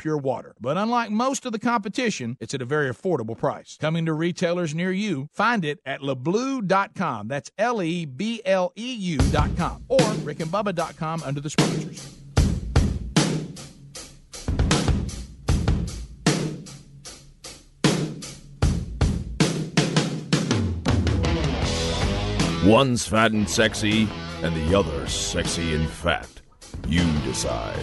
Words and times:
pure 0.00 0.16
water. 0.16 0.54
But 0.58 0.78
unlike 0.78 1.10
most 1.10 1.44
of 1.44 1.52
the 1.52 1.58
competition, 1.58 2.36
it's 2.40 2.54
at 2.54 2.62
a 2.62 2.64
very 2.64 2.88
affordable 2.90 3.36
price. 3.36 3.76
Coming 3.78 4.06
to 4.06 4.14
retailers 4.14 4.74
near 4.74 4.90
you, 4.90 5.28
find 5.34 5.64
it 5.64 5.78
at 5.84 6.00
lebleu.com. 6.00 7.28
That's 7.28 7.50
L 7.58 7.82
E 7.82 8.06
B 8.06 8.40
L 8.46 8.72
E 8.76 8.94
U.com 8.94 9.84
or 9.88 9.98
rickandbubba.com 9.98 11.22
under 11.24 11.40
the 11.40 11.50
sponsors. 11.50 12.16
One's 22.64 23.06
fat 23.06 23.32
and 23.32 23.48
sexy, 23.48 24.08
and 24.42 24.54
the 24.54 24.78
other 24.78 25.06
sexy 25.06 25.74
and 25.74 25.88
fat. 25.88 26.28
You 26.86 27.04
decide. 27.22 27.78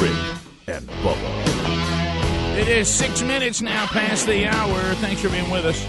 Rick 0.00 0.41
and 0.66 0.86
Bubba. 0.88 2.58
It 2.58 2.68
is 2.68 2.88
six 2.88 3.22
minutes 3.22 3.62
now 3.62 3.86
past 3.86 4.26
the 4.26 4.46
hour. 4.46 4.78
Thanks 4.96 5.22
for 5.22 5.28
being 5.30 5.50
with 5.50 5.64
us. 5.64 5.86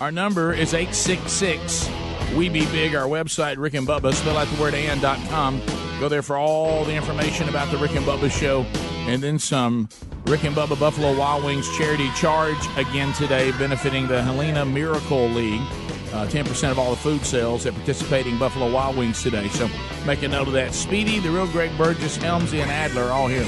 Our 0.00 0.12
number 0.12 0.52
is 0.52 0.74
866 0.74 1.90
We 2.36 2.48
Be 2.48 2.64
Big. 2.66 2.94
Our 2.94 3.08
website, 3.08 3.56
Rick 3.56 3.74
and 3.74 3.86
Bubba, 3.86 4.14
spell 4.14 4.36
out 4.36 4.46
the 4.48 4.60
word 4.60 4.74
and.com. 4.74 5.60
Go 5.98 6.08
there 6.08 6.22
for 6.22 6.36
all 6.36 6.84
the 6.84 6.94
information 6.94 7.48
about 7.48 7.70
the 7.72 7.78
Rick 7.78 7.96
and 7.96 8.06
Bubba 8.06 8.30
show 8.30 8.62
and 9.08 9.22
then 9.22 9.38
some. 9.38 9.88
Rick 10.26 10.44
and 10.44 10.54
Bubba 10.54 10.78
Buffalo 10.78 11.16
Wild 11.16 11.42
Wings 11.44 11.68
charity 11.76 12.10
charge 12.12 12.58
again 12.76 13.12
today, 13.14 13.50
benefiting 13.52 14.06
the 14.06 14.22
Helena 14.22 14.64
Miracle 14.64 15.28
League. 15.30 15.62
Uh, 16.12 16.26
10% 16.26 16.70
of 16.70 16.78
all 16.78 16.90
the 16.90 16.96
food 16.96 17.24
sales 17.24 17.66
at 17.66 17.74
participating 17.74 18.38
Buffalo 18.38 18.70
Wild 18.70 18.96
Wings 18.96 19.22
today. 19.22 19.48
So 19.48 19.68
make 20.06 20.22
a 20.22 20.28
note 20.28 20.46
of 20.46 20.54
that. 20.54 20.72
Speedy, 20.72 21.18
the 21.18 21.30
real 21.30 21.46
Greg 21.48 21.70
Burgess, 21.76 22.16
Helmsy, 22.16 22.60
and 22.62 22.70
Adler 22.70 23.04
are 23.04 23.12
all 23.12 23.28
here. 23.28 23.44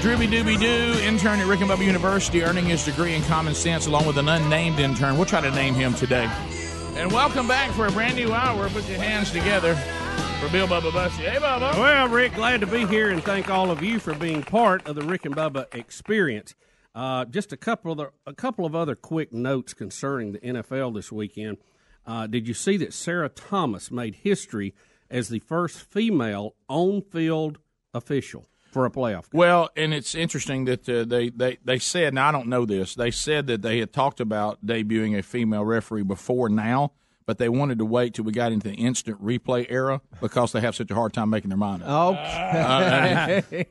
Drooby 0.00 0.28
Dooby 0.28 0.58
Doo, 0.58 1.00
intern 1.00 1.40
at 1.40 1.46
Rick 1.46 1.60
and 1.60 1.68
Bubba 1.70 1.84
University, 1.84 2.42
earning 2.42 2.64
his 2.64 2.84
degree 2.84 3.14
in 3.14 3.22
common 3.24 3.54
sense 3.54 3.86
along 3.86 4.06
with 4.06 4.16
an 4.16 4.28
unnamed 4.28 4.78
intern. 4.78 5.16
We'll 5.16 5.26
try 5.26 5.40
to 5.40 5.50
name 5.50 5.74
him 5.74 5.92
today. 5.94 6.30
And 6.94 7.10
welcome 7.12 7.46
back 7.46 7.70
for 7.72 7.86
a 7.86 7.92
brand 7.92 8.16
new 8.16 8.32
hour. 8.32 8.68
Put 8.70 8.88
your 8.88 8.98
hands 8.98 9.30
together 9.30 9.74
for 10.40 10.48
Bill 10.50 10.68
Bubba 10.68 10.92
Bussey. 10.92 11.22
Hey, 11.22 11.38
Bubba. 11.38 11.74
Well, 11.74 12.08
Rick, 12.08 12.34
glad 12.34 12.60
to 12.60 12.66
be 12.66 12.86
here 12.86 13.10
and 13.10 13.22
thank 13.22 13.50
all 13.50 13.70
of 13.70 13.82
you 13.82 13.98
for 13.98 14.14
being 14.14 14.42
part 14.42 14.86
of 14.86 14.94
the 14.94 15.02
Rick 15.02 15.24
and 15.24 15.34
Bubba 15.34 15.72
experience. 15.74 16.54
Uh, 16.98 17.24
just 17.26 17.52
a 17.52 17.56
couple 17.56 17.92
of 17.92 17.98
the, 17.98 18.10
a 18.26 18.34
couple 18.34 18.66
of 18.66 18.74
other 18.74 18.96
quick 18.96 19.32
notes 19.32 19.72
concerning 19.72 20.32
the 20.32 20.40
NFL 20.40 20.92
this 20.96 21.12
weekend. 21.12 21.56
Uh, 22.04 22.26
did 22.26 22.48
you 22.48 22.54
see 22.54 22.76
that 22.76 22.92
Sarah 22.92 23.28
Thomas 23.28 23.92
made 23.92 24.16
history 24.16 24.74
as 25.08 25.28
the 25.28 25.38
first 25.38 25.80
female 25.80 26.56
on-field 26.68 27.58
official 27.94 28.48
for 28.72 28.84
a 28.84 28.90
playoff? 28.90 29.30
Game? 29.30 29.38
Well, 29.38 29.70
and 29.76 29.94
it's 29.94 30.16
interesting 30.16 30.64
that 30.64 30.88
uh, 30.88 31.04
they, 31.04 31.28
they, 31.28 31.58
they 31.64 31.78
said, 31.78 32.08
and 32.08 32.18
I 32.18 32.32
don't 32.32 32.48
know 32.48 32.66
this, 32.66 32.96
they 32.96 33.12
said 33.12 33.46
that 33.46 33.62
they 33.62 33.78
had 33.78 33.92
talked 33.92 34.18
about 34.18 34.66
debuting 34.66 35.16
a 35.16 35.22
female 35.22 35.64
referee 35.64 36.02
before 36.02 36.48
now, 36.48 36.90
but 37.28 37.36
they 37.36 37.50
wanted 37.50 37.76
to 37.76 37.84
wait 37.84 38.14
till 38.14 38.24
we 38.24 38.32
got 38.32 38.52
into 38.52 38.66
the 38.70 38.74
instant 38.74 39.22
replay 39.22 39.66
era 39.68 40.00
because 40.18 40.50
they 40.52 40.60
have 40.62 40.74
such 40.74 40.90
a 40.90 40.94
hard 40.94 41.12
time 41.12 41.28
making 41.28 41.50
their 41.50 41.58
mind 41.58 41.82
up. 41.84 42.14
Okay, 42.16 43.66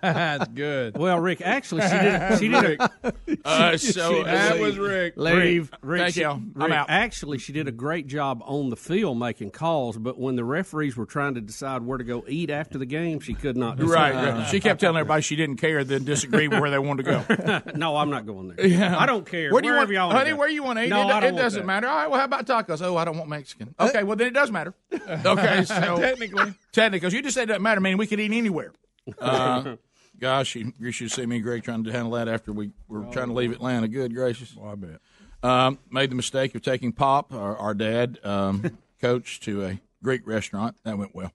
that's 0.00 0.48
good. 0.48 0.96
Well, 0.96 1.20
Rick, 1.20 1.42
actually, 1.42 1.82
she 1.82 1.88
did. 1.90 2.38
She 2.38 2.48
did. 2.48 2.80
A, 2.80 3.12
Uh, 3.44 3.76
so 3.76 4.22
That 4.24 4.58
was 4.58 4.78
Rick. 4.78 5.14
Rick, 5.18 5.66
Rick, 5.82 6.00
Thank 6.00 6.14
she- 6.14 6.20
you. 6.20 6.28
I'm 6.30 6.52
Rick, 6.54 6.72
out. 6.72 6.86
Actually, 6.88 7.36
she 7.38 7.52
did 7.52 7.68
a 7.68 7.72
great 7.72 8.06
job 8.06 8.42
on 8.46 8.70
the 8.70 8.76
field 8.76 9.18
making 9.18 9.50
calls, 9.50 9.98
but 9.98 10.18
when 10.18 10.36
the 10.36 10.44
referees 10.44 10.96
were 10.96 11.04
trying 11.04 11.34
to 11.34 11.42
decide 11.42 11.82
where 11.82 11.98
to 11.98 12.04
go 12.04 12.24
eat 12.26 12.48
after 12.48 12.78
the 12.78 12.86
game, 12.86 13.20
she 13.20 13.34
could 13.34 13.58
not. 13.58 13.76
Decide. 13.76 14.14
Right, 14.14 14.32
right. 14.38 14.48
She 14.48 14.58
kept 14.58 14.80
telling 14.80 14.96
everybody 14.96 15.20
she 15.20 15.36
didn't 15.36 15.56
care, 15.56 15.84
then 15.84 16.04
disagreed 16.04 16.50
with 16.50 16.60
where 16.60 16.70
they 16.70 16.78
wanted 16.78 17.04
to 17.04 17.62
go. 17.66 17.72
no, 17.74 17.96
I'm 17.96 18.08
not 18.08 18.24
going 18.24 18.48
there. 18.56 18.66
Yeah. 18.66 18.98
I 18.98 19.04
don't 19.04 19.26
care. 19.26 19.50
Where 19.52 19.60
do 19.60 19.68
you 19.68 19.74
Wherever 19.74 19.88
want, 19.92 19.94
y'all 19.94 20.06
wanna 20.08 20.18
honey? 20.20 20.30
go. 20.30 20.36
Where 20.36 20.48
you 20.48 20.62
want 20.62 20.78
to 20.78 20.84
eat? 20.86 20.88
No, 20.88 21.02
it 21.02 21.04
I 21.12 21.20
don't 21.20 21.22
it 21.24 21.32
want 21.32 21.36
doesn't 21.42 21.60
that. 21.60 21.66
matter. 21.66 21.88
All 21.88 21.96
right. 21.96 22.10
Well, 22.10 22.18
how 22.18 22.24
about 22.24 22.46
tacos? 22.46 22.82
Oh, 22.82 22.96
I 23.02 23.04
don't 23.04 23.16
want 23.18 23.28
Mexican. 23.28 23.74
Okay. 23.78 24.02
Well, 24.04 24.16
then 24.16 24.28
it 24.28 24.34
does 24.34 24.50
matter. 24.50 24.74
Okay. 25.24 25.64
So 25.64 25.98
Technically. 26.00 26.54
technically, 26.72 27.10
you 27.10 27.22
just 27.22 27.34
said 27.34 27.44
it 27.44 27.46
doesn't 27.46 27.62
matter. 27.62 27.80
I 27.80 27.82
mean, 27.82 27.98
we 27.98 28.06
could 28.06 28.20
eat 28.20 28.32
anywhere. 28.32 28.72
Uh, 29.18 29.74
gosh, 30.20 30.54
you, 30.54 30.72
you 30.78 30.92
should 30.92 31.10
see 31.10 31.26
me, 31.26 31.36
and 31.36 31.44
Greg, 31.44 31.64
trying 31.64 31.82
to 31.82 31.90
handle 31.90 32.12
that 32.12 32.28
after 32.28 32.52
we 32.52 32.70
were 32.86 33.02
trying 33.12 33.26
to 33.26 33.32
leave 33.34 33.50
Atlanta. 33.50 33.88
Good 33.88 34.14
gracious. 34.14 34.56
I 34.64 34.76
bet. 34.76 35.00
Um, 35.42 35.80
made 35.90 36.08
the 36.08 36.14
mistake 36.14 36.54
of 36.54 36.62
taking 36.62 36.92
Pop, 36.92 37.34
our, 37.34 37.56
our 37.56 37.74
dad, 37.74 38.20
um, 38.22 38.78
coach, 39.00 39.40
to 39.40 39.64
a 39.64 39.80
Greek 40.04 40.24
restaurant. 40.24 40.76
That 40.84 40.98
went 40.98 41.16
well. 41.16 41.32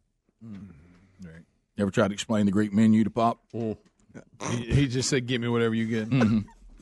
Ever 1.78 1.92
tried 1.92 2.08
to 2.08 2.14
explain 2.14 2.46
the 2.46 2.52
Greek 2.54 2.72
menu 2.74 3.04
to 3.04 3.10
Pop? 3.10 3.40
He, 3.52 3.76
he 4.50 4.88
just 4.88 5.10
said, 5.10 5.28
"Give 5.28 5.42
me 5.42 5.48
whatever 5.50 5.76
you 5.76 5.86
get." 5.86 6.10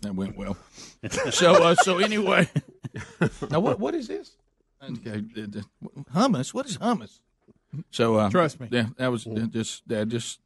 That 0.02 0.13
went 0.13 0.38
well. 0.38 0.56
so, 1.31 1.53
uh, 1.63 1.73
so 1.75 1.97
anyway, 1.97 2.47
now 3.50 3.59
what 3.59 3.79
what 3.79 3.96
is 3.96 4.07
this? 4.07 4.38
Okay, 4.91 5.22
hummus. 6.13 6.53
What 6.53 6.66
is 6.66 6.78
hummus? 6.78 7.19
So, 7.91 8.16
uh, 8.16 8.29
Trust 8.29 8.59
me. 8.59 8.68
Yeah, 8.72 8.88
that 8.97 9.07
was 9.07 9.25
just 9.51 9.88
Dad. 9.88 10.09
Just 10.09 10.40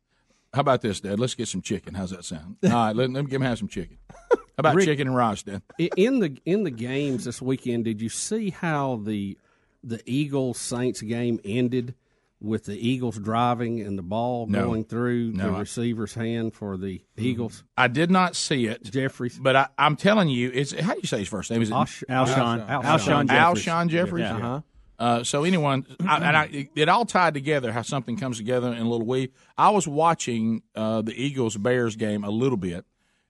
how 0.53 0.61
about 0.61 0.81
this, 0.81 0.99
Dad? 0.99 1.19
Let's 1.19 1.35
get 1.35 1.47
some 1.47 1.61
chicken. 1.61 1.93
How's 1.93 2.11
that 2.11 2.25
sound? 2.25 2.57
All 2.63 2.69
right, 2.71 2.95
let, 2.95 3.09
let 3.11 3.23
me 3.25 3.29
give 3.29 3.41
him 3.41 3.47
have 3.47 3.57
some 3.59 3.67
chicken. 3.67 3.97
How 4.31 4.37
about 4.57 4.75
Rick- 4.75 4.85
chicken 4.85 5.07
and 5.07 5.15
rice, 5.15 5.43
Dad? 5.43 5.61
In 5.95 6.19
the 6.19 6.37
in 6.45 6.63
the 6.63 6.71
games 6.71 7.25
this 7.25 7.41
weekend, 7.41 7.85
did 7.85 8.01
you 8.01 8.09
see 8.09 8.49
how 8.49 9.01
the 9.03 9.37
the 9.83 10.01
Eagles 10.05 10.59
Saints 10.59 11.01
game 11.01 11.39
ended 11.45 11.95
with 12.41 12.65
the 12.65 12.75
Eagles 12.87 13.17
driving 13.19 13.81
and 13.81 13.97
the 13.97 14.01
ball 14.03 14.47
No. 14.47 14.63
going 14.65 14.85
through 14.85 15.31
No, 15.33 15.51
the 15.51 15.57
I- 15.57 15.59
receiver's 15.59 16.13
hand 16.13 16.53
for 16.53 16.77
the 16.77 17.01
Eagles? 17.17 17.63
I 17.77 17.87
did 17.89 18.09
not 18.09 18.35
see 18.35 18.65
it, 18.67 18.83
Jeffries. 18.83 19.37
but 19.37 19.55
I, 19.55 19.67
I'm 19.77 19.95
telling 19.97 20.29
you, 20.29 20.49
it's 20.53 20.71
how 20.79 20.93
do 20.93 20.99
you 21.01 21.07
say 21.07 21.19
his 21.19 21.27
first 21.27 21.51
name? 21.51 21.61
Is 21.61 21.69
it 21.69 21.73
Alsh- 21.73 22.03
Alshon. 22.09 22.67
Alshon. 22.67 22.83
Alshon 22.83 23.27
Jeffries. 23.27 23.65
Alshon 23.65 23.87
Jeffries? 23.89 24.21
Yeah. 24.23 24.35
Uh-huh. 24.37 24.61
Uh, 24.97 25.23
so 25.23 25.45
anyone, 25.45 25.85
I, 26.05 26.17
and 26.17 26.35
I, 26.37 26.45
it, 26.51 26.69
it 26.75 26.89
all 26.89 27.05
tied 27.05 27.33
together. 27.33 27.71
How 27.71 27.83
something 27.83 28.17
comes 28.17 28.37
together 28.37 28.67
in 28.73 28.79
a 28.85 28.89
little 28.89 29.07
weave. 29.07 29.31
I 29.57 29.69
was 29.69 29.87
watching 29.87 30.61
uh, 30.75 31.01
the 31.01 31.13
Eagles 31.13 31.55
Bears 31.55 31.95
game 31.95 32.25
a 32.25 32.29
little 32.29 32.57
bit, 32.57 32.83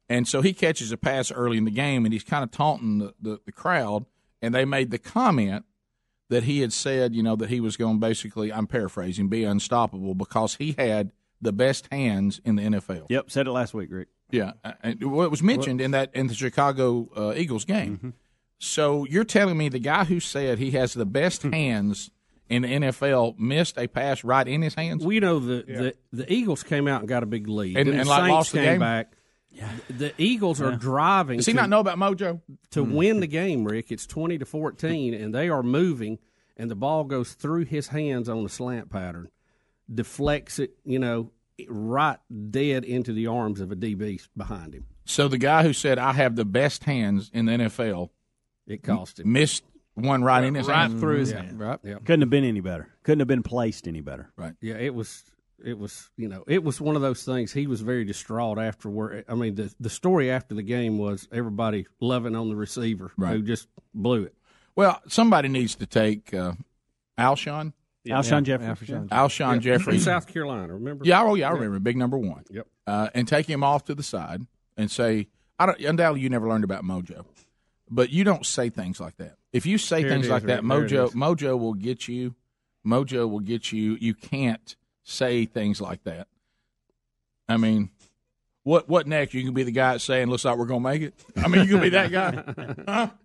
and 0.09 0.27
so 0.27 0.41
he 0.41 0.51
catches 0.53 0.91
a 0.91 0.97
pass 0.97 1.31
early 1.31 1.57
in 1.59 1.65
the 1.65 1.71
game, 1.71 2.05
and 2.05 2.13
he's 2.13 2.23
kind 2.23 2.43
of 2.43 2.49
taunting 2.49 2.97
the, 2.97 3.13
the, 3.21 3.39
the 3.45 3.51
crowd, 3.51 4.05
and 4.41 4.53
they 4.55 4.65
made 4.65 4.89
the 4.89 4.97
comment 4.97 5.63
that 6.29 6.43
he 6.43 6.61
had 6.61 6.71
said, 6.71 7.15
you 7.15 7.23
know, 7.23 7.35
that 7.35 7.49
he 7.49 7.59
was 7.59 7.75
going 7.77 7.99
basically, 7.99 8.53
I'm 8.53 8.67
paraphrasing, 8.67 9.27
be 9.27 9.43
unstoppable 9.43 10.15
because 10.15 10.55
he 10.55 10.75
had 10.77 11.11
the 11.41 11.51
best 11.51 11.87
hands 11.91 12.39
in 12.45 12.55
the 12.55 12.63
NFL. 12.63 13.07
Yep, 13.09 13.31
said 13.31 13.47
it 13.47 13.51
last 13.51 13.73
week, 13.73 13.89
Rick. 13.91 14.09
Yeah, 14.31 14.53
uh, 14.63 14.73
and 14.83 15.11
well, 15.11 15.25
it 15.25 15.31
was 15.31 15.41
mentioned 15.41 15.81
in 15.81 15.91
that 15.91 16.11
in 16.13 16.27
the 16.27 16.33
Chicago 16.35 17.09
uh, 17.15 17.33
Eagles 17.35 17.65
game. 17.65 18.13
So 18.59 19.05
you're 19.05 19.23
telling 19.23 19.57
me 19.57 19.69
the 19.69 19.79
guy 19.79 20.03
who 20.03 20.19
said 20.19 20.59
he 20.59 20.71
has 20.71 20.93
the 20.93 21.05
best 21.05 21.43
hands 21.43 22.11
in 22.49 22.63
the 22.63 22.67
NFL 22.67 23.39
missed 23.39 23.77
a 23.77 23.87
pass 23.87 24.23
right 24.23 24.47
in 24.47 24.61
his 24.61 24.75
hands? 24.75 25.05
We 25.05 25.19
know 25.19 25.39
the, 25.39 25.63
the 25.63 25.95
the 26.11 26.31
Eagles 26.31 26.63
came 26.63 26.87
out 26.87 26.99
and 27.01 27.07
got 27.09 27.23
a 27.23 27.25
big 27.25 27.47
lead, 27.47 27.77
And- 27.77 27.87
Then 27.87 27.99
and, 27.99 28.05
the 28.05 28.09
like, 28.09 28.19
Saints 28.21 28.31
lost 28.31 28.51
the 28.51 28.57
came 28.59 28.65
game? 28.65 28.79
Back. 29.57 29.69
The 29.89 30.13
Eagles 30.17 30.61
are 30.61 30.75
driving. 30.75 31.37
Does 31.37 31.45
he 31.45 31.53
to, 31.53 31.57
not 31.57 31.69
know 31.69 31.79
about 31.79 31.97
Mojo? 31.97 32.41
to 32.71 32.83
hmm. 32.83 32.93
win 32.93 33.19
the 33.19 33.27
game, 33.27 33.65
Rick? 33.65 33.91
It's 33.91 34.05
twenty 34.05 34.37
to 34.37 34.45
fourteen, 34.45 35.13
and 35.13 35.33
they 35.33 35.49
are 35.49 35.63
moving, 35.63 36.19
and 36.57 36.69
the 36.69 36.75
ball 36.75 37.03
goes 37.03 37.33
through 37.33 37.65
his 37.65 37.87
hands 37.87 38.29
on 38.29 38.45
a 38.45 38.49
slant 38.49 38.89
pattern, 38.89 39.29
deflects 39.93 40.59
it, 40.59 40.71
you 40.85 40.99
know, 40.99 41.31
right 41.67 42.17
dead 42.49 42.85
into 42.85 43.13
the 43.13 43.27
arms 43.27 43.59
of 43.59 43.71
a 43.71 43.75
DB 43.75 44.27
behind 44.35 44.73
him. 44.73 44.85
So 45.05 45.27
the 45.27 45.37
guy 45.37 45.63
who 45.63 45.73
said 45.73 45.97
I 45.97 46.13
have 46.13 46.35
the 46.35 46.45
best 46.45 46.83
hands 46.83 47.31
in 47.33 47.45
the 47.45 47.53
NFL 47.53 48.09
It 48.67 48.83
cost 48.83 49.19
him. 49.19 49.31
missed 49.33 49.63
one 49.95 50.23
right 50.23 50.43
in 50.43 50.55
his 50.55 50.67
right 50.67 50.83
hands. 50.83 50.99
through 50.99 51.17
his 51.17 51.29
mm-hmm. 51.29 51.37
Yeah. 51.37 51.45
hand. 51.45 51.59
Right. 51.59 51.79
Yeah, 51.83 51.95
Couldn't 52.05 52.21
have 52.21 52.29
been 52.29 52.43
any 52.43 52.61
better. 52.61 52.89
Couldn't 53.03 53.19
have 53.19 53.27
been 53.27 53.43
placed 53.43 53.87
any 53.87 54.01
better. 54.01 54.31
Right. 54.35 54.53
Yeah. 54.61 54.75
It 54.75 54.93
was. 54.93 55.23
It 55.63 55.77
was, 55.77 56.09
you 56.17 56.27
know, 56.27 56.43
it 56.47 56.63
was 56.63 56.79
one 56.79 56.95
of 56.95 57.01
those 57.01 57.23
things. 57.23 57.51
He 57.51 57.67
was 57.67 57.81
very 57.81 58.05
distraught 58.05 58.57
after 58.57 58.89
where. 58.89 59.23
I 59.27 59.35
mean, 59.35 59.55
the 59.55 59.73
the 59.79 59.89
story 59.89 60.31
after 60.31 60.55
the 60.55 60.63
game 60.63 60.97
was 60.97 61.27
everybody 61.31 61.87
loving 61.99 62.35
on 62.35 62.49
the 62.49 62.55
receiver 62.55 63.11
who 63.17 63.41
just 63.41 63.67
blew 63.93 64.23
it. 64.23 64.35
Well, 64.75 65.01
somebody 65.07 65.49
needs 65.49 65.75
to 65.75 65.85
take 65.85 66.33
uh, 66.33 66.53
Alshon, 67.17 67.73
Alshon 68.07 68.43
Jeffries. 68.43 68.89
Alshon. 68.89 69.09
Alshon 69.09 69.51
From 69.51 69.59
Jeffries. 69.59 70.03
South 70.05 70.27
Carolina, 70.27 70.73
remember? 70.73 71.05
Yeah, 71.05 71.23
oh 71.23 71.35
yeah, 71.35 71.49
I 71.49 71.51
remember. 71.51 71.79
Big 71.79 71.97
number 71.97 72.17
one. 72.17 72.45
Yep. 72.49 72.67
Uh, 72.87 73.09
and 73.13 73.27
take 73.27 73.45
him 73.45 73.63
off 73.63 73.85
to 73.85 73.95
the 73.95 74.03
side 74.03 74.45
and 74.77 74.89
say, 74.89 75.27
I 75.57 75.65
don't. 75.65 75.79
Undoubtedly, 75.79 76.21
you 76.21 76.29
never 76.29 76.47
learned 76.47 76.63
about 76.63 76.83
Mojo, 76.83 77.25
but 77.89 78.09
you 78.09 78.23
don't 78.23 78.45
say 78.45 78.69
things 78.69 78.99
like 78.99 79.17
that. 79.17 79.35
If 79.51 79.65
you 79.65 79.77
say 79.77 79.99
Here 79.99 80.07
it 80.07 80.11
things 80.11 80.25
is, 80.25 80.31
like 80.31 80.43
that, 80.43 80.63
There 80.65 80.81
Mojo. 80.81 81.11
Mojo 81.13 81.59
will 81.59 81.73
get 81.73 82.07
you. 82.07 82.35
Mojo 82.85 83.29
will 83.29 83.41
get 83.41 83.71
you. 83.73 83.97
You 83.99 84.13
can't 84.13 84.75
say 85.09 85.45
things 85.45 85.81
like 85.81 86.03
that. 86.03 86.27
I 87.47 87.57
mean, 87.57 87.89
What 88.63 88.89
what 88.89 89.07
next? 89.07 89.33
You 89.33 89.43
can 89.43 89.53
be 89.53 89.63
the 89.63 89.71
guy 89.71 89.97
saying, 89.97 90.27
"Looks 90.29 90.45
like 90.45 90.57
we're 90.57 90.65
gonna 90.65 90.81
make 90.81 91.01
it." 91.01 91.13
I 91.37 91.47
mean, 91.47 91.63
you 91.65 91.69
can 91.69 91.81
be 91.81 91.89
that 91.89 92.11
guy. 92.11 93.09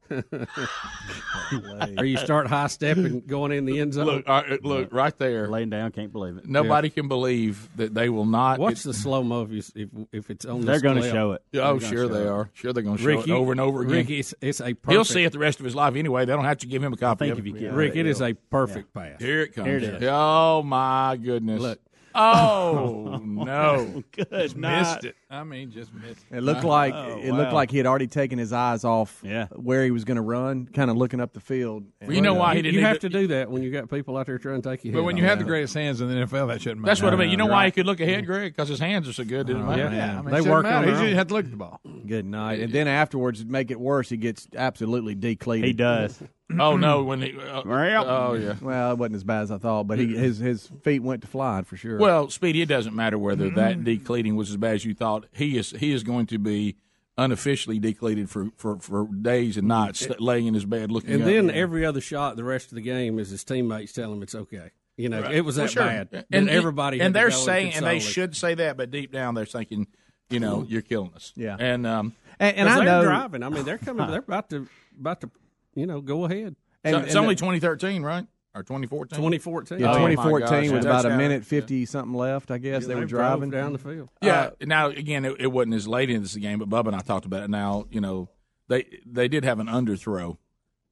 Or 1.99 2.05
you 2.05 2.17
start 2.17 2.47
high 2.47 2.67
stepping, 2.69 3.21
going 3.21 3.53
in 3.53 3.65
the 3.65 3.81
end 3.81 3.95
zone. 3.95 4.07
Look, 4.07 4.29
uh, 4.29 4.43
look 4.63 4.93
right 4.93 5.17
there. 5.19 5.49
Laying 5.49 5.71
down, 5.71 5.93
can't 5.93 6.13
believe 6.13 6.37
it. 6.37 6.47
Nobody 6.49 6.91
can 6.91 7.09
believe 7.09 7.69
that 7.77 7.95
they 7.95 8.09
will 8.09 8.25
not. 8.27 8.59
Watch 8.59 8.83
the 8.83 8.95
slow 8.95 9.23
mo 9.23 9.47
if, 9.51 9.71
if 9.77 9.89
if 10.13 10.31
it's 10.31 10.45
on. 10.45 10.63
They're 10.63 10.81
going 10.81 10.95
going 10.95 11.05
to 11.05 11.11
show 11.11 11.33
it. 11.33 11.43
Oh, 11.55 11.79
They're 11.79 11.89
sure 11.89 12.09
show 12.09 12.09
they 12.09 12.23
it. 12.23 12.29
are. 12.29 12.51
Sure, 12.55 12.73
they're 12.73 12.83
going 12.83 12.97
to 12.97 13.03
show 13.03 13.09
Rick, 13.09 13.29
it 13.29 13.31
over 13.31 13.53
and 13.53 13.61
over 13.61 13.83
again. 13.83 13.93
Rick, 13.97 14.11
it's, 14.11 14.35
it's 14.41 14.61
a 14.61 14.75
perfect, 14.75 14.91
He'll 14.91 15.05
see 15.05 15.25
it 15.25 15.33
the 15.33 15.39
rest 15.39 15.59
of 15.61 15.65
his 15.65 15.75
life 15.75 15.97
anyway. 15.97 16.25
They 16.25 16.33
don't 16.33 16.45
have 16.45 16.59
to 16.59 16.67
give 16.67 16.83
him 16.83 16.93
a 16.93 16.97
copy. 16.97 17.27
think 17.27 17.33
of 17.33 17.39
if 17.41 17.47
it. 17.47 17.49
you 17.49 17.61
get 17.69 17.73
Rick, 17.75 17.97
it 17.97 18.07
is 18.07 18.21
a 18.21 18.35
perfect 18.51 18.95
pass. 18.95 19.21
Here 19.21 19.43
it 19.43 19.55
comes. 19.55 19.67
Here 19.67 19.77
it 19.79 19.85
is. 19.85 20.03
Oh 20.07 20.63
my 20.63 21.17
goodness! 21.17 21.61
Look. 21.61 21.81
Oh 22.15 23.21
no! 23.25 24.05
Good 24.13 24.57
Missed 24.57 25.05
it. 25.05 25.17
I 25.35 25.45
mean, 25.45 25.71
just 25.71 25.93
missed 25.93 26.25
it. 26.31 26.37
It 26.39 26.41
looked 26.43 26.65
like 26.65 26.95
Oh, 26.95 27.19
it 27.23 27.33
looked 27.33 27.53
like 27.53 27.71
he 27.71 27.77
had 27.79 27.87
already 27.87 28.07
taken 28.07 28.39
his 28.39 28.53
eyes 28.53 28.85
off 28.85 29.21
Yeah. 29.25 29.47
where 29.55 29.85
he 29.85 29.91
was 29.91 30.05
going 30.05 30.17
to 30.17 30.23
run, 30.23 30.67
kind 30.67 30.91
of 30.91 30.97
looking 30.97 31.21
up 31.21 31.33
the 31.33 31.41
field. 31.41 31.85
Well, 32.03 32.13
you 32.13 32.23
know 32.23 32.35
why 32.35 32.55
he 32.57 32.63
didn't 32.63 32.75
you 32.75 32.81
have 32.87 32.99
to- 33.01 33.09
to 33.09 33.19
do 33.21 33.27
that 33.29 33.51
when 33.51 33.63
you 33.63 33.71
got 33.71 33.91
people 33.91 34.17
out 34.17 34.27
there 34.27 34.39
trying 34.39 34.63
to 34.63 34.71
take 34.71 34.85
you. 34.85 34.93
But 34.93 35.03
when 35.05 35.17
you 35.17 35.25
have 35.25 35.39
the 35.39 35.45
greatest 35.45 35.75
hands 35.75 36.01
in 36.01 36.09
the 36.09 36.15
NFL, 36.15 36.47
that 36.49 36.63
shouldn't 36.63 36.81
matter. 36.81 36.91
That's 36.91 37.03
what 37.03 37.13
I 37.13 37.17
mean. 37.17 37.31
You 37.31 37.37
know 37.37 37.47
why 37.47 37.67
he 37.67 37.71
could 37.71 37.87
look 37.87 38.01
ahead, 38.01 38.25
Greg? 38.27 38.53
Because 38.55 38.69
his 38.69 38.79
hands 38.81 39.09
are 39.09 39.13
so 39.13 39.25
good. 39.25 39.47
Didn't 39.47 39.67
matter. 39.67 39.83
yeah. 39.83 39.95
Yeah, 39.95 40.19
I 40.19 40.23
mean, 40.23 40.35
They 40.35 40.41
work 40.41 40.65
on 40.65 40.71
matter. 40.71 40.87
their 40.87 40.95
He 40.97 41.01
own. 41.03 41.07
just 41.09 41.17
had 41.19 41.29
to 41.29 41.35
look 41.35 41.45
at 41.45 41.51
the 41.51 41.57
ball. 41.57 41.81
Good 42.07 42.25
night. 42.27 42.61
And 42.61 42.73
then 42.73 42.89
afterwards, 42.89 43.41
to 43.43 43.47
make 43.47 43.71
it 43.71 43.81
worse, 43.81 44.09
he 44.09 44.17
gets 44.17 44.49
absolutely 44.57 45.15
decleated. 45.15 45.67
He 45.67 45.73
does. 45.73 46.23
Oh 46.59 46.77
no! 46.77 47.03
When 47.03 47.23
he. 47.23 47.35
Uh, 47.37 47.63
oh 47.65 48.35
yeah. 48.35 48.55
Well, 48.61 48.93
it 48.93 48.99
wasn't 48.99 49.17
as 49.17 49.25
bad 49.25 49.43
as 49.45 49.51
I 49.51 49.57
thought, 49.57 49.85
but 49.89 49.99
he 49.99 50.15
his 50.15 50.37
his 50.39 50.71
feet 50.83 51.03
went 51.03 51.23
to 51.23 51.27
flying 51.27 51.65
for 51.65 51.75
sure. 51.79 51.99
Well, 51.99 52.29
Speedy, 52.29 52.61
it 52.61 52.69
doesn't 52.69 52.95
matter 52.95 53.19
whether 53.19 53.49
that 53.51 53.83
decleating 53.83 54.37
was 54.37 54.51
as 54.51 54.59
bad 54.59 54.75
as 54.75 54.85
you 54.85 54.93
thought. 54.95 55.24
He 55.33 55.57
is 55.59 55.71
he 55.71 55.93
is 55.93 56.03
going 56.03 56.27
to 56.27 56.39
be 56.39 56.77
unofficially 57.17 57.79
decleated 57.79 58.29
for, 58.29 58.49
for, 58.57 58.77
for 58.81 59.07
days 59.07 59.57
and 59.57 59.69
nights, 59.69 60.07
laying 60.19 60.47
in 60.47 60.55
his 60.55 60.65
bed 60.65 60.91
looking. 60.91 61.13
and 61.13 61.23
up. 61.23 61.29
then 61.29 61.51
every 61.51 61.85
other 61.87 62.01
shot, 62.01 62.35
the 62.37 62.43
rest 62.43 62.69
of 62.73 62.75
the 62.75 62.81
game 62.81 63.19
is 63.21 63.31
his 63.31 63.45
teammates 63.45 63.93
telling 63.93 64.17
him 64.17 64.23
it's 64.25 64.35
okay. 64.35 64.71
You 64.97 65.09
know, 65.09 65.23
it 65.23 65.43
was 65.43 65.57
Well, 65.57 65.67
that 65.67 65.73
sure. 65.73 65.85
bad, 65.85 66.27
and 66.33 66.49
everybody 66.51 67.01
and 67.01 67.15
they're 67.15 67.31
saying, 67.31 67.75
and 67.75 67.85
they 67.87 67.95
console 67.99 68.11
should 68.13 68.37
say 68.37 68.55
that, 68.55 68.77
but 68.77 68.91
deep 68.91 69.13
down 69.13 69.35
they're 69.35 69.45
thinking, 69.47 69.87
you 70.31 70.41
know, 70.41 70.65
you're 70.69 70.83
killing 70.83 71.13
us. 71.15 71.33
Yeah. 71.37 71.57
and 71.59 71.87
um, 71.87 72.15
and, 72.41 72.57
and 72.57 72.69
'Cause 72.69 72.79
I 72.79 72.85
they're 72.85 72.95
know 72.99 73.03
driving. 73.05 73.43
I 73.45 73.49
mean, 73.49 73.65
they're 73.65 73.79
coming. 73.79 74.07
They're 74.11 74.19
about 74.19 74.51
to 74.51 74.69
about 74.99 75.21
to 75.23 75.31
you 75.75 75.87
know 75.87 76.01
go 76.01 76.25
ahead. 76.25 76.55
and, 76.85 76.93
so, 76.95 76.99
and 76.99 77.07
it's 77.07 77.17
only 77.17 77.35
the- 77.35 77.41
2013, 77.41 78.03
right, 78.03 78.27
or 78.55 78.63
2014? 78.63 79.17
2014. 79.17 79.79
yeah, 79.81 79.91
Oh, 79.91 79.95
2014 79.95 80.49
gosh, 80.49 80.71
with 80.71 80.85
about 80.85 81.05
a 81.07 81.17
minute 81.17 81.45
50 81.45 81.87
something 81.87 82.15
left. 82.15 82.51
I 82.51 82.59
guess 82.59 82.87
they 82.87 82.95
were 82.95 83.05
driving 83.05 83.51
down 83.51 83.73
the 83.73 83.79
field. 83.79 84.09
Yeah. 84.23 84.51
now 84.61 84.89
again, 84.89 85.25
it, 85.25 85.37
it 85.41 85.47
wasn't 85.49 85.75
as 85.75 85.89
late 85.89 86.11
into 86.11 86.33
the 86.33 86.41
game, 86.41 86.59
but 86.59 86.69
Bubba 86.69 86.89
and 86.89 86.97
I 86.97 87.01
talked 87.01 87.27
about 87.27 87.43
it. 87.43 87.51
Now 87.51 87.87
you 87.91 88.01
know 88.01 88.29
they 88.69 88.87
they 89.07 89.29
did 89.29 89.45
have 89.45 89.59
an 89.61 89.67
underthrow 89.67 90.39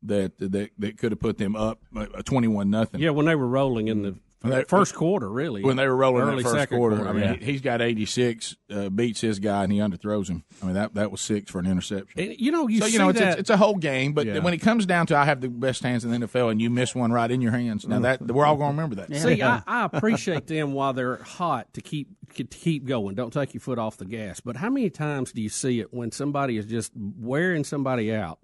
that 0.03 0.37
that 0.39 0.71
that 0.79 0.99
could 0.99 1.13
have 1.13 1.21
put 1.21 1.39
them 1.39 1.55
up 1.57 1.81
uh, 1.97 2.07
twenty-one 2.25 2.71
nothing. 2.71 3.01
Yeah, 3.01 3.11
when 3.11 3.27
they 3.27 3.37
were 3.37 3.47
rolling 3.47 3.89
in 3.89 4.03
the 4.03 4.17
They- 4.51 4.65
first 4.65 4.95
quarter, 4.95 5.29
really. 5.31 5.63
when 5.63 5.77
they 5.77 5.87
were 5.87 5.97
rolling 5.97 6.23
early 6.23 6.43
first 6.43 6.55
second 6.55 6.77
quarter. 6.79 7.07
I 7.09 7.13
mean, 7.13 7.23
yeah. 7.23 7.35
he, 7.35 7.45
he's 7.53 7.61
got 7.61 7.81
eighty-six, 7.81 8.57
uh, 8.71 8.89
beats 8.89 9.21
his 9.21 9.39
guy, 9.39 9.65
and 9.65 9.73
he 9.73 9.79
underthrows 9.79 10.29
him. 10.29 10.45
I 10.63 10.67
mean, 10.67 10.75
that 10.75 10.95
that 10.95 11.11
was 11.11 11.21
six 11.21 11.51
for 11.51 11.59
an 11.59 11.67
interception. 11.67 12.21
And, 12.21 12.41
you 12.41 12.51
know, 12.53 12.69
you 12.69 12.81
so 12.81 12.87
see 12.87 12.93
you 12.95 12.99
know 12.99 13.09
it's, 13.11 13.19
that. 13.19 13.33
it's 13.33 13.41
it's 13.41 13.51
a 13.51 13.57
whole 13.57 13.77
game, 13.77 14.13
but 14.13 14.27
Yeah. 14.27 14.39
when 14.39 14.55
it 14.55 14.59
comes 14.59 14.87
down 14.87 15.07
to 15.09 15.17
I 15.17 15.25
have 15.25 15.41
the 15.41 15.49
best 15.49 15.83
hands 15.83 16.05
in 16.05 16.11
the 16.11 16.27
NFL, 16.27 16.51
and 16.51 16.61
you 16.61 16.71
miss 16.71 16.95
one 16.95 17.13
right 17.13 17.31
in 17.31 17.41
your 17.41 17.53
hands, 17.53 17.87
now 17.87 18.01
that 18.01 18.23
we're 18.23 18.47
all 18.47 18.57
going 18.57 18.71
to 18.71 18.77
remember 18.83 18.97
that. 18.97 19.15
See, 19.17 19.43
I, 19.43 19.63
I 19.67 19.85
appreciate 19.85 20.47
them 20.47 20.73
while 20.73 20.93
they're 20.93 21.17
hot 21.17 21.73
to 21.75 21.81
keep 21.81 22.09
to 22.35 22.45
keep 22.45 22.85
going. 22.87 23.15
Don't 23.15 23.33
take 23.33 23.55
your 23.55 23.61
foot 23.61 23.79
off 23.79 23.97
the 23.99 24.05
gas. 24.07 24.41
But 24.41 24.57
how 24.57 24.71
many 24.71 24.91
times 24.91 25.33
do 25.33 25.43
you 25.43 25.49
see 25.49 25.81
it 25.81 25.93
when 25.93 26.11
somebody 26.13 26.57
is 26.57 26.67
just 26.67 26.93
wearing 26.97 27.65
somebody 27.65 28.15
out, 28.15 28.39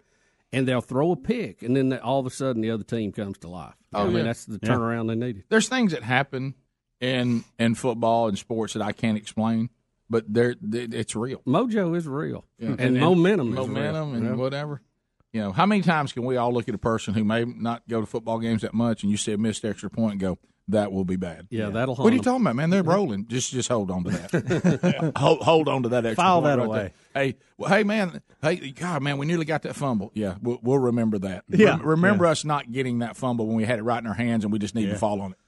and 0.52 0.66
they'll 0.66 0.80
throw 0.80 1.12
a 1.12 1.16
pick, 1.16 1.62
and 1.62 1.76
then 1.76 1.92
all 1.98 2.20
of 2.20 2.26
a 2.26 2.30
sudden 2.30 2.62
the 2.62 2.70
other 2.70 2.84
team 2.84 3.12
comes 3.12 3.38
to 3.38 3.48
life? 3.48 3.74
Oh, 3.94 4.02
I 4.02 4.04
mean, 4.06 4.16
yeah. 4.18 4.22
that's 4.24 4.44
the 4.44 4.58
turnaround 4.58 5.08
they 5.08 5.14
needed. 5.14 5.44
there's 5.48 5.68
things 5.68 5.92
that 5.92 6.02
happen 6.02 6.54
in 7.00 7.44
in 7.58 7.74
football 7.74 8.28
and 8.28 8.38
sports 8.38 8.72
that 8.74 8.82
I 8.82 8.92
can't 8.92 9.16
explain, 9.16 9.70
but 10.10 10.24
they're, 10.32 10.56
they 10.60 10.82
it's 10.84 11.14
real. 11.14 11.40
Mojo 11.46 11.96
is 11.96 12.06
real, 12.08 12.44
Yeah. 12.58 12.76
and, 12.78 12.98
momentum, 12.98 13.50
is 13.50 13.54
momentum, 13.56 14.10
real. 14.12 14.14
and 14.16 14.24
Yeah. 14.26 14.34
whatever. 14.34 14.82
You 15.32 15.42
know, 15.42 15.52
how 15.52 15.66
many 15.66 15.82
times 15.82 16.12
can 16.14 16.24
we 16.24 16.36
all 16.38 16.52
look 16.52 16.68
at 16.70 16.74
a 16.74 16.78
person 16.78 17.12
who 17.14 17.22
may 17.22 17.44
not 17.44 17.86
go 17.86 18.00
to 18.00 18.06
football 18.06 18.38
games 18.38 18.62
that 18.62 18.72
much, 18.74 19.02
and 19.02 19.10
you 19.10 19.18
see 19.18 19.32
a 19.32 19.38
missed 19.38 19.64
extra 19.64 19.90
point 19.90 20.12
and 20.12 20.20
go, 20.20 20.38
"That 20.68 20.92
will 20.92 21.04
be 21.04 21.16
bad." 21.16 21.46
Yeah, 21.50 21.70
that'll. 21.70 21.94
Hold. 21.94 22.04
What 22.04 22.12
are 22.12 22.16
you 22.16 22.18
haunt 22.18 22.26
'em. 22.26 22.32
talking 22.32 22.46
about, 22.46 22.56
man? 22.56 22.70
They're 22.70 22.82
mm-hmm. 22.82 22.90
rolling. 22.90 23.26
Just 23.28 23.50
just 23.50 23.68
hold 23.68 23.90
on 23.90 24.04
to 24.04 24.10
that. 24.10 25.12
hold, 25.16 25.40
hold 25.40 25.68
on 25.68 25.82
to 25.84 25.88
that 25.90 26.06
extra 26.06 26.22
File 26.22 26.40
that 26.42 26.58
right 26.58 26.66
away. 26.66 26.78
there. 26.78 26.92
Hey, 27.14 27.36
well, 27.56 27.70
hey, 27.70 27.84
man. 27.84 28.22
Hey, 28.42 28.70
God, 28.70 29.02
man, 29.02 29.18
we 29.18 29.26
nearly 29.26 29.44
got 29.44 29.62
that 29.62 29.74
fumble. 29.74 30.10
Yeah, 30.14 30.36
we'll, 30.40 30.58
we'll 30.62 30.78
remember 30.78 31.18
that. 31.18 31.44
Yeah. 31.48 31.70
Rem- 31.70 31.82
remember 31.82 32.26
us 32.26 32.44
not 32.44 32.70
getting 32.70 33.00
that 33.00 33.16
fumble 33.16 33.46
when 33.46 33.56
we 33.56 33.64
had 33.64 33.78
it 33.78 33.82
right 33.82 33.98
in 33.98 34.06
our 34.06 34.14
hands 34.14 34.44
and 34.44 34.52
we 34.52 34.58
just 34.58 34.74
need 34.74 34.86
to 34.90 34.96
fall 34.96 35.20
on 35.20 35.32
it. 35.32 35.38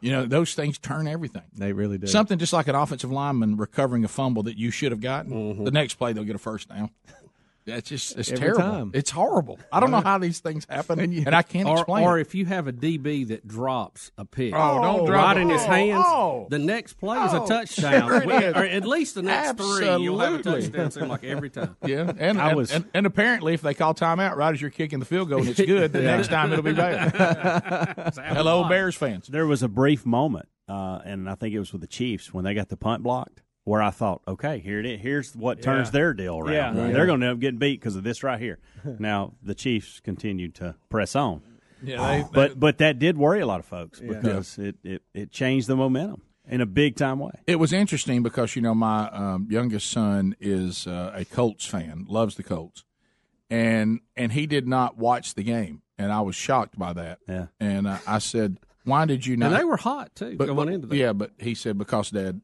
You 0.00 0.12
know, 0.12 0.26
those 0.26 0.54
things 0.54 0.76
turn 0.78 1.06
everything. 1.06 1.44
They 1.56 1.72
really 1.72 1.96
do. 1.96 2.06
Something 2.06 2.38
just 2.38 2.52
like 2.52 2.68
an 2.68 2.74
offensive 2.74 3.10
lineman 3.10 3.56
recovering 3.56 4.04
a 4.04 4.08
fumble 4.08 4.42
that 4.42 4.58
you 4.58 4.70
should 4.70 4.92
have 4.92 5.00
gotten. 5.00 5.32
Mm-hmm. 5.32 5.64
The 5.64 5.70
next 5.70 5.94
play, 5.94 6.12
they'll 6.12 6.24
get 6.24 6.34
a 6.34 6.38
first 6.38 6.68
down. 6.68 6.90
That's 7.66 7.88
just 7.88 8.18
it's 8.18 8.30
Every 8.30 8.40
terrible. 8.40 8.60
time. 8.62 8.90
It's 8.92 9.10
horrible. 9.10 9.58
I 9.72 9.80
don't 9.80 9.90
know 9.90 10.02
how 10.02 10.18
these 10.18 10.40
things 10.40 10.66
happen, 10.68 10.98
and, 11.00 11.34
I 11.34 11.40
can't 11.40 11.66
Or, 11.66 11.76
explain. 11.78 12.04
or 12.04 12.18
it. 12.18 12.22
if 12.22 12.34
you 12.34 12.44
have 12.44 12.66
a 12.66 12.72
DB 12.74 13.28
that 13.28 13.48
drops 13.48 14.10
a 14.18 14.26
pick, 14.26 14.52
Oh, 14.54 14.82
don't 14.82 15.06
drop 15.06 15.24
right 15.28 15.36
it. 15.38 15.40
in 15.40 15.48
his 15.48 15.62
Oh, 15.62 15.66
hands, 15.66 16.04
oh. 16.06 16.46
the 16.50 16.58
next 16.58 16.94
play 16.94 17.18
is 17.24 17.32
a 17.32 17.40
Oh, 17.40 17.46
touchdown, 17.46 18.06
sure 18.08 18.22
it 18.22 18.42
is. 18.44 18.54
or 18.54 18.64
at 18.64 18.86
least 18.86 19.14
the 19.14 19.22
next 19.22 19.56
three, 19.56 19.96
you'll 20.02 20.18
have 20.18 20.34
a 20.34 20.42
touchdown. 20.42 20.90
Seem 20.90 21.08
like 21.08 21.24
every 21.24 21.48
time. 21.48 21.74
Yeah, 21.86 22.12
and, 22.18 22.38
I 22.38 22.48
and, 22.48 22.56
was- 22.58 22.70
and, 22.70 22.84
and 22.92 23.06
apparently, 23.06 23.54
if 23.54 23.62
they 23.62 23.72
call 23.72 23.94
timeout 23.94 24.36
right 24.36 24.52
as 24.52 24.60
you're 24.60 24.70
kicking 24.70 24.98
the 24.98 25.06
field 25.06 25.30
goal 25.30 25.38
and 25.40 25.48
it's 25.48 25.58
good, 25.60 25.92
the 25.92 26.02
next 26.02 26.28
time 26.28 26.52
it'll 26.52 26.62
be 26.62 26.72
bad. 26.74 27.12
Hello, 28.16 28.68
Bears 28.68 28.94
fans. 28.94 29.26
There 29.28 29.46
was 29.46 29.62
a 29.62 29.68
brief 29.68 30.04
moment, 30.04 30.48
uh, 30.68 31.00
and 31.04 31.30
I 31.30 31.34
think 31.34 31.54
it 31.54 31.58
was 31.60 31.72
with 31.72 31.80
the 31.80 31.86
Chiefs 31.86 32.32
when 32.34 32.44
they 32.44 32.52
got 32.52 32.68
the 32.68 32.76
punt 32.76 33.02
blocked, 33.02 33.42
where 33.64 33.82
I 33.82 33.90
thought, 33.90 34.22
okay, 34.28 34.58
here 34.58 34.78
it 34.78 34.86
is. 34.86 35.00
Here's 35.00 35.34
what 35.34 35.62
turns 35.62 35.90
their 35.90 36.12
deal 36.12 36.38
around. 36.38 36.76
Yeah. 36.76 36.82
Right. 36.84 36.92
They're 36.92 37.06
going 37.06 37.20
to 37.20 37.26
end 37.26 37.34
up 37.34 37.40
getting 37.40 37.58
beat 37.58 37.80
because 37.80 37.96
of 37.96 38.04
this 38.04 38.22
right 38.22 38.38
here. 38.38 38.58
now 38.98 39.32
the 39.42 39.54
Chiefs 39.54 40.00
continued 40.00 40.54
to 40.56 40.74
press 40.90 41.16
on, 41.16 41.42
Yeah, 41.82 42.06
they, 42.06 42.24
but 42.32 42.60
but 42.60 42.78
that 42.78 42.98
did 42.98 43.16
worry 43.16 43.40
a 43.40 43.46
lot 43.46 43.60
of 43.60 43.66
folks 43.66 44.00
because 44.00 44.58
it, 44.58 44.76
it 44.84 45.02
it 45.14 45.30
changed 45.30 45.66
the 45.66 45.76
momentum 45.76 46.22
in 46.46 46.60
a 46.60 46.66
big 46.66 46.96
time 46.96 47.18
way. 47.18 47.32
It 47.46 47.56
was 47.56 47.72
interesting 47.72 48.22
because 48.22 48.54
you 48.54 48.62
know 48.62 48.74
my 48.74 49.08
um, 49.08 49.48
youngest 49.50 49.90
son 49.90 50.36
is 50.40 50.86
uh, 50.86 51.12
a 51.14 51.24
Colts 51.24 51.64
fan, 51.64 52.04
loves 52.08 52.36
the 52.36 52.42
Colts, 52.42 52.84
and 53.50 54.00
and 54.16 54.32
he 54.32 54.46
did 54.46 54.66
not 54.66 54.98
watch 54.98 55.34
the 55.34 55.42
game, 55.42 55.82
and 55.98 56.12
I 56.12 56.20
was 56.20 56.36
shocked 56.36 56.78
by 56.78 56.92
that. 56.92 57.18
Yeah. 57.28 57.46
and 57.60 57.86
uh, 57.86 57.98
I 58.06 58.18
said, 58.18 58.58
"Why 58.84 59.06
did 59.06 59.26
you 59.26 59.36
not?" 59.38 59.52
And 59.52 59.56
they 59.56 59.64
were 59.64 59.78
hot 59.78 60.14
too 60.14 60.36
but, 60.36 60.46
going 60.46 60.56
but- 60.66 60.68
into 60.68 60.86
that. 60.88 60.96
Yeah, 60.96 61.12
but 61.14 61.32
he 61.38 61.54
said 61.54 61.78
because 61.78 62.10
Dad, 62.10 62.40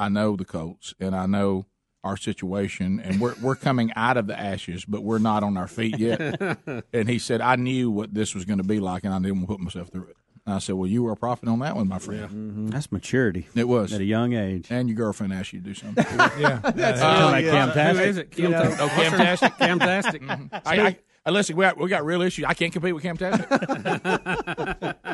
I 0.00 0.08
know 0.08 0.34
the 0.34 0.46
Colts 0.46 0.94
and 0.98 1.14
I 1.14 1.26
know 1.26 1.66
our 2.02 2.16
situation, 2.16 2.98
and 3.00 3.20
we're 3.20 3.34
we're 3.42 3.56
coming 3.56 3.92
out 3.94 4.16
of 4.16 4.26
the 4.26 4.38
ashes, 4.38 4.86
but 4.86 5.02
we're 5.02 5.18
not 5.18 5.42
on 5.42 5.58
our 5.58 5.68
feet 5.68 5.98
yet. 5.98 6.40
and 6.94 7.08
he 7.08 7.18
said 7.18 7.42
I 7.42 7.56
knew 7.56 7.90
what 7.90 8.14
this 8.14 8.34
was 8.34 8.46
going 8.46 8.58
to 8.58 8.64
be 8.64 8.80
like, 8.80 9.04
and 9.04 9.12
I 9.12 9.18
didn't 9.18 9.36
want 9.36 9.48
to 9.48 9.54
put 9.56 9.60
myself 9.60 9.88
through 9.90 10.08
it. 10.08 10.16
And 10.46 10.54
I 10.54 10.58
said, 10.58 10.76
"Well, 10.76 10.88
you 10.88 11.02
were 11.02 11.12
a 11.12 11.16
prophet 11.16 11.50
on 11.50 11.58
that 11.58 11.76
one, 11.76 11.88
my 11.88 11.98
friend. 11.98 12.30
Mm-hmm. 12.30 12.66
That's 12.68 12.90
maturity 12.90 13.48
It 13.54 13.68
was." 13.68 13.92
at 13.92 14.00
a 14.00 14.04
young 14.04 14.32
age. 14.32 14.68
And 14.70 14.88
your 14.88 14.96
girlfriend 14.96 15.34
asked 15.34 15.52
you 15.52 15.60
to 15.60 15.64
do 15.64 15.74
something. 15.74 16.04
yeah. 16.40 16.60
That's, 16.62 17.02
uh, 17.02 17.30
Talking 17.30 17.48
about 17.48 17.74
Who 17.74 17.80
Camtastic? 17.80 18.06
is 18.06 18.16
it? 18.16 18.30
Kim 18.30 18.54
oh, 18.54 18.60
Camtastic. 18.62 19.58
Camtastic. 19.58 20.20
Mm-hmm. 20.22 20.54
I, 20.64 20.80
I, 20.80 20.86
I 20.86 20.96
Uh, 21.26 21.32
listen. 21.32 21.54
We 21.54 21.62
got 21.64 21.76
we 21.76 21.88
got 21.90 22.04
real 22.04 22.22
issues. 22.22 22.46
I 22.46 22.54
can't 22.54 22.72
compete 22.72 22.94
with 22.94 23.04
Camtastic, 23.04 23.46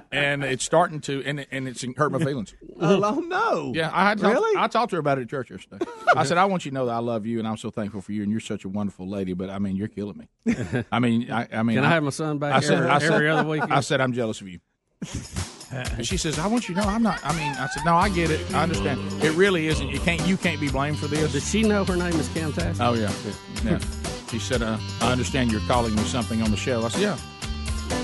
and 0.13 0.45
it's 0.45 0.65
starting 0.65 1.01
to, 1.01 1.21
and 1.25 1.45
and 1.51 1.67
it's 1.67 1.85
hurt 1.97 2.13
my 2.13 2.19
feelings. 2.19 2.55
oh 2.81 3.25
no! 3.27 3.73
Yeah, 3.75 3.91
I 3.93 4.09
had 4.11 4.19
talked, 4.19 4.35
Really? 4.35 4.57
I 4.57 4.69
talked 4.69 4.91
to 4.91 4.97
her 4.97 5.01
about 5.01 5.19
it 5.19 5.23
at 5.23 5.29
church 5.31 5.51
yesterday. 5.51 5.85
I 6.15 6.23
said, 6.25 6.39
I 6.39 6.45
want 6.45 6.65
you 6.65 6.71
to 6.71 6.75
know 6.77 6.87
that 6.87 6.93
I 6.93 6.99
love 6.99 7.27
you 7.27 7.41
and 7.41 7.49
I'm 7.49 7.57
so 7.57 7.71
thankful 7.71 8.01
for 8.01 8.13
you 8.13 8.23
and 8.23 8.31
you're 8.31 8.41
such 8.41 8.65
a 8.65 8.69
wonderful 8.69 9.09
lady. 9.09 9.33
But 9.33 9.51
I 9.51 9.59
mean, 9.59 9.75
you're 9.75 9.89
killing 9.89 10.17
me. 10.45 10.55
I 10.93 11.01
mean, 11.01 11.31
I, 11.31 11.49
I 11.53 11.63
mean, 11.65 11.77
Can 11.77 11.85
I 11.85 11.91
have 11.91 12.05
my 12.05 12.11
son 12.11 12.39
back 12.39 12.55
I 12.55 12.61
said, 12.61 12.79
every, 12.79 12.91
I 12.91 12.99
said, 13.01 13.13
every 13.13 13.29
other 13.29 13.49
week? 13.49 13.63
I 13.69 13.81
said, 13.81 14.01
I'm 14.01 14.13
jealous 14.13 14.41
of 14.41 14.49
you. 14.49 14.61
And 15.73 16.07
she 16.07 16.17
says, 16.17 16.39
I 16.39 16.47
want 16.47 16.69
you 16.69 16.75
to 16.75 16.81
know 16.81 16.87
I'm 16.87 17.03
not. 17.03 17.19
I 17.25 17.35
mean, 17.35 17.53
I 17.53 17.67
said, 17.67 17.85
no, 17.85 17.97
I 17.97 18.09
get 18.09 18.31
it. 18.31 18.55
I 18.55 18.63
understand. 18.63 19.01
It 19.23 19.33
really 19.33 19.67
isn't. 19.67 19.89
You 19.89 19.99
can't. 19.99 20.25
You 20.27 20.37
can't 20.37 20.61
be 20.61 20.69
blamed 20.69 20.99
for 20.99 21.09
this. 21.09 21.33
Does 21.33 21.49
she 21.49 21.63
know 21.63 21.85
her 21.85 21.97
name 21.97 22.15
is 22.15 22.29
Camtastic? 22.29 22.77
Oh 22.81 22.95
yeah, 22.95 23.13
yeah. 23.65 23.79
She 24.31 24.39
said, 24.39 24.63
uh, 24.63 24.79
"I 25.01 25.13
understand 25.13 25.53
you're 25.53 25.61
calling 25.63 25.95
me 25.95 26.03
something 26.05 26.43
on 26.43 26.51
the 26.51 26.57
show." 26.57 26.85
I 26.85 26.89
said, 26.89 27.03
"Yeah, 27.03 27.19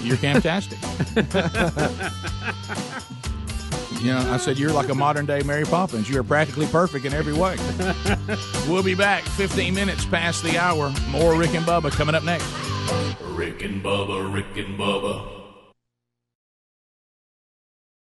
you're 0.02 0.16
fantastic." 0.16 0.78
you 4.02 4.12
know, 4.12 4.32
I 4.32 4.36
said 4.38 4.58
you're 4.58 4.72
like 4.72 4.88
a 4.88 4.94
modern 4.94 5.26
day 5.26 5.42
Mary 5.42 5.64
Poppins. 5.64 6.10
You're 6.10 6.24
practically 6.24 6.66
perfect 6.66 7.04
in 7.04 7.12
every 7.12 7.32
way. 7.32 7.56
we'll 8.68 8.82
be 8.82 8.94
back 8.94 9.22
15 9.24 9.74
minutes 9.74 10.04
past 10.04 10.42
the 10.42 10.58
hour. 10.58 10.92
More 11.10 11.36
Rick 11.36 11.54
and 11.54 11.64
Bubba 11.64 11.90
coming 11.92 12.14
up 12.14 12.24
next. 12.24 12.46
Rick 13.20 13.62
and 13.62 13.82
Bubba, 13.82 14.32
Rick 14.32 14.56
and 14.56 14.78
Bubba. 14.78 15.41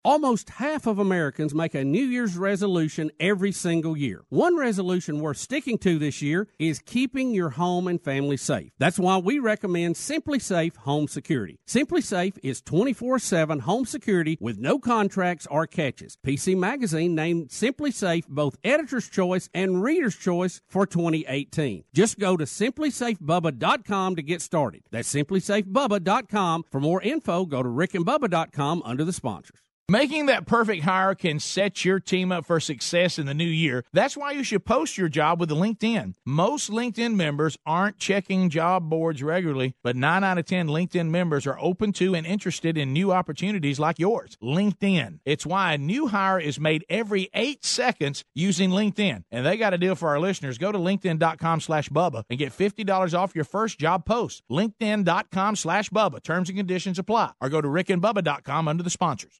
Almost 0.06 0.52
half 0.52 0.86
of 0.86 1.00
Americans 1.00 1.56
make 1.56 1.74
a 1.74 1.84
New 1.84 2.06
Year's 2.06 2.38
resolution 2.38 3.10
every 3.20 3.52
single 3.52 3.98
year. 3.98 4.24
One 4.30 4.56
resolution 4.56 5.20
worth 5.20 5.38
sticking 5.38 5.80
to 5.80 5.98
this 5.98 6.22
year 6.22 6.48
is 6.60 6.78
keeping 6.78 7.32
your 7.32 7.50
home 7.50 7.88
and 7.88 8.00
family 8.00 8.38
safe. 8.38 8.72
That's 8.78 9.00
why 9.00 9.18
we 9.18 9.40
recommend 9.40 9.96
SimpliSafe 9.96 10.76
Home 10.78 11.08
Security. 11.08 11.60
SimpliSafe 11.68 12.38
is 12.44 12.62
24 12.62 13.18
7 13.18 13.62
home 13.62 13.86
security 13.86 14.38
with 14.40 14.60
no 14.60 14.78
contracts 14.78 15.48
or 15.50 15.66
catches. 15.66 16.20
PC 16.24 16.56
Magazine 16.56 17.16
named 17.16 17.50
SimpliSafe 17.50 18.28
both 18.28 18.58
Editor's 18.64 19.10
Choice 19.10 19.50
and 19.56 19.82
Reader's 19.82 20.16
Choice 20.16 20.62
for 20.68 20.86
2018. 20.86 21.84
Just 21.96 22.20
go 22.20 22.38
to 22.38 22.44
simplisafebubba.com 22.46 24.18
to 24.18 24.22
get 24.22 24.44
started. 24.44 24.84
That's 24.92 25.12
simplisafebubba.com. 25.12 26.66
For 26.70 26.80
more 26.80 27.02
info, 27.02 27.46
go 27.48 27.64
to 27.64 27.70
rickandbubba.com 27.70 28.84
under 28.86 29.04
the 29.04 29.12
sponsors. 29.12 29.65
Making 29.88 30.26
that 30.26 30.48
perfect 30.48 30.84
hire 30.84 31.14
can 31.14 31.40
set 31.40 31.86
your 31.86 32.00
team 32.00 32.32
up 32.32 32.48
for 32.48 32.60
success 32.60 33.20
in 33.20 33.28
the 33.28 33.36
new 33.36 33.44
year. 33.44 33.86
That's 33.94 34.18
why 34.18 34.32
you 34.32 34.44
should 34.44 34.66
post 34.66 34.98
your 34.98 35.10
job 35.10 35.40
with 35.40 35.52
LinkedIn. 35.52 36.16
Most 36.26 36.72
LinkedIn 36.72 37.14
members 37.14 37.56
aren't 37.68 38.00
checking 38.00 38.50
job 38.50 38.90
boards 38.90 39.22
regularly, 39.22 39.76
but 39.84 39.96
9 39.96 40.24
out 40.24 40.40
of 40.40 40.46
10 40.48 40.70
LinkedIn 40.70 41.12
members 41.12 41.46
are 41.46 41.60
open 41.60 41.94
to 41.94 42.16
and 42.16 42.26
interested 42.26 42.80
in 42.80 42.94
new 42.94 43.12
opportunities 43.12 43.80
like 43.80 44.00
yours. 44.00 44.40
LinkedIn. 44.42 45.20
It's 45.24 45.46
why 45.46 45.74
a 45.74 45.78
new 45.78 46.08
hire 46.08 46.40
is 46.40 46.60
made 46.60 46.84
every 46.90 47.30
8 47.36 47.64
seconds 47.64 48.24
using 48.34 48.72
LinkedIn. 48.72 49.26
And 49.30 49.46
they 49.46 49.56
got 49.56 49.76
a 49.76 49.78
deal 49.78 49.94
for 49.94 50.10
our 50.10 50.20
listeners. 50.20 50.58
Go 50.58 50.72
to 50.72 50.80
linkedin.com 50.80 51.62
slash 51.62 51.90
Bubba 51.90 52.24
and 52.32 52.40
get 52.40 52.58
$50 52.58 53.14
off 53.14 53.36
your 53.36 53.46
first 53.46 53.78
job 53.78 54.04
post. 54.04 54.42
LinkedIn.com 54.50 55.58
slash 55.58 55.92
Bubba. 55.92 56.24
Terms 56.24 56.50
and 56.50 56.58
conditions 56.58 56.98
apply. 56.98 57.34
Or 57.40 57.50
go 57.50 57.62
to 57.62 57.68
rickandbubba.com 57.68 58.68
under 58.68 58.82
the 58.82 58.90
sponsors. 58.90 59.40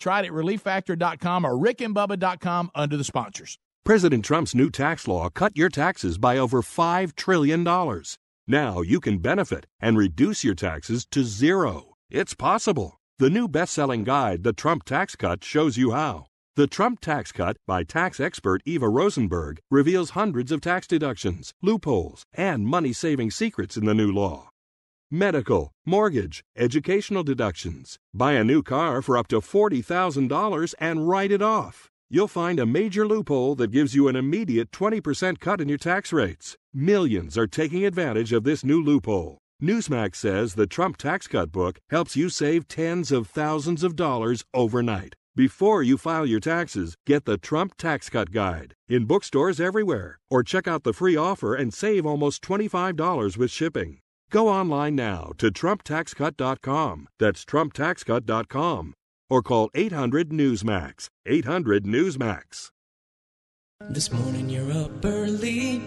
Try 0.00 0.20
it 0.20 0.26
at 0.26 0.32
relieffactor.com 0.32 1.44
or 1.44 1.52
rickandbubba.com 1.52 2.70
under 2.74 2.96
the 2.96 3.04
sponsors. 3.04 3.58
President 3.84 4.24
Trump's 4.24 4.54
new 4.54 4.68
tax 4.70 5.06
law 5.06 5.28
cut 5.28 5.56
your 5.56 5.68
taxes 5.68 6.18
by 6.18 6.38
over 6.38 6.60
$5 6.60 7.14
trillion. 7.14 7.62
Now 8.46 8.80
you 8.80 9.00
can 9.00 9.18
benefit 9.18 9.66
and 9.80 9.96
reduce 9.96 10.42
your 10.44 10.54
taxes 10.54 11.06
to 11.12 11.22
zero. 11.24 11.94
It's 12.10 12.34
possible. 12.34 13.00
The 13.18 13.30
new 13.30 13.48
best 13.48 13.72
selling 13.72 14.04
guide, 14.04 14.42
The 14.42 14.52
Trump 14.52 14.84
Tax 14.84 15.16
Cut, 15.16 15.42
shows 15.42 15.76
you 15.76 15.92
how. 15.92 16.26
The 16.56 16.66
Trump 16.66 17.00
Tax 17.00 17.32
Cut 17.32 17.56
by 17.66 17.84
tax 17.84 18.18
expert 18.18 18.62
Eva 18.64 18.88
Rosenberg 18.88 19.60
reveals 19.70 20.10
hundreds 20.10 20.50
of 20.50 20.60
tax 20.60 20.86
deductions, 20.86 21.52
loopholes, 21.62 22.24
and 22.32 22.66
money 22.66 22.92
saving 22.92 23.30
secrets 23.30 23.76
in 23.76 23.84
the 23.84 23.94
new 23.94 24.10
law. 24.10 24.50
Medical, 25.10 25.70
mortgage, 25.84 26.42
educational 26.56 27.22
deductions. 27.22 27.96
Buy 28.12 28.32
a 28.32 28.42
new 28.42 28.60
car 28.60 29.00
for 29.00 29.16
up 29.16 29.28
to 29.28 29.40
$40,000 29.40 30.74
and 30.80 31.08
write 31.08 31.30
it 31.30 31.40
off. 31.40 31.92
You'll 32.10 32.26
find 32.26 32.58
a 32.58 32.66
major 32.66 33.06
loophole 33.06 33.54
that 33.54 33.70
gives 33.70 33.94
you 33.94 34.08
an 34.08 34.16
immediate 34.16 34.72
20% 34.72 35.38
cut 35.38 35.60
in 35.60 35.68
your 35.68 35.78
tax 35.78 36.12
rates. 36.12 36.56
Millions 36.74 37.38
are 37.38 37.46
taking 37.46 37.86
advantage 37.86 38.32
of 38.32 38.42
this 38.42 38.64
new 38.64 38.82
loophole. 38.82 39.38
Newsmax 39.62 40.16
says 40.16 40.54
the 40.54 40.66
Trump 40.66 40.96
Tax 40.96 41.28
Cut 41.28 41.52
book 41.52 41.78
helps 41.88 42.16
you 42.16 42.28
save 42.28 42.66
tens 42.66 43.12
of 43.12 43.28
thousands 43.28 43.84
of 43.84 43.94
dollars 43.94 44.44
overnight. 44.54 45.14
Before 45.36 45.84
you 45.84 45.96
file 45.98 46.26
your 46.26 46.40
taxes, 46.40 46.96
get 47.06 47.26
the 47.26 47.38
Trump 47.38 47.76
Tax 47.76 48.10
Cut 48.10 48.32
Guide 48.32 48.74
in 48.88 49.04
bookstores 49.04 49.60
everywhere, 49.60 50.18
or 50.28 50.42
check 50.42 50.66
out 50.66 50.82
the 50.82 50.92
free 50.92 51.14
offer 51.14 51.54
and 51.54 51.72
save 51.72 52.04
almost 52.04 52.42
$25 52.42 53.36
with 53.36 53.52
shipping. 53.52 53.98
Go 54.30 54.48
online 54.48 54.96
now 54.96 55.32
to 55.38 55.50
TrumpTaxCut.com. 55.50 57.08
That's 57.18 57.44
TrumpTaxCut.com. 57.44 58.94
Or 59.30 59.42
call 59.42 59.70
800 59.74 60.30
Newsmax. 60.30 61.08
800 61.26 61.84
Newsmax. 61.84 62.70
This 63.90 64.10
morning 64.10 64.48
you're 64.48 64.72
up 64.72 65.04
early 65.04 65.82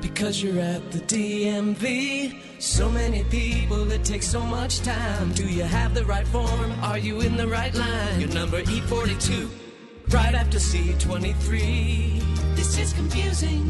because 0.00 0.42
you're 0.42 0.60
at 0.60 0.92
the 0.92 1.00
DMV. 1.00 2.38
So 2.60 2.90
many 2.90 3.24
people, 3.24 3.90
it 3.90 4.04
takes 4.04 4.28
so 4.28 4.40
much 4.40 4.80
time. 4.82 5.32
Do 5.32 5.48
you 5.48 5.64
have 5.64 5.94
the 5.94 6.04
right 6.04 6.26
form? 6.28 6.72
Are 6.82 6.98
you 6.98 7.22
in 7.22 7.36
the 7.36 7.48
right 7.48 7.74
line? 7.74 8.20
Your 8.20 8.28
number 8.30 8.62
E42, 8.62 9.48
right 10.12 10.34
after 10.34 10.58
C23. 10.58 12.54
This 12.54 12.78
is 12.78 12.92
confusing 12.92 13.64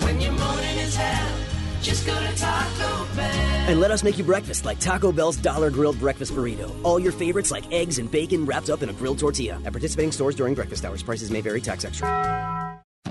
when 0.00 0.20
your 0.20 0.32
morning 0.32 0.78
is 0.78 0.96
hell. 0.96 1.57
Just 1.82 2.06
go 2.06 2.14
to 2.18 2.36
Taco 2.36 3.14
Bell. 3.14 3.24
And 3.68 3.80
let 3.80 3.90
us 3.90 4.02
make 4.02 4.18
you 4.18 4.24
breakfast 4.24 4.64
like 4.64 4.78
Taco 4.80 5.12
Bell's 5.12 5.36
Dollar 5.36 5.70
Grilled 5.70 5.98
Breakfast 5.98 6.32
Burrito. 6.32 6.74
All 6.82 6.98
your 6.98 7.12
favorites 7.12 7.50
like 7.50 7.70
eggs 7.72 7.98
and 7.98 8.10
bacon 8.10 8.44
wrapped 8.44 8.70
up 8.70 8.82
in 8.82 8.88
a 8.88 8.92
grilled 8.92 9.18
tortilla. 9.18 9.60
At 9.64 9.72
participating 9.72 10.12
stores 10.12 10.34
during 10.34 10.54
breakfast 10.54 10.84
hours, 10.84 11.02
prices 11.02 11.30
may 11.30 11.40
vary, 11.40 11.60
tax 11.60 11.84
extra. 11.84 12.67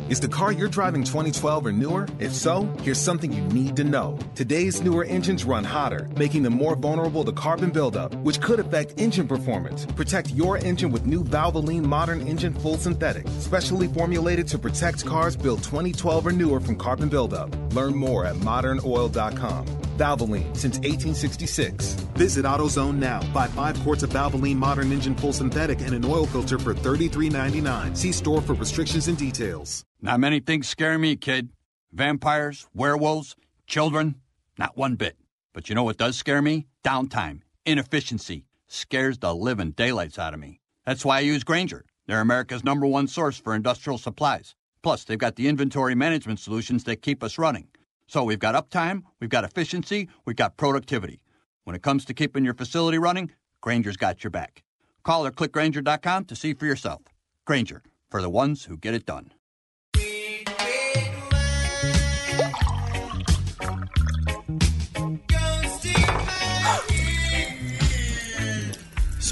Is 0.10 0.20
the 0.20 0.28
car 0.28 0.52
you're 0.52 0.68
driving 0.68 1.04
2012 1.04 1.66
or 1.66 1.72
newer? 1.72 2.08
If 2.20 2.34
so, 2.34 2.64
here's 2.82 3.00
something 3.00 3.32
you 3.32 3.42
need 3.42 3.76
to 3.76 3.84
know. 3.84 4.18
Today's 4.36 4.82
newer 4.82 5.04
engines 5.04 5.46
run 5.46 5.64
hotter, 5.64 6.10
making 6.16 6.44
them 6.44 6.54
more 6.54 6.76
vulnerable 6.76 7.26
to 7.26 7.32
carbon 7.32 7.70
buildup, 7.70 8.16
which 8.16 8.40
could 8.42 8.60
affect 8.60 9.00
engine 9.00 9.28
performance. 9.28 9.86
Protect 9.86 10.32
your 10.32 10.58
engine 10.58 10.92
with 10.92 11.06
new 11.06 11.24
Valvoline 11.24 11.84
Modern 11.84 12.22
Engine 12.28 12.54
Full 12.54 12.78
Synthetic, 12.78 13.28
specially 13.40 13.88
formulated 13.88 14.48
to 14.48 14.58
protect 14.58 15.06
cars 15.06 15.36
built 15.36 15.64
2012 15.64 16.28
or 16.28 16.32
newer 16.32 16.60
from 16.60 16.76
carbon 16.76 17.10
buildup. 17.10 17.56
Learn 17.74 17.96
more 17.96 18.26
at 18.26 18.36
modernoil.com. 18.36 19.66
Valvoline 19.98 20.56
since 20.56 20.78
1866. 20.78 21.96
Visit 22.16 22.46
AutoZone 22.46 22.98
now. 22.98 23.20
Buy 23.34 23.48
five 23.48 23.80
quarts 23.82 24.04
of 24.04 24.12
Valvoline 24.12 24.58
Modern 24.58 24.92
Engine 24.92 25.16
Full 25.16 25.34
Synthetic 25.34 25.82
and 25.82 25.94
an 25.94 26.06
oil 26.06 26.26
filter 26.26 26.60
for 26.60 26.74
$33.99. 26.74 27.98
See 27.98 28.12
store 28.12 28.42
for 28.42 28.54
restrictions 28.54 29.08
and 29.08 29.18
details. 29.18 29.87
Not 30.02 30.20
many 30.20 30.40
things 30.40 30.68
scare 30.68 30.98
me, 30.98 31.16
kid. 31.16 31.50
Vampires, 31.92 32.68
werewolves, 32.74 33.36
children, 33.66 34.16
not 34.58 34.78
one 34.78 34.96
bit. 34.96 35.18
But 35.54 35.70
you 35.70 35.76
know 35.76 35.84
what 35.84 35.98
does 35.98 36.16
scare 36.16 36.42
me? 36.42 36.68
Downtime, 36.84 37.42
inefficiency, 37.66 38.46
scares 38.68 39.18
the 39.18 39.34
living 39.34 39.72
daylights 39.72 40.20
out 40.20 40.34
of 40.34 40.40
me. 40.40 40.60
That's 40.86 41.04
why 41.04 41.18
I 41.18 41.22
use 41.22 41.44
Grainger. 41.44 41.86
They're 42.06 42.22
America's 42.22 42.64
number 42.64 42.86
one 42.86 43.08
source 43.08 43.38
for 43.38 43.56
industrial 43.56 43.98
supplies. 43.98 44.56
Plus, 44.84 45.04
they've 45.04 45.18
got 45.18 45.36
the 45.36 45.48
inventory 45.48 45.96
management 45.96 46.40
solutions 46.40 46.84
that 46.86 47.02
keep 47.02 47.24
us 47.24 47.38
running. 47.38 47.68
So 48.08 48.24
we've 48.24 48.40
got 48.40 48.56
uptime, 48.56 49.04
we've 49.20 49.30
got 49.30 49.44
efficiency, 49.44 50.08
we've 50.26 50.38
got 50.38 50.56
productivity. 50.56 51.20
When 51.66 51.76
it 51.76 51.82
comes 51.82 52.06
to 52.06 52.14
keeping 52.14 52.46
your 52.46 52.54
facility 52.54 52.98
running, 52.98 53.32
Grainger's 53.60 53.98
got 53.98 54.24
your 54.24 54.32
back. 54.32 54.64
Call 55.04 55.26
or 55.26 55.32
click 55.32 55.52
Grainger.com 55.52 56.26
to 56.26 56.36
see 56.36 56.54
for 56.54 56.66
yourself. 56.66 57.02
Grainger, 57.46 57.82
for 58.10 58.22
the 58.22 58.30
ones 58.30 58.66
who 58.66 58.78
get 58.78 58.94
it 58.94 59.06
done. 59.06 59.32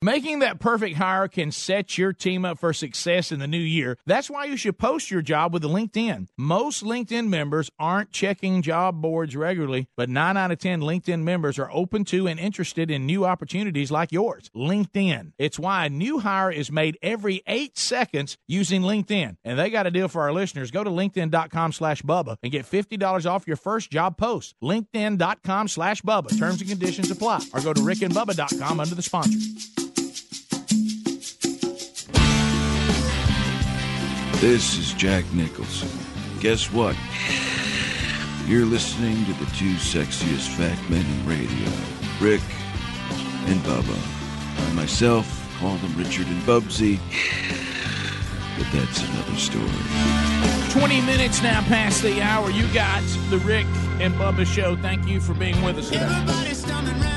Making 0.00 0.38
that 0.40 0.60
perfect 0.60 0.96
hire 0.96 1.26
can 1.26 1.50
set 1.50 1.98
your 1.98 2.12
team 2.12 2.44
up 2.44 2.60
for 2.60 2.72
success 2.72 3.32
in 3.32 3.40
the 3.40 3.48
new 3.48 3.58
year. 3.58 3.98
That's 4.06 4.30
why 4.30 4.44
you 4.44 4.56
should 4.56 4.78
post 4.78 5.10
your 5.10 5.22
job 5.22 5.52
with 5.52 5.64
LinkedIn. 5.64 6.28
Most 6.36 6.84
LinkedIn 6.84 7.26
members 7.26 7.68
aren't 7.80 8.12
checking 8.12 8.62
job 8.62 9.02
boards 9.02 9.34
regularly, 9.34 9.88
but 9.96 10.08
9 10.08 10.36
out 10.36 10.52
of 10.52 10.60
10 10.60 10.82
LinkedIn 10.82 11.24
members 11.24 11.58
are 11.58 11.68
open 11.72 12.04
to 12.04 12.28
and 12.28 12.38
interested 12.38 12.92
in 12.92 13.06
new 13.06 13.24
opportunities 13.24 13.90
like 13.90 14.12
yours. 14.12 14.52
LinkedIn. 14.54 15.32
It's 15.36 15.58
why 15.58 15.86
a 15.86 15.90
new 15.90 16.20
hire 16.20 16.52
is 16.52 16.70
made 16.70 16.96
every 17.02 17.42
8 17.48 17.76
seconds 17.76 18.38
using 18.46 18.82
LinkedIn. 18.82 19.38
And 19.42 19.58
they 19.58 19.68
got 19.68 19.88
a 19.88 19.90
deal 19.90 20.06
for 20.06 20.22
our 20.22 20.32
listeners. 20.32 20.70
Go 20.70 20.84
to 20.84 20.90
linkedin.com 20.90 21.72
slash 21.72 22.02
Bubba 22.02 22.36
and 22.44 22.52
get 22.52 22.70
$50 22.70 23.28
off 23.28 23.48
your 23.48 23.56
first 23.56 23.90
job 23.90 24.16
post. 24.16 24.54
LinkedIn.com 24.62 25.66
slash 25.66 26.02
Bubba. 26.02 26.38
Terms 26.38 26.60
and 26.60 26.70
conditions 26.70 27.10
apply. 27.10 27.40
Or 27.52 27.60
go 27.60 27.72
to 27.72 27.80
rickandbubba.com 27.80 28.78
under 28.78 28.94
the 28.94 29.02
sponsor. 29.02 29.87
This 34.40 34.78
is 34.78 34.92
Jack 34.92 35.24
Nicholson. 35.32 35.88
Guess 36.38 36.72
what? 36.72 36.94
You're 38.46 38.66
listening 38.66 39.24
to 39.24 39.32
the 39.32 39.50
two 39.56 39.74
sexiest 39.74 40.50
fat 40.50 40.78
men 40.88 41.04
in 41.04 41.26
radio, 41.26 41.68
Rick 42.20 42.42
and 43.46 43.60
Bubba. 43.62 43.98
I 44.64 44.72
myself 44.74 45.26
call 45.58 45.74
them 45.78 45.92
Richard 45.96 46.28
and 46.28 46.40
Bubsy, 46.42 47.00
but 48.56 48.72
that's 48.72 49.02
another 49.02 49.34
story. 49.34 49.66
20 50.70 51.00
minutes 51.00 51.42
now 51.42 51.60
past 51.62 52.02
the 52.02 52.22
hour. 52.22 52.48
You 52.48 52.72
got 52.72 53.02
the 53.30 53.38
Rick 53.38 53.66
and 53.98 54.14
Bubba 54.14 54.46
show. 54.46 54.76
Thank 54.76 55.08
you 55.08 55.20
for 55.20 55.34
being 55.34 55.60
with 55.62 55.78
us 55.78 55.90
today. 55.90 57.07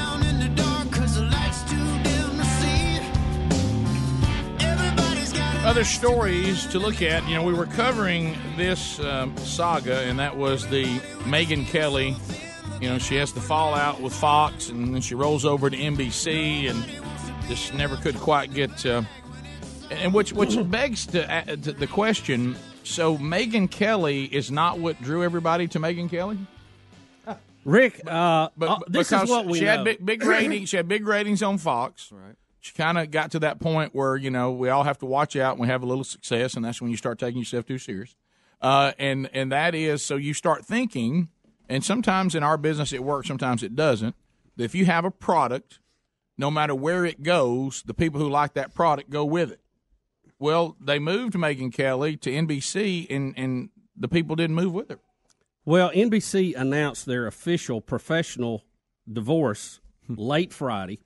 Other 5.72 5.86
stories 5.86 6.66
to 6.66 6.80
look 6.80 7.02
at. 7.02 7.26
You 7.30 7.36
know, 7.36 7.44
we 7.44 7.54
were 7.54 7.66
covering 7.66 8.36
this 8.58 9.00
um, 9.00 9.38
saga, 9.38 10.02
and 10.02 10.20
that 10.20 10.36
was 10.36 10.68
the 10.68 10.84
Megyn 11.24 11.66
Kelly. 11.66 12.14
You 12.82 12.90
know, 12.90 12.98
she 12.98 13.16
has 13.16 13.32
the 13.32 13.40
fallout 13.40 14.02
with 14.02 14.14
Fox, 14.14 14.68
and 14.68 14.94
then 14.94 15.00
she 15.00 15.16
rolls 15.16 15.46
over 15.46 15.70
to 15.70 15.78
NBC, 15.78 16.70
and 16.70 16.84
just 17.48 17.74
never 17.74 17.96
could 17.96 18.18
quite 18.18 18.54
get. 18.54 18.86
Uh, 18.86 19.04
and 19.90 20.14
which 20.14 20.34
which 20.34 20.58
begs 20.70 21.06
to, 21.06 21.34
uh, 21.34 21.56
to 21.56 21.72
the 21.72 21.88
question: 21.88 22.58
So 22.84 23.18
Megyn 23.18 23.72
Kelly 23.72 24.26
is 24.26 24.52
not 24.52 24.78
what 24.78 25.02
drew 25.02 25.24
everybody 25.24 25.70
to 25.70 25.80
Megyn 25.80 26.10
Kelly? 26.10 26.38
Rick, 27.64 28.02
uh, 28.06 28.50
But, 28.58 28.70
uh, 28.70 28.80
this 28.90 29.14
is 29.14 29.30
what 29.30 29.46
we 29.46 29.60
she 29.60 29.64
know. 29.66 29.78
had 29.78 29.84
big, 29.86 30.06
big 30.06 30.24
ratings. 30.26 30.68
She 30.68 30.76
had 30.76 30.90
big 30.90 31.08
ratings 31.08 31.42
on 31.42 31.58
Fox. 31.58 32.12
Right. 32.12 32.36
She 32.62 32.74
kind 32.74 33.00
of 33.00 33.10
got 33.10 33.32
to 33.32 33.40
that 33.40 33.60
point 33.60 33.94
where 33.94 34.16
you 34.16 34.30
know 34.30 34.52
we 34.52 34.70
all 34.70 34.84
have 34.84 35.00
to 35.00 35.06
watch 35.06 35.36
out 35.36 35.54
and 35.54 35.62
we 35.62 35.68
have 35.68 35.82
a 35.82 35.86
little 35.88 36.04
success, 36.04 36.54
and 36.54 36.64
that's 36.64 36.82
when 36.82 36.92
you 36.92 36.98
start 36.98 37.20
taking 37.20 37.40
yourself 37.40 37.66
too 37.66 37.80
serious. 37.80 38.16
Uh, 38.62 38.92
and 39.00 39.30
and 39.34 39.52
that 39.52 39.74
is 39.74 40.06
so 40.06 40.16
you 40.16 40.34
start 40.34 40.64
thinking, 40.64 41.30
and 41.68 41.84
sometimes 41.84 42.36
in 42.36 42.44
our 42.44 42.58
business 42.58 42.94
it 42.94 43.04
works, 43.04 43.28
sometimes 43.28 43.64
it 43.64 43.76
doesn't. 43.76 44.16
That 44.56 44.64
if 44.64 44.76
you 44.76 44.86
have 44.86 45.06
a 45.06 45.12
product, 45.12 45.80
no 46.38 46.52
matter 46.52 46.76
where 46.76 47.04
it 47.04 47.24
goes, 47.24 47.82
the 47.84 47.96
people 47.96 48.20
who 48.20 48.30
like 48.30 48.54
that 48.54 48.76
product 48.76 49.10
go 49.10 49.26
with 49.26 49.52
it. 49.52 49.60
Well, 50.38 50.78
they 50.80 51.00
moved 51.00 51.34
Megyn 51.34 51.74
Kelly 51.74 52.16
to 52.18 52.32
NBC, 52.32 53.08
and 53.10 53.34
and 53.36 53.70
the 53.98 54.08
people 54.08 54.36
didn't 54.36 54.56
move 54.56 54.74
with 54.74 54.90
her. 54.90 55.00
Well, 55.66 55.90
NBC 55.92 56.56
announced 56.56 57.08
their 57.08 57.26
official 57.26 57.82
professional 57.82 58.66
divorce 59.12 59.80
late 60.08 60.54
Friday. 60.54 61.00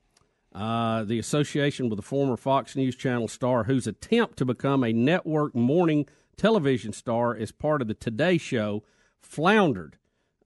Uh, 0.56 1.04
the 1.04 1.20
association 1.20 1.90
with 1.90 1.98
the 1.98 2.04
former 2.04 2.38
Fox 2.38 2.76
News 2.78 2.96
Channel 2.96 3.28
star, 3.28 3.66
whose 3.66 3.88
attempt 3.88 4.38
to 4.38 4.46
become 4.46 4.84
a 4.86 4.94
network 4.94 5.54
morning 5.54 6.08
television 6.38 6.94
star 6.94 7.36
as 7.36 7.52
part 7.52 7.82
of 7.82 7.90
the 7.90 7.94
Today 7.94 8.38
Show, 8.38 8.84
floundered. 9.22 9.98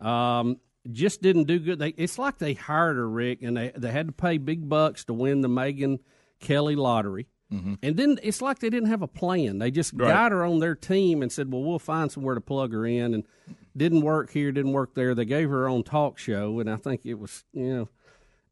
Um, 0.01 0.57
just 0.91 1.21
didn't 1.21 1.43
do 1.43 1.59
good. 1.59 1.77
They, 1.77 1.89
it's 1.89 2.17
like 2.17 2.39
they 2.39 2.53
hired 2.55 2.95
her, 2.95 3.07
Rick, 3.07 3.43
and 3.43 3.55
they 3.55 3.71
they 3.75 3.91
had 3.91 4.07
to 4.07 4.11
pay 4.13 4.37
big 4.39 4.67
bucks 4.67 5.03
to 5.05 5.13
win 5.13 5.41
the 5.41 5.49
Megyn 5.49 5.99
Kelly 6.39 6.75
lottery. 6.75 7.27
And 7.51 7.97
then 7.97 8.19
it's 8.21 8.43
like 8.43 8.59
they 8.59 8.69
didn't 8.69 8.89
have 8.89 9.01
a 9.01 9.07
plan. 9.07 9.57
They 9.57 9.71
just 9.71 9.93
Right. 9.95 10.07
got 10.09 10.31
her 10.31 10.45
on 10.45 10.59
their 10.59 10.75
team 10.75 11.23
and 11.23 11.31
said, 11.31 11.51
"Well, 11.51 11.63
we'll 11.63 11.79
find 11.79 12.11
somewhere 12.11 12.35
to 12.35 12.41
plug 12.41 12.71
her 12.73 12.85
in." 12.85 13.13
And 13.15 13.23
didn't 13.75 14.01
work 14.01 14.31
here, 14.31 14.51
didn't 14.51 14.71
work 14.73 14.93
there. 14.93 15.15
They 15.15 15.25
gave 15.25 15.49
her 15.49 15.61
her 15.61 15.67
own 15.69 15.81
talk 15.83 16.19
show, 16.19 16.59
and 16.59 16.69
I 16.69 16.75
think 16.75 17.05
it 17.05 17.15
was 17.15 17.43
you 17.53 17.73
know. 17.75 17.89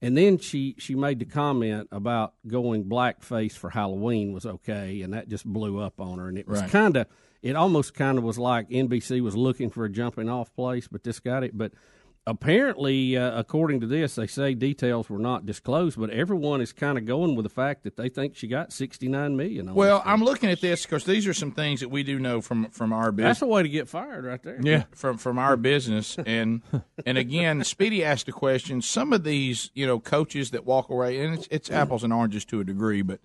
And 0.01 0.15
then 0.15 0.37
she 0.37 0.75
she 0.77 0.93
made 0.95 1.19
the 1.19 1.25
comment 1.25 1.87
about 1.91 2.33
going 2.45 2.85
blackface 2.85 3.53
for 3.53 3.71
Halloween 3.71 4.31
was 4.31 4.45
okay, 4.45 5.01
and 5.01 5.13
that 5.13 5.27
just 5.27 5.45
blew 5.45 5.79
up 5.79 5.99
on 5.99 6.19
her. 6.19 6.27
And 6.27 6.37
it 6.37 6.47
was 6.47 6.61
Right. 6.61 6.69
kind 6.69 6.97
of 6.97 7.07
it 7.41 7.55
almost 7.55 7.93
kind 7.93 8.17
of 8.17 8.23
was 8.23 8.37
like 8.37 8.69
NBC 8.69 9.21
was 9.21 9.35
looking 9.35 9.69
for 9.69 9.85
a 9.85 9.89
jumping 9.89 10.29
off 10.29 10.53
place, 10.55 10.87
but 10.87 11.03
this 11.03 11.19
got 11.19 11.43
it. 11.43 11.57
But 11.57 11.71
apparently, 12.27 13.15
uh, 13.17 13.39
according 13.39 13.79
to 13.79 13.87
this, 13.87 14.15
they 14.15 14.27
say 14.27 14.53
details 14.53 15.09
were 15.09 15.17
not 15.17 15.45
disclosed, 15.45 15.97
but 15.99 16.09
everyone 16.09 16.61
is 16.61 16.73
kind 16.73 16.97
of 16.97 17.05
going 17.05 17.35
with 17.35 17.43
the 17.43 17.49
fact 17.49 17.83
that 17.83 17.95
they 17.95 18.09
think 18.09 18.35
she 18.35 18.47
got 18.47 18.71
sixty 18.71 19.07
nine 19.07 19.35
million. 19.35 19.69
On 19.69 19.75
Well. 19.75 20.03
I'm 20.05 20.23
looking 20.23 20.49
at 20.51 20.61
this 20.61 20.83
because 20.83 21.05
these 21.05 21.25
are 21.25 21.33
some 21.33 21.51
things 21.51 21.79
that 21.79 21.89
we 21.89 22.03
do 22.03 22.19
know 22.19 22.41
from 22.41 22.69
from 22.69 22.93
our 22.93 23.11
business. 23.11 23.39
that's 23.39 23.41
a 23.41 23.47
way 23.47 23.63
to 23.63 23.69
get 23.69 23.87
fired 23.87 24.25
right 24.25 24.43
there. 24.43 24.59
Yeah, 24.61 24.83
from 24.93 25.17
from 25.17 25.39
our 25.39 25.57
business, 25.57 26.17
and 26.25 26.61
and 27.05 27.17
again, 27.17 27.63
Speedy 27.63 28.03
asked 28.03 28.27
a 28.27 28.33
question. 28.33 28.81
Some 28.81 29.13
of 29.13 29.23
these, 29.23 29.71
you 29.73 29.87
know, 29.87 29.99
coaches 29.99 30.51
that 30.51 30.65
walk 30.65 30.89
away, 30.89 31.19
and 31.21 31.35
it's, 31.35 31.47
it's 31.49 31.71
apples 31.71 32.03
and 32.03 32.11
oranges 32.11 32.45
to 32.45 32.59
a 32.59 32.63
degree, 32.63 33.01
but 33.01 33.21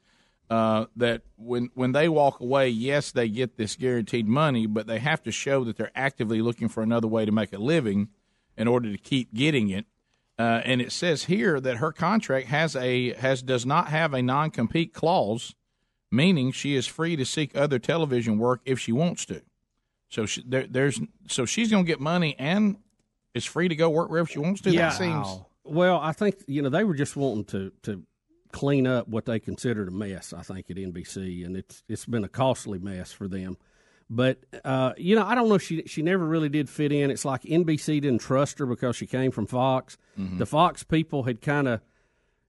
uh, 0.48 0.86
that 0.96 1.22
when 1.36 1.70
when 1.74 1.92
they 1.92 2.08
walk 2.08 2.40
away, 2.40 2.68
yes, 2.68 3.10
they 3.10 3.28
get 3.28 3.56
this 3.56 3.74
guaranteed 3.74 4.28
money, 4.28 4.66
but 4.66 4.86
they 4.86 5.00
have 5.00 5.22
to 5.24 5.32
show 5.32 5.64
that 5.64 5.76
they're 5.76 5.92
actively 5.94 6.40
looking 6.40 6.68
for 6.68 6.82
another 6.82 7.08
way 7.08 7.24
to 7.24 7.32
make 7.32 7.52
a 7.52 7.58
living 7.58 8.08
in 8.56 8.68
order 8.68 8.90
to 8.90 8.98
keep 8.98 9.32
getting 9.34 9.70
it. 9.70 9.86
Uh, 10.38 10.60
and 10.64 10.80
it 10.80 10.92
says 10.92 11.24
here 11.24 11.60
that 11.60 11.76
her 11.76 11.92
contract 11.92 12.48
has 12.48 12.74
a 12.74 13.12
has 13.14 13.42
does 13.42 13.66
not 13.66 13.88
have 13.88 14.14
a 14.14 14.22
non 14.22 14.50
compete 14.50 14.92
clause, 14.92 15.54
meaning 16.10 16.50
she 16.50 16.74
is 16.74 16.86
free 16.86 17.16
to 17.16 17.24
seek 17.24 17.56
other 17.56 17.78
television 17.78 18.38
work 18.38 18.60
if 18.64 18.78
she 18.78 18.92
wants 18.92 19.24
to. 19.26 19.42
So 20.08 20.26
she, 20.26 20.42
there, 20.46 20.66
there's 20.66 21.00
so 21.28 21.44
she's 21.44 21.70
going 21.70 21.84
to 21.84 21.86
get 21.86 22.00
money 22.00 22.34
and 22.38 22.76
is 23.34 23.44
free 23.44 23.68
to 23.68 23.76
go 23.76 23.88
work 23.90 24.10
wherever 24.10 24.28
she 24.28 24.38
wants 24.38 24.60
to. 24.62 24.70
Yeah. 24.70 24.88
That 24.88 24.98
seems 24.98 25.26
Well, 25.64 25.98
I 26.00 26.12
think 26.12 26.36
you 26.46 26.62
know 26.62 26.70
they 26.70 26.84
were 26.84 26.94
just 26.94 27.16
wanting 27.16 27.44
to 27.46 27.72
to 27.82 28.02
clean 28.52 28.86
up 28.86 29.08
what 29.08 29.24
they 29.26 29.40
considered 29.40 29.88
a 29.88 29.90
mess. 29.90 30.32
I 30.32 30.42
think 30.42 30.70
at 30.70 30.76
NBC, 30.76 31.44
and 31.44 31.56
it's 31.56 31.82
it's 31.88 32.06
been 32.06 32.24
a 32.24 32.28
costly 32.28 32.78
mess 32.78 33.12
for 33.12 33.28
them. 33.28 33.56
But 34.10 34.38
uh, 34.64 34.92
you 34.96 35.16
know, 35.16 35.24
I 35.24 35.34
don't 35.34 35.48
know. 35.48 35.58
She 35.58 35.82
she 35.86 36.02
never 36.02 36.24
really 36.24 36.48
did 36.48 36.68
fit 36.68 36.92
in. 36.92 37.10
It's 37.10 37.24
like 37.24 37.42
NBC 37.42 38.00
didn't 38.00 38.20
trust 38.20 38.58
her 38.58 38.66
because 38.66 38.96
she 38.96 39.06
came 39.06 39.30
from 39.30 39.46
Fox. 39.46 39.96
The 40.16 40.46
Fox 40.46 40.82
people 40.82 41.22
had 41.22 41.40
kind 41.40 41.66
of 41.68 41.80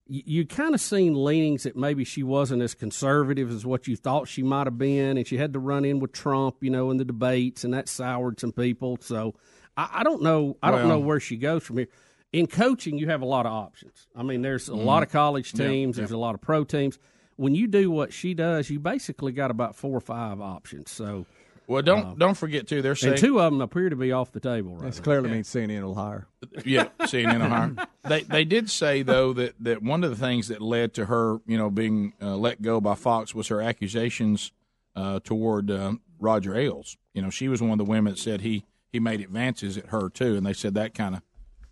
you, 0.05 0.45
kind 0.45 0.75
of 0.75 0.81
seen 0.81 1.13
leanings 1.23 1.63
that 1.63 1.77
maybe 1.77 2.03
she 2.03 2.23
wasn't 2.23 2.61
as 2.61 2.73
conservative 2.75 3.49
as 3.49 3.65
what 3.65 3.87
you 3.87 3.95
thought 3.95 4.27
she 4.27 4.43
might 4.43 4.67
have 4.67 4.77
been, 4.77 5.17
and 5.17 5.25
she 5.25 5.37
had 5.37 5.53
to 5.53 5.59
run 5.59 5.85
in 5.85 5.99
with 5.99 6.11
Trump, 6.11 6.57
you 6.61 6.69
know, 6.69 6.91
in 6.91 6.97
the 6.97 7.05
debates, 7.05 7.63
and 7.63 7.73
that 7.73 7.87
soured 7.87 8.39
some 8.39 8.51
people. 8.51 8.97
So 8.99 9.33
I, 9.77 9.89
I 9.99 10.03
don't 10.03 10.21
know. 10.21 10.57
I 10.61 10.71
don't 10.71 10.89
know 10.89 10.99
where 10.99 11.21
she 11.21 11.37
goes 11.37 11.63
from 11.63 11.77
here. 11.77 11.87
In 12.33 12.47
coaching, 12.47 12.97
you 12.97 13.07
have 13.09 13.21
a 13.21 13.25
lot 13.25 13.45
of 13.45 13.53
options. 13.53 14.07
I 14.15 14.23
mean, 14.23 14.41
there's 14.41 14.67
a 14.67 14.75
lot 14.75 15.03
of 15.03 15.09
college 15.09 15.53
Yeah, 15.53 15.67
teams. 15.67 15.95
There's 15.97 16.11
a 16.11 16.17
lot 16.17 16.35
of 16.35 16.41
pro 16.41 16.63
teams. 16.65 16.99
When 17.37 17.55
you 17.55 17.67
do 17.67 17.89
what 17.89 18.11
she 18.11 18.33
does, 18.33 18.69
you 18.69 18.79
basically 18.79 19.31
got 19.31 19.51
about 19.51 19.75
four 19.75 19.95
or 19.95 20.01
five 20.01 20.41
options. 20.41 20.91
So, 20.91 21.25
well. 21.67 21.81
Don't 21.81 22.17
don't 22.19 22.35
forget 22.35 22.67
too. 22.67 22.81
They're 22.81 22.95
saying 22.95 23.13
and 23.13 23.21
two 23.21 23.39
of 23.39 23.51
them 23.51 23.61
appear 23.61 23.89
to 23.89 23.95
be 23.95 24.11
off 24.11 24.31
the 24.31 24.39
table 24.39 24.75
right 24.75 24.85
This 24.85 24.97
now. 24.97 25.03
clearly 25.03 25.29
means 25.29 25.47
CNN 25.49 25.83
will 25.83 25.95
hire. 25.95 26.27
yeah, 26.65 26.89
CNN 27.01 27.39
will 27.41 27.49
hire. 27.49 27.75
They 28.07 28.23
they 28.23 28.43
did 28.43 28.69
say 28.69 29.01
though 29.01 29.31
that, 29.33 29.55
that 29.61 29.81
one 29.81 30.03
of 30.03 30.09
the 30.09 30.17
things 30.17 30.49
that 30.49 30.61
led 30.61 30.93
to 30.95 31.05
her, 31.05 31.37
you 31.47 31.57
know, 31.57 31.69
being 31.69 32.11
uh, 32.21 32.35
let 32.35 32.61
go 32.61 32.81
by 32.81 32.95
Fox 32.95 33.33
was 33.33 33.47
her 33.47 33.61
accusations 33.61 34.51
uh, 34.93 35.21
toward 35.23 35.71
um, 35.71 36.01
Roger 36.19 36.53
Ailes. 36.57 36.97
You 37.13 37.21
know, 37.21 37.29
she 37.29 37.47
was 37.47 37.61
one 37.61 37.71
of 37.71 37.77
the 37.77 37.85
women 37.85 38.13
that 38.13 38.19
said 38.19 38.41
he 38.41 38.65
he 38.91 38.99
made 38.99 39.21
advances 39.21 39.77
at 39.77 39.85
her 39.87 40.09
too, 40.09 40.35
and 40.35 40.45
they 40.45 40.51
said 40.51 40.73
that 40.73 40.93
kind 40.93 41.15
of 41.15 41.21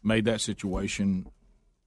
made 0.01 0.23
that 0.25 0.39
situation 0.39 1.27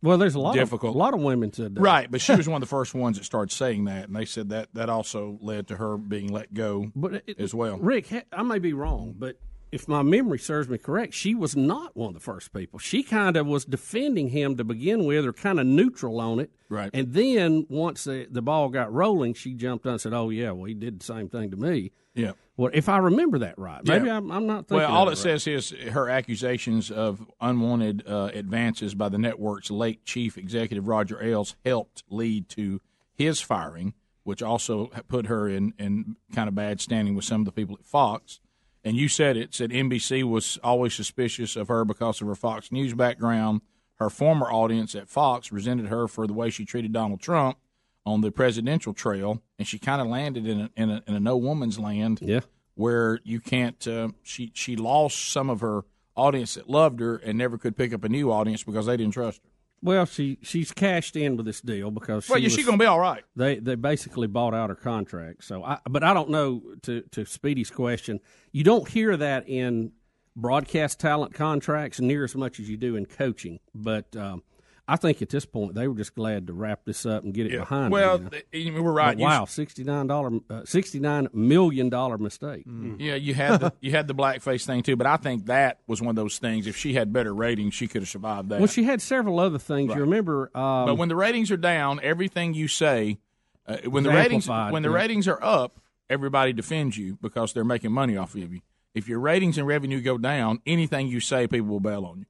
Well, 0.05 0.19
there's 0.19 0.35
a 0.35 0.39
lot 0.39 0.55
difficult. 0.55 0.91
Of, 0.91 0.97
a 0.97 0.99
lot 0.99 1.15
of 1.15 1.21
women 1.21 1.51
said 1.51 1.75
that. 1.75 1.81
right. 1.81 2.11
But 2.11 2.21
she 2.21 2.35
was 2.35 2.47
one 2.49 2.63
of 2.63 2.69
the 2.69 2.71
first 2.71 2.95
ones 2.95 3.17
that 3.17 3.25
started 3.25 3.51
saying 3.51 3.87
that, 3.87 4.09
and 4.09 4.15
they 4.15 4.27
said 4.27 4.51
that 4.51 4.69
that 4.75 4.91
also 4.91 5.39
led 5.41 5.67
to 5.69 5.77
her 5.77 5.97
being 5.97 6.31
let 6.31 6.53
go 6.53 6.93
But 6.95 7.23
it, 7.27 7.41
as 7.41 7.55
well. 7.55 7.79
Rick, 7.79 8.13
I 8.31 8.43
may 8.43 8.59
be 8.59 8.75
wrong, 8.75 9.15
but 9.19 9.39
if 9.75 9.89
my 9.89 10.03
memory 10.03 10.39
serves 10.39 10.69
me 10.69 10.79
correct, 10.79 11.15
she 11.15 11.35
was 11.35 11.57
not 11.57 11.97
one 11.97 12.09
of 12.09 12.15
the 12.15 12.21
first 12.21 12.53
people. 12.53 12.79
She 12.79 13.03
kind 13.03 13.37
of 13.37 13.47
was 13.49 13.65
defending 13.65 14.29
him 14.29 14.57
to 14.57 14.63
begin 14.63 15.05
with, 15.05 15.27
or 15.27 15.33
kind 15.33 15.59
of 15.59 15.67
neutral 15.67 16.21
on 16.21 16.39
it. 16.39 16.51
Right. 16.69 16.91
And 16.95 17.13
then 17.13 17.67
once 17.69 18.05
the, 18.05 18.29
the 18.31 18.41
ball 18.41 18.69
got 18.69 18.93
rolling, 18.93 19.35
she 19.35 19.53
jumped 19.53 19.85
on 19.85 19.93
and 19.93 20.01
said, 20.01 20.13
"Oh 20.13 20.31
yeah, 20.31 20.53
well 20.53 20.67
he 20.67 20.75
did 20.75 21.01
the 21.01 21.05
same 21.05 21.29
thing 21.29 21.51
to 21.51 21.57
me." 21.57 21.91
Yeah. 22.15 22.33
Well, 22.57 22.71
if 22.73 22.89
I 22.89 22.99
remember 22.99 23.41
that 23.41 23.59
right, 23.59 23.85
maybe 23.85 24.07
Yeah. 24.07 24.19
I'm, 24.19 24.31
I'm 24.31 24.47
not 24.47 24.69
thinking. 24.69 24.87
Well, 24.87 24.93
all 24.93 25.09
it 25.09 25.11
right. 25.11 25.19
says 25.19 25.49
is 25.49 25.71
her 25.91 26.09
accusations 26.09 26.93
of 26.93 27.27
unwanted 27.41 28.05
uh, 28.07 28.31
advances 28.33 28.95
by 28.95 29.09
the 29.09 29.19
network's 29.19 29.73
late 29.73 30.05
chief 30.05 30.39
executive 30.39 30.87
Roger 30.87 31.21
Ailes 31.21 31.57
helped 31.65 32.05
lead 32.09 32.49
to 32.51 32.81
his 33.13 33.41
firing, 33.41 33.95
which 34.23 34.41
also 34.41 34.87
put 35.09 35.27
her 35.27 35.49
in, 35.49 35.75
in 35.81 36.15
kind 36.33 36.47
of 36.49 36.55
bad 36.55 36.81
standing 36.81 37.17
with 37.17 37.25
some 37.25 37.41
of 37.41 37.45
the 37.47 37.53
people 37.53 37.77
at 37.77 37.85
Fox. 37.85 38.39
And 38.85 38.97
you 38.97 39.09
said 39.09 39.37
it, 39.37 39.55
said 39.55 39.71
NBC 39.71 40.25
was 40.25 40.59
always 40.63 40.95
suspicious 40.95 41.57
of 41.57 41.69
her 41.69 41.85
because 41.85 42.21
of 42.21 42.29
her 42.29 42.35
Fox 42.35 42.71
News 42.71 42.93
background. 42.93 43.63
Her 43.95 44.11
former 44.11 44.47
audience 44.47 44.95
at 44.95 45.09
Fox 45.09 45.51
resented 45.51 45.87
her 45.87 46.07
for 46.07 46.27
the 46.27 46.35
way 46.35 46.51
she 46.51 46.65
treated 46.67 46.93
Donald 46.93 47.21
Trump 47.21 47.57
on 48.05 48.21
the 48.21 48.31
presidential 48.31 48.93
trail, 48.93 49.43
and 49.59 49.67
she 49.67 49.79
kind 49.79 50.03
of 50.03 50.09
landed 50.09 50.47
in 50.47 50.61
a, 50.61 50.71
in 50.77 50.91
a, 50.91 51.03
in 51.07 51.15
a 51.15 51.21
no 51.21 51.37
woman's 51.37 51.79
land 51.79 52.19
yeah. 52.21 52.41
where 52.75 53.21
you 53.25 53.41
can't. 53.41 53.87
Uh, 53.89 54.09
she 54.23 54.51
she 54.55 54.77
lost 54.77 55.31
some 55.31 55.49
of 55.49 55.61
her 55.61 55.85
audience 56.17 56.55
that 56.55 56.69
loved 56.69 57.01
her 57.01 57.17
and 57.17 57.39
never 57.39 57.57
could 57.57 57.77
pick 57.77 57.95
up 57.95 58.05
a 58.05 58.09
new 58.09 58.31
audience 58.31 58.63
because 58.63 58.87
they 58.87 58.97
didn't 58.97 59.15
trust 59.15 59.41
her. 59.43 59.51
Well, 59.85 60.07
she 60.07 60.39
she's 60.41 60.73
cashed 60.73 61.15
in 61.15 61.37
with 61.37 61.45
this 61.45 61.61
deal 61.61 61.91
because 61.91 62.27
Well, 62.27 62.39
she 62.39 62.45
yeah, 62.45 62.49
she's 62.49 62.65
gonna 62.65 62.79
be 62.79 62.87
all 62.87 62.99
right. 62.99 63.23
They 63.37 63.59
they 63.59 63.75
basically 63.75 64.27
bought 64.27 64.55
out 64.55 64.71
her 64.71 64.75
contract. 64.75 65.45
So, 65.45 65.63
I, 65.63 65.79
but 65.89 66.03
I 66.03 66.15
don't 66.15 66.31
know. 66.31 66.63
To 66.85 67.03
to 67.03 67.27
Speedy's 67.27 67.71
question, 67.71 68.21
you 68.51 68.65
don't 68.65 68.89
hear 68.89 69.15
that 69.15 69.47
in 69.47 69.93
broadcast 70.35 71.01
talent 71.01 71.35
contracts 71.35 72.01
near 72.01 72.25
as 72.25 72.35
much 72.35 72.59
as 72.59 72.71
you 72.71 72.79
do 72.79 72.97
in 72.97 73.05
coaching. 73.05 73.61
But 73.75 74.17
um, 74.17 74.43
I 74.87 74.97
think 74.97 75.23
at 75.23 75.31
this 75.31 75.47
point 75.47 75.75
they 75.75 75.89
were 75.89 75.95
just 75.95 76.15
glad 76.15 76.47
to 76.49 76.53
wrap 76.53 76.85
this 76.85 77.07
up 77.07 77.25
and 77.25 77.33
get 77.33 77.47
it 77.47 77.53
Yeah. 77.53 77.61
behind. 77.61 77.91
Well, 77.91 78.19
them, 78.19 78.25
you 78.27 78.39
know? 78.39 78.43
th- 78.53 78.77
you 78.77 78.83
were 78.83 78.93
right. 78.93 79.17
But 79.17 79.23
wow, 79.23 79.45
sixty 79.47 79.83
nine 79.83 80.07
dollar, 80.07 80.41
uh, 80.51 80.65
sixty 80.65 81.01
nine 81.01 81.29
million 81.33 81.89
dollar 81.89 82.19
mistake. 82.19 82.65
Yeah, 82.99 83.15
you 83.15 83.33
had 83.33 83.61
the, 83.61 83.73
you 83.81 83.93
had 83.93 84.09
the 84.09 84.15
blackface 84.15 84.67
thing 84.67 84.83
too, 84.83 84.97
but 84.97 85.07
I 85.07 85.17
think 85.17 85.47
that 85.47 85.79
was 85.87 86.03
one 86.03 86.11
of 86.11 86.17
those 86.17 86.39
things. 86.39 86.67
If 86.67 86.77
she 86.77 86.93
had 86.93 87.13
better 87.13 87.35
ratings, 87.35 87.73
she 87.73 87.89
could 87.89 88.03
have 88.03 88.09
survived 88.09 88.51
that. 88.51 88.59
Well, 88.61 88.69
she 88.69 88.85
had 88.85 89.01
several 89.01 89.41
other 89.41 89.59
things. 89.59 89.95
You 89.95 90.01
remember? 90.03 90.51
Um, 90.55 90.87
but 90.87 90.95
when 90.97 91.09
the 91.09 91.17
ratings 91.17 91.51
are 91.51 91.57
down, 91.57 92.01
everything 92.03 92.53
you 92.53 92.69
say, 92.69 93.19
uh, 93.67 93.79
when 93.89 94.05
the 94.05 94.11
ratings 94.11 94.49
when 94.49 94.83
the 94.83 94.91
yeah. 94.91 94.95
ratings 94.95 95.27
are 95.29 95.43
up, 95.43 95.81
everybody 96.11 96.53
defends 96.53 96.99
you 96.99 97.17
because 97.23 97.55
they're 97.55 97.65
making 97.65 97.93
money 97.93 98.17
off 98.19 98.35
of 98.35 98.53
you. 98.53 98.61
If 98.95 99.09
your 99.09 99.19
ratings 99.19 99.57
and 99.59 99.67
revenue 99.67 100.01
go 100.01 100.19
down, 100.19 100.61
anything 100.67 101.09
you 101.09 101.21
say, 101.21 101.47
people 101.49 101.69
will 101.69 101.81
bail 101.81 102.05
on 102.05 102.19
you. 102.19 102.27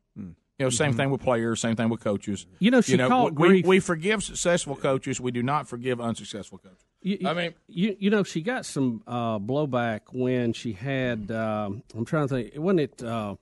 You 0.59 0.67
know, 0.67 0.71
same 0.71 0.93
thing 0.93 1.11
with 1.11 1.21
players, 1.21 1.61
same 1.61 1.75
thing 1.75 1.89
with 1.89 2.01
coaches. 2.01 2.45
Mm-hmm. 2.45 2.57
You 2.65 2.71
know, 2.71 2.81
she 2.81 2.97
caught 2.97 3.35
we, 3.35 3.49
grief- 3.49 3.67
we 3.67 3.81
forgive 3.81 4.23
successful 4.23 4.77
coaches. 4.77 5.21
We 5.21 5.33
do 5.33 5.43
not 5.43 5.67
forgive 5.69 6.01
unsuccessful 6.01 6.59
coaches. 6.59 6.85
You, 7.03 7.19
you- 7.21 7.29
I 7.29 7.35
mean, 7.35 7.55
you 7.67 7.97
you 7.99 8.11
know, 8.11 8.23
she 8.23 8.41
got 8.41 8.65
some 8.65 9.03
uh, 9.07 9.39
blowback 9.41 10.01
when 10.13 10.53
she 10.53 10.73
had. 10.73 11.31
Um, 11.33 11.83
I'm 11.97 12.05
trying 12.05 12.29
to 12.29 12.35
think. 12.35 12.53
Wasn't 12.57 12.81
it? 12.81 13.03
Uh, 13.03 13.35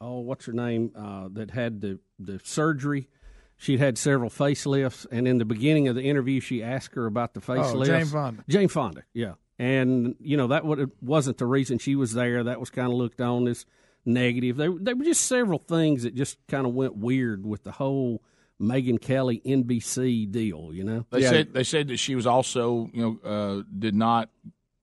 oh, 0.00 0.20
what's 0.20 0.44
her 0.44 0.52
name? 0.52 0.92
Uh, 0.94 1.28
that 1.32 1.50
had 1.50 1.80
the 1.80 1.98
the 2.18 2.40
surgery. 2.44 3.08
She'd 3.56 3.78
had 3.80 3.96
several 3.96 4.28
facelifts, 4.28 5.06
and 5.10 5.26
in 5.26 5.38
the 5.38 5.44
beginning 5.46 5.88
of 5.88 5.94
the 5.94 6.02
interview, 6.02 6.40
she 6.40 6.62
asked 6.62 6.94
her 6.96 7.06
about 7.06 7.32
the 7.32 7.40
facelifts. 7.40 7.86
Jane 7.86 8.04
Fonda. 8.06 8.44
Jane 8.48 8.68
Fonda, 8.68 9.02
yeah. 9.14 9.34
And 9.58 10.16
you 10.20 10.36
know 10.36 10.48
that 10.48 10.64
wasn't 11.00 11.38
the 11.38 11.46
reason 11.46 11.78
she 11.78 11.94
was 11.96 12.12
there. 12.12 12.44
That 12.44 12.60
was 12.60 12.68
kind 12.68 12.88
of 12.88 12.94
looked 12.98 13.20
on 13.22 13.46
as 13.48 13.64
negative. 14.04 14.56
There, 14.56 14.72
there 14.78 14.96
were 14.96 15.04
just 15.04 15.26
several 15.26 15.58
things 15.58 16.02
that 16.02 16.14
just 16.14 16.38
kind 16.48 16.66
of 16.66 16.74
went 16.74 16.96
weird 16.96 17.44
with 17.46 17.64
the 17.64 17.72
whole 17.72 18.22
Megyn 18.60 19.00
Kelly 19.00 19.40
NBC 19.44 20.30
deal. 20.30 20.70
You 20.72 20.84
know, 20.84 21.06
They 21.10 21.22
said 21.30 21.52
they 21.54 21.64
said 21.64 21.88
that 21.88 21.98
she 21.98 22.14
was 22.14 22.26
also 22.26 22.88
you 22.92 23.02
know 23.24 23.28
uh, 23.28 23.62
did 23.76 23.94
not 23.94 24.30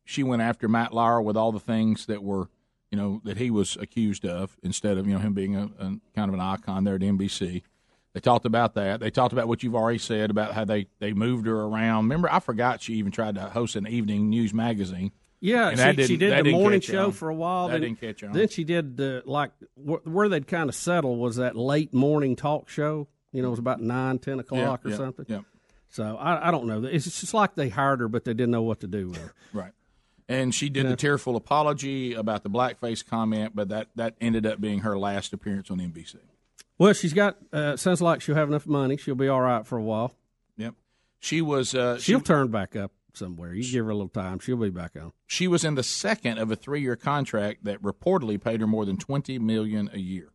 she 0.03 0.23
went 0.23 0.41
after 0.41 0.67
Matt 0.67 0.93
Lauer 0.93 1.21
with 1.21 1.37
all 1.37 1.51
the 1.51 1.59
things 1.59 2.05
that 2.07 2.23
were 2.23 2.49
you 2.91 2.97
know 2.97 3.21
that 3.23 3.37
he 3.37 3.49
was 3.49 3.77
accused 3.77 4.25
of 4.25 4.57
instead 4.63 4.97
of 4.97 5.07
you 5.07 5.13
know 5.13 5.19
him 5.19 5.33
being 5.33 5.55
a, 5.55 5.69
a 5.79 5.85
kind 6.15 6.29
of 6.29 6.33
an 6.33 6.39
icon 6.41 6.83
there 6.83 6.95
at 6.95 7.01
NBC. 7.01 7.63
They 8.13 8.19
talked 8.19 8.45
about 8.45 8.73
that. 8.73 8.99
They 8.99 9.09
talked 9.09 9.31
about 9.31 9.47
what 9.47 9.63
you've 9.63 9.75
already 9.75 9.97
said 9.97 10.29
about 10.31 10.53
how 10.53 10.65
they 10.65 10.87
they 10.99 11.13
moved 11.13 11.47
her 11.47 11.61
around. 11.61 12.03
Remember, 12.05 12.31
I 12.31 12.39
forgot 12.39 12.81
she 12.81 12.95
even 12.95 13.11
tried 13.13 13.35
to 13.35 13.41
host 13.41 13.77
an 13.77 13.87
evening 13.87 14.29
news 14.29 14.53
magazine. 14.53 15.11
Yeah, 15.43 15.69
And 15.69 15.97
she, 15.99 16.05
she 16.05 16.17
did 16.17 16.45
the 16.45 16.51
morning 16.51 16.81
show 16.81 17.05
on. 17.07 17.11
for 17.11 17.29
a 17.29 17.33
while. 17.33 17.67
That 17.67 17.73
then, 17.73 17.81
didn't 17.81 17.99
catch 17.99 18.23
on. 18.23 18.31
Then 18.31 18.47
she 18.47 18.63
did 18.63 18.95
the 18.95 19.23
like 19.25 19.51
wh- 19.75 20.05
where 20.05 20.29
they'd 20.29 20.47
kind 20.47 20.69
of 20.69 20.75
settle 20.75 21.17
was 21.17 21.37
that 21.37 21.55
late 21.55 21.93
morning 21.93 22.35
talk 22.35 22.69
show. 22.69 23.07
You 23.31 23.41
know, 23.41 23.47
it 23.47 23.51
was 23.51 23.59
about 23.59 23.81
nine, 23.81 24.19
ten 24.19 24.39
o'clock 24.39 24.85
or 24.85 24.89
yeah, 24.89 24.97
something. 24.97 25.25
yeah. 25.27 25.39
So 25.89 26.15
I, 26.15 26.49
I 26.49 26.51
don't 26.51 26.67
know. 26.67 26.83
It's 26.83 27.05
just 27.05 27.33
like 27.33 27.55
they 27.55 27.69
hired 27.69 28.01
her, 28.01 28.07
but 28.07 28.23
they 28.23 28.33
didn't 28.33 28.51
know 28.51 28.61
what 28.61 28.79
to 28.81 28.87
do 28.87 29.09
with 29.09 29.17
her. 29.17 29.33
Right. 29.53 29.71
And 30.29 30.55
she 30.55 30.69
did 30.69 30.87
the 30.87 30.95
tearful 30.95 31.35
apology 31.35 32.13
about 32.13 32.43
the 32.43 32.49
blackface 32.49 33.05
comment, 33.05 33.53
but 33.53 33.67
that, 33.67 33.89
that 33.95 34.15
ended 34.21 34.45
up 34.45 34.61
being 34.61 34.79
her 34.79 34.97
last 34.97 35.33
appearance 35.33 35.69
on 35.69 35.79
NBC. 35.79 36.15
Well, 36.77 36.93
she's 36.93 37.11
got. 37.11 37.35
Uh, 37.51 37.75
sounds 37.75 38.01
like 38.01 38.21
she'll 38.21 38.35
have 38.35 38.47
enough 38.47 38.65
money. 38.65 38.95
She'll 38.95 39.15
be 39.15 39.27
all 39.27 39.41
right 39.41 39.67
for 39.67 39.77
a 39.77 39.83
while. 39.83 40.15
Yep. 40.55 40.75
She 41.19 41.41
was. 41.41 41.75
Uh, 41.75 41.97
she, 41.97 42.13
She'll 42.13 42.21
turn 42.21 42.47
back 42.47 42.77
up 42.77 42.93
somewhere. 43.17 43.53
You 43.53 43.63
give 43.69 43.85
her 43.85 43.91
a 43.91 43.95
little 43.95 44.09
time. 44.09 44.39
She'll 44.39 44.57
be 44.57 44.69
back 44.69 44.91
on. 44.95 45.11
she 45.27 45.47
was 45.47 45.63
in 45.63 45.75
the 45.75 45.83
second 45.83 46.37
of 46.39 46.51
a 46.51 46.55
three-year 46.55 46.95
contract 46.95 47.63
that 47.65 47.81
reportedly 47.81 48.41
paid 48.41 48.61
her 48.61 48.67
more 48.67 48.85
than 48.85 48.97
twenty 48.97 49.37
million 49.39 49.89
a 49.93 49.99
year. 49.99 50.29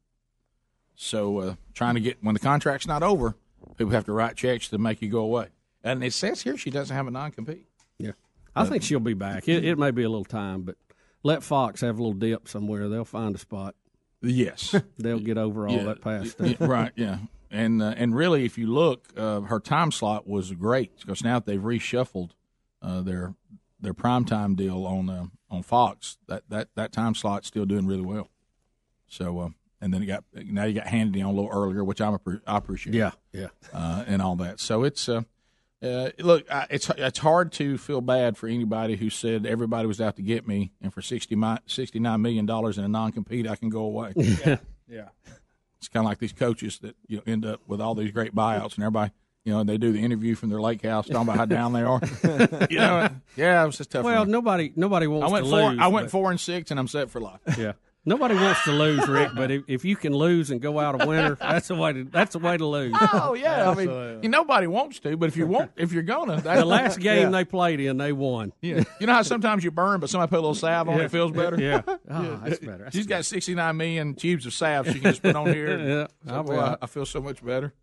So, 0.95 1.39
uh, 1.41 1.55
trying 1.75 1.95
to 1.97 2.01
get 2.01 2.19
when 2.23 2.35
the 2.35 2.41
contract's 2.41 2.87
not 2.87 3.03
over, 3.03 3.37
people 3.77 3.93
have 3.93 4.05
to 4.07 4.12
write 4.12 4.37
checks 4.37 4.69
to 4.69 4.79
make 4.79 5.03
you 5.03 5.09
go 5.11 5.21
away. 5.21 5.49
And 5.85 6.03
it 6.03 6.12
says 6.15 6.43
here 6.43 6.57
she 6.57 6.71
doesn't 6.71 6.95
have 6.97 7.07
a 7.07 7.11
non-compete. 7.11 7.67
Yeah, 7.99 8.12
I 8.55 8.65
think 8.65 8.83
she'll 8.83 8.99
be 9.01 9.15
back. 9.15 9.47
It, 9.49 9.65
it 9.65 9.79
may 9.79 9.91
be 9.91 10.03
a 10.05 10.09
little 10.09 10.25
time, 10.25 10.62
but 10.62 10.77
let 11.23 11.43
Fox 11.43 11.83
have 11.83 11.99
a 11.99 12.03
little 12.03 12.15
dip 12.19 12.49
somewhere. 12.49 12.89
They'll 12.89 13.05
find 13.05 13.35
a 13.35 13.39
spot. 13.39 13.75
Yes, 14.23 14.75
they'll 14.99 15.19
get 15.21 15.37
over 15.39 15.69
all 15.69 15.75
Yeah, 15.77 15.85
that 15.85 16.01
past 16.01 16.37
yeah, 16.41 16.55
stuff. 16.55 16.69
right? 16.69 16.93
Yeah, 16.97 17.19
and 17.51 17.83
uh, 17.83 17.95
and 17.97 18.17
really, 18.17 18.45
if 18.47 18.57
you 18.57 18.67
look, 18.69 19.05
uh, 19.17 19.43
her 19.43 19.61
time 19.61 19.93
slot 19.93 20.27
was 20.27 20.51
great 20.53 20.99
because 21.01 21.23
now 21.23 21.39
they've 21.41 21.61
reshuffled 21.61 22.31
uh, 22.83 23.03
their 23.03 23.35
their 23.81 23.95
primetime 23.95 24.57
deal 24.57 24.87
on 24.87 25.09
uh, 25.11 25.27
on 25.51 25.62
Fox, 25.62 26.19
that, 26.29 26.43
that 26.49 26.69
that 26.75 26.93
time 26.93 27.15
slot's 27.15 27.47
still 27.47 27.67
doing 27.67 27.87
really 27.87 28.05
well. 28.05 28.29
So, 29.09 29.39
uh, 29.39 29.49
and 29.81 29.93
then 29.93 30.01
you 30.01 30.07
got 30.07 30.25
now 30.33 30.65
you 30.65 30.75
got 30.75 30.87
Hannity 30.87 31.21
on 31.25 31.27
a 31.27 31.33
little 31.33 31.51
earlier, 31.51 31.85
which 31.85 32.01
I'm 32.01 32.17
appre- 32.17 32.41
I 32.47 32.57
appreciate. 32.57 32.95
Yeah, 32.95 33.12
yeah. 33.33 33.49
uh, 33.73 34.05
and 34.07 34.21
all 34.23 34.37
that. 34.37 34.61
So 34.61 34.85
it's 34.85 35.09
uh, 35.09 35.23
uh, 35.83 36.11
look, 36.19 36.51
I, 36.51 36.67
it's 36.71 36.91
it's 36.97 37.19
hard 37.19 37.53
to 37.53 37.77
feel 37.79 38.01
bad 38.01 38.37
for 38.37 38.49
anybody 38.49 38.97
who 38.97 39.11
said 39.11 39.47
everybody 39.47 39.87
was 39.87 40.01
out 40.01 40.17
to 40.17 40.23
get 40.23 40.47
me, 40.47 40.73
and 40.81 40.93
for 40.93 41.03
60 41.03 41.37
mi- 41.37 41.59
69 41.67 42.21
million 42.23 42.47
dollars 42.47 42.79
in 42.79 42.85
a 42.85 42.89
non 42.89 43.12
compete, 43.12 43.47
I 43.47 43.57
can 43.57 43.69
go 43.69 43.81
away. 43.81 44.12
Yeah. 44.17 44.57
yeah. 44.89 45.09
It's 45.79 45.89
kind 45.89 46.05
of 46.07 46.09
like 46.09 46.19
these 46.19 46.33
coaches 46.33 46.79
that 46.79 46.97
you 47.07 47.19
know, 47.19 47.23
end 47.27 47.45
up 47.45 47.61
with 47.67 47.81
all 47.81 47.95
these 47.95 48.11
great 48.11 48.35
buyouts, 48.35 48.77
and 48.77 48.85
everybody, 48.85 49.12
you 49.47 49.53
know, 49.53 49.63
they 49.63 49.79
do 49.79 49.93
the 49.93 50.01
interview 50.01 50.35
from 50.35 50.49
their 50.51 50.61
lake 50.61 50.83
house 50.83 51.07
talking 51.07 51.23
about 51.23 51.37
how 51.37 51.45
down 51.45 51.73
they 51.73 51.83
are. 51.83 52.01
you 52.69 52.79
know, 52.79 53.09
yeah, 53.37 53.63
it 53.63 53.67
was 53.67 53.79
just 53.79 53.91
tough. 53.93 54.05
Well, 54.05 54.23
run. 54.23 54.31
nobody 54.31 54.73
nobody 54.75 55.07
wants 55.07 55.29
I 55.29 55.33
went 55.33 55.45
to 55.45 55.51
four. 55.51 55.71
lose. 55.71 55.79
I 55.81 55.87
went 55.87 56.07
but- 56.07 56.11
four 56.11 56.31
and 56.33 56.41
six, 56.41 56.73
and 56.73 56.81
I'm 56.81 56.89
set 56.89 57.11
for 57.11 57.21
life. 57.21 57.39
Yeah. 57.57 57.73
Nobody 58.09 58.37
wants 58.37 58.62
to 58.64 58.71
lose, 58.71 59.09
Rick, 59.09 59.33
but 59.35 59.51
if, 59.51 59.64
if 59.66 59.85
you 59.85 59.97
can 59.97 60.12
lose 60.14 60.53
and 60.53 60.61
go 60.61 60.79
out 60.79 61.03
a 61.03 61.07
winner, 61.09 61.35
that's 61.40 61.66
the 61.66 61.75
way 61.75 61.92
to 61.92 62.05
that's 62.05 62.35
the 62.35 62.38
way 62.38 62.57
to 62.57 62.64
lose. 62.64 62.95
Oh 63.12 63.35
yeah, 63.35 63.69
I 63.69 63.75
mean, 63.75 64.23
you, 64.23 64.29
nobody 64.29 64.69
wants 64.69 65.01
to, 65.01 65.16
but 65.16 65.29
if 65.29 65.37
you 65.37 65.45
want, 65.49 65.73
if 65.77 65.92
you're 65.92 66.05
gonna, 66.05 66.40
that's 66.40 66.61
the 66.61 66.64
last 66.64 67.01
game 67.01 67.23
Yeah. 67.25 67.29
they 67.31 67.45
played 67.45 67.81
in, 67.81 67.97
they 67.97 68.12
won. 68.12 68.53
Yeah. 68.62 68.85
You 69.01 69.09
know 69.09 69.14
how 69.14 69.23
sometimes 69.23 69.64
you 69.64 69.73
burn, 69.73 69.99
but 69.99 70.09
somebody 70.09 70.31
put 70.31 70.37
a 70.37 70.40
little 70.40 70.55
salve 70.55 70.88
on 70.88 71.01
it, 71.01 71.05
it 71.07 71.11
feels 71.11 71.33
better? 71.33 71.61
Yeah. 71.61 71.83
Oh, 72.09 72.40
that's 72.45 72.61
better. 72.61 72.85
That's 72.85 72.95
She's 72.97 73.07
got 73.09 73.25
69 73.25 73.77
million 73.77 74.14
tubes 74.14 74.47
of 74.47 74.55
salve 74.55 74.87
she 74.87 74.95
can 75.01 75.11
just 75.11 75.23
put 75.23 75.35
on 75.35 75.47
here. 75.53 75.77
Yeah. 75.87 76.07
So, 76.27 76.35
I'll 76.35 76.45
boy, 76.45 76.57
buy 76.57 76.62
I. 76.73 76.77
I 76.83 76.87
feel 76.87 77.05
so 77.05 77.21
much 77.21 77.45
better. 77.45 77.75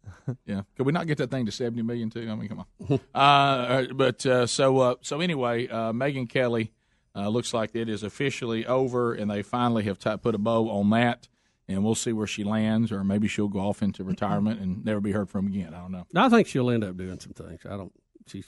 Yeah. 0.46 0.62
Could 0.78 0.86
we 0.86 0.94
not 0.94 1.06
get 1.08 1.18
that 1.18 1.30
thing 1.30 1.46
to 1.46 1.52
70 1.52 1.82
million 1.84 2.10
too? 2.10 2.28
I 2.32 2.36
mean, 2.36 2.48
come 2.48 2.66
on. 2.90 3.00
uh, 3.14 3.84
but 3.94 4.26
uh, 4.26 4.48
so 4.48 4.80
uh, 4.80 4.96
so 5.02 5.20
anyway, 5.20 5.68
uh, 5.68 5.92
Megyn 5.92 6.30
Kelly 6.30 6.72
uh, 7.16 7.30
looks 7.30 7.54
like 7.54 7.76
it 7.76 7.90
is 7.90 8.04
officially 8.04 8.66
over, 8.66 9.14
and 9.14 9.30
they 9.30 9.42
finally 9.42 9.84
have 9.84 10.00
t- 10.00 10.16
put 10.18 10.36
a 10.36 10.38
bow 10.40 10.70
on 10.70 10.90
that. 10.92 11.28
And 11.68 11.82
we'll 11.84 11.96
see 11.96 12.12
where 12.12 12.28
she 12.28 12.44
lands, 12.44 12.92
or 12.92 13.06
maybe 13.06 13.30
she'll 13.30 13.48
go 13.48 13.60
off 13.60 13.82
into 13.82 14.04
retirement 14.04 14.60
and 14.60 14.84
never 14.84 15.00
be 15.00 15.14
heard 15.14 15.30
from 15.30 15.48
again. 15.48 15.74
I 15.74 15.80
don't 15.80 15.92
know. 15.94 16.06
I 16.14 16.28
think 16.28 16.48
she'll 16.48 16.70
end 16.70 16.84
up 16.84 16.98
doing 16.98 17.20
some 17.22 17.32
things. 17.32 17.62
I 17.66 17.78
don't. 17.78 17.94
She's. 18.28 18.46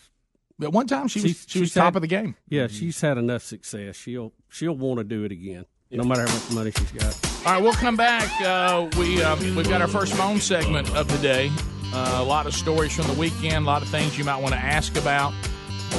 But 0.60 0.72
one 0.72 0.86
time 0.86 1.08
she 1.08 1.22
was 1.22 1.46
she 1.48 1.62
was 1.62 1.74
top 1.74 1.86
had- 1.86 1.96
of 1.96 2.02
the 2.02 2.08
game. 2.10 2.36
Yeah, 2.50 2.68
she's 2.68 3.00
had 3.00 3.18
enough 3.18 3.42
success. 3.44 3.96
She'll 3.96 4.34
she'll 4.50 4.76
want 4.76 4.98
to 5.00 5.06
do 5.06 5.24
it 5.24 5.32
again, 5.32 5.66
no 5.92 6.04
matter 6.04 6.28
how 6.28 6.34
much 6.34 6.52
money 6.52 6.72
she's 6.72 6.92
got. 6.92 7.18
All 7.46 7.54
right, 7.54 7.64
we'll 7.64 7.74
come 7.74 7.96
back. 7.96 8.30
Uh, 8.42 8.90
we 9.00 9.24
uh, 9.24 9.36
we've 9.56 9.70
got 9.70 9.82
our 9.82 9.88
first 9.88 10.14
phone 10.14 10.40
segment 10.42 10.94
of 10.96 11.08
the 11.08 11.18
day. 11.20 11.50
Uh, 11.94 12.18
a 12.20 12.24
lot 12.24 12.46
of 12.48 12.54
stories 12.54 12.94
from 12.94 13.08
the 13.08 13.14
weekend, 13.14 13.64
a 13.66 13.68
lot 13.68 13.82
of 13.82 13.88
things 13.88 14.18
you 14.18 14.26
might 14.26 14.42
want 14.42 14.54
to 14.54 14.60
ask 14.60 14.98
about. 14.98 15.34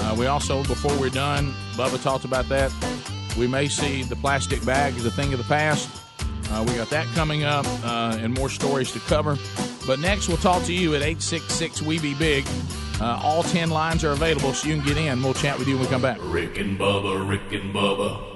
Uh, 0.03 0.15
we 0.19 0.27
also, 0.27 0.63
before 0.65 0.97
we're 0.99 1.11
done, 1.11 1.53
Bubba 1.73 2.03
talked 2.03 2.25
about 2.25 2.49
that. 2.49 2.73
We 3.39 3.47
may 3.47 3.69
see 3.69 4.03
the 4.03 4.17
plastic 4.17 4.65
bag 4.65 4.95
as 4.97 5.05
a 5.05 5.11
thing 5.11 5.33
of 5.33 5.39
the 5.39 5.45
past. 5.45 5.89
Uh, 6.51 6.65
we 6.67 6.75
got 6.75 6.89
that 6.91 7.07
coming 7.15 7.45
up 7.45 7.67
uh, 7.85 8.17
and 8.21 8.33
more 8.33 8.49
stories 8.49 8.93
to 8.93 9.01
cover. 9.01 9.37
But 9.87 10.01
next, 10.01 10.29
we'll 10.29 10.37
talk 10.39 10.63
to 10.65 10.73
you 10.73 10.95
at 10.95 11.03
866 11.03 11.83
We 11.83 11.99
Be 11.99 12.15
Big. 12.15 12.47
Uh, 13.01 13.21
all 13.23 13.43
10 13.43 13.71
lines 13.71 14.05
are 14.05 14.13
available, 14.13 14.55
so 14.55 14.69
you 14.69 14.77
can 14.77 14.85
get 14.85 14.97
in. 14.97 15.23
We'll 15.23 15.35
chat 15.35 15.59
with 15.59 15.69
you 15.69 15.75
when 15.75 15.85
we 15.85 15.91
come 15.91 16.03
back. 16.03 16.19
Rick 16.23 16.59
and 16.59 16.79
Bubba, 16.79 17.29
Rick 17.29 17.53
and 17.53 17.75
Bubba. 17.75 18.36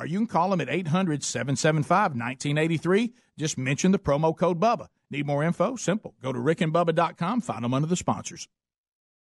Or 0.00 0.06
you 0.06 0.18
can 0.18 0.26
call 0.26 0.48
them 0.48 0.62
at 0.62 0.70
800 0.70 1.22
775 1.22 2.12
1983. 2.12 3.12
Just 3.38 3.58
mention 3.58 3.92
the 3.92 3.98
promo 3.98 4.34
code 4.36 4.58
BUBBA. 4.58 4.88
Need 5.10 5.26
more 5.26 5.44
info? 5.44 5.76
Simple. 5.76 6.14
Go 6.22 6.32
to 6.32 6.38
rickandbubba.com, 6.38 7.42
find 7.42 7.64
them 7.64 7.74
under 7.74 7.86
the 7.86 7.96
sponsors. 7.96 8.48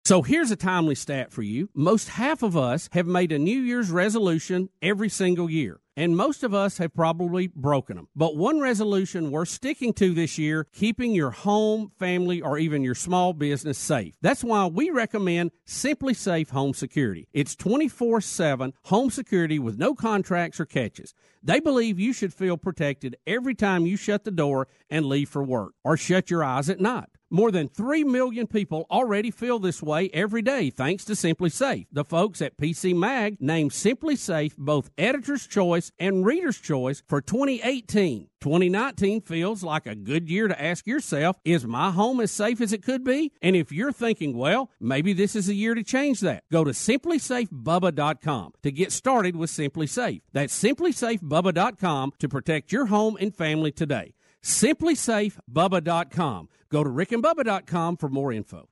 So 0.04 0.22
here's 0.22 0.50
a 0.50 0.56
timely 0.56 0.94
stat 0.94 1.32
for 1.32 1.42
you. 1.42 1.70
Most 1.74 2.10
half 2.10 2.42
of 2.42 2.56
us 2.56 2.90
have 2.92 3.06
made 3.06 3.32
a 3.32 3.38
New 3.38 3.58
Year's 3.58 3.90
resolution 3.90 4.68
every 4.82 5.08
single 5.08 5.50
year. 5.50 5.80
And 5.96 6.14
most 6.14 6.42
of 6.42 6.52
us 6.52 6.76
have 6.76 6.94
probably 6.94 7.46
broken 7.46 7.96
them. 7.96 8.08
But 8.14 8.36
one 8.36 8.60
resolution 8.60 9.30
we're 9.30 9.46
sticking 9.46 9.94
to 9.94 10.12
this 10.12 10.36
year, 10.36 10.66
keeping 10.74 11.12
your 11.12 11.30
home, 11.30 11.90
family, 11.98 12.42
or 12.42 12.58
even 12.58 12.82
your 12.82 12.94
small 12.94 13.32
business 13.32 13.78
safe. 13.78 14.14
That's 14.20 14.44
why 14.44 14.66
we 14.66 14.90
recommend 14.90 15.52
SimpliSafe 15.66 16.50
Home 16.50 16.74
Security. 16.74 17.28
It's 17.32 17.56
24 17.56 18.20
7 18.20 18.74
home 18.84 19.10
security 19.10 19.58
with 19.58 19.78
no 19.78 19.94
contracts 19.94 20.60
or 20.60 20.66
catches. 20.66 21.14
They 21.42 21.60
believe 21.60 21.98
you 21.98 22.12
should 22.12 22.34
feel 22.34 22.58
protected 22.58 23.16
every 23.26 23.54
time 23.54 23.86
you 23.86 23.96
shut 23.96 24.24
the 24.24 24.30
door 24.30 24.68
and 24.90 25.06
leave 25.06 25.30
for 25.30 25.42
work 25.42 25.72
or 25.82 25.96
shut 25.96 26.30
your 26.30 26.44
eyes 26.44 26.68
at 26.68 26.80
night. 26.80 27.08
More 27.28 27.50
than 27.50 27.68
3 27.68 28.04
million 28.04 28.46
people 28.46 28.86
already 28.88 29.32
feel 29.32 29.58
this 29.58 29.82
way 29.82 30.08
every 30.12 30.42
day 30.42 30.70
thanks 30.70 31.04
to 31.06 31.14
SimpliSafe. 31.14 31.88
The 31.90 32.04
folks 32.04 32.40
at 32.40 32.56
PC 32.56 32.94
Mag 32.94 33.38
named 33.40 33.72
SimpliSafe 33.72 34.56
both 34.56 34.90
Editor's 34.96 35.48
Choice 35.48 35.90
and 35.98 36.24
Reader's 36.24 36.60
Choice 36.60 37.02
for 37.08 37.20
2018. 37.20 38.28
2019 38.40 39.22
feels 39.22 39.64
like 39.64 39.86
a 39.86 39.96
good 39.96 40.30
year 40.30 40.46
to 40.46 40.62
ask 40.62 40.86
yourself, 40.86 41.36
is 41.44 41.66
my 41.66 41.90
home 41.90 42.20
as 42.20 42.30
safe 42.30 42.60
as 42.60 42.72
it 42.72 42.84
could 42.84 43.02
be? 43.02 43.32
And 43.42 43.56
if 43.56 43.72
you're 43.72 43.90
thinking, 43.90 44.36
well, 44.36 44.70
maybe 44.78 45.12
this 45.12 45.34
is 45.34 45.48
a 45.48 45.54
year 45.54 45.74
to 45.74 45.82
change 45.82 46.20
that, 46.20 46.44
go 46.52 46.62
to 46.62 46.70
simplisafebubba.com 46.70 48.52
to 48.62 48.70
get 48.70 48.92
started 48.92 49.34
with 49.34 49.50
SimpliSafe. 49.50 50.20
That's 50.32 50.62
simplisafebubba.com 50.62 52.12
to 52.20 52.28
protect 52.28 52.70
your 52.70 52.86
home 52.86 53.16
and 53.20 53.34
family 53.34 53.72
today. 53.72 54.14
SimpliSafeBubba.com. 54.46 56.48
Go 56.70 56.84
to 56.84 56.90
rickandbubba.com 56.90 57.96
for 57.96 58.08
more 58.08 58.32
info. 58.32 58.68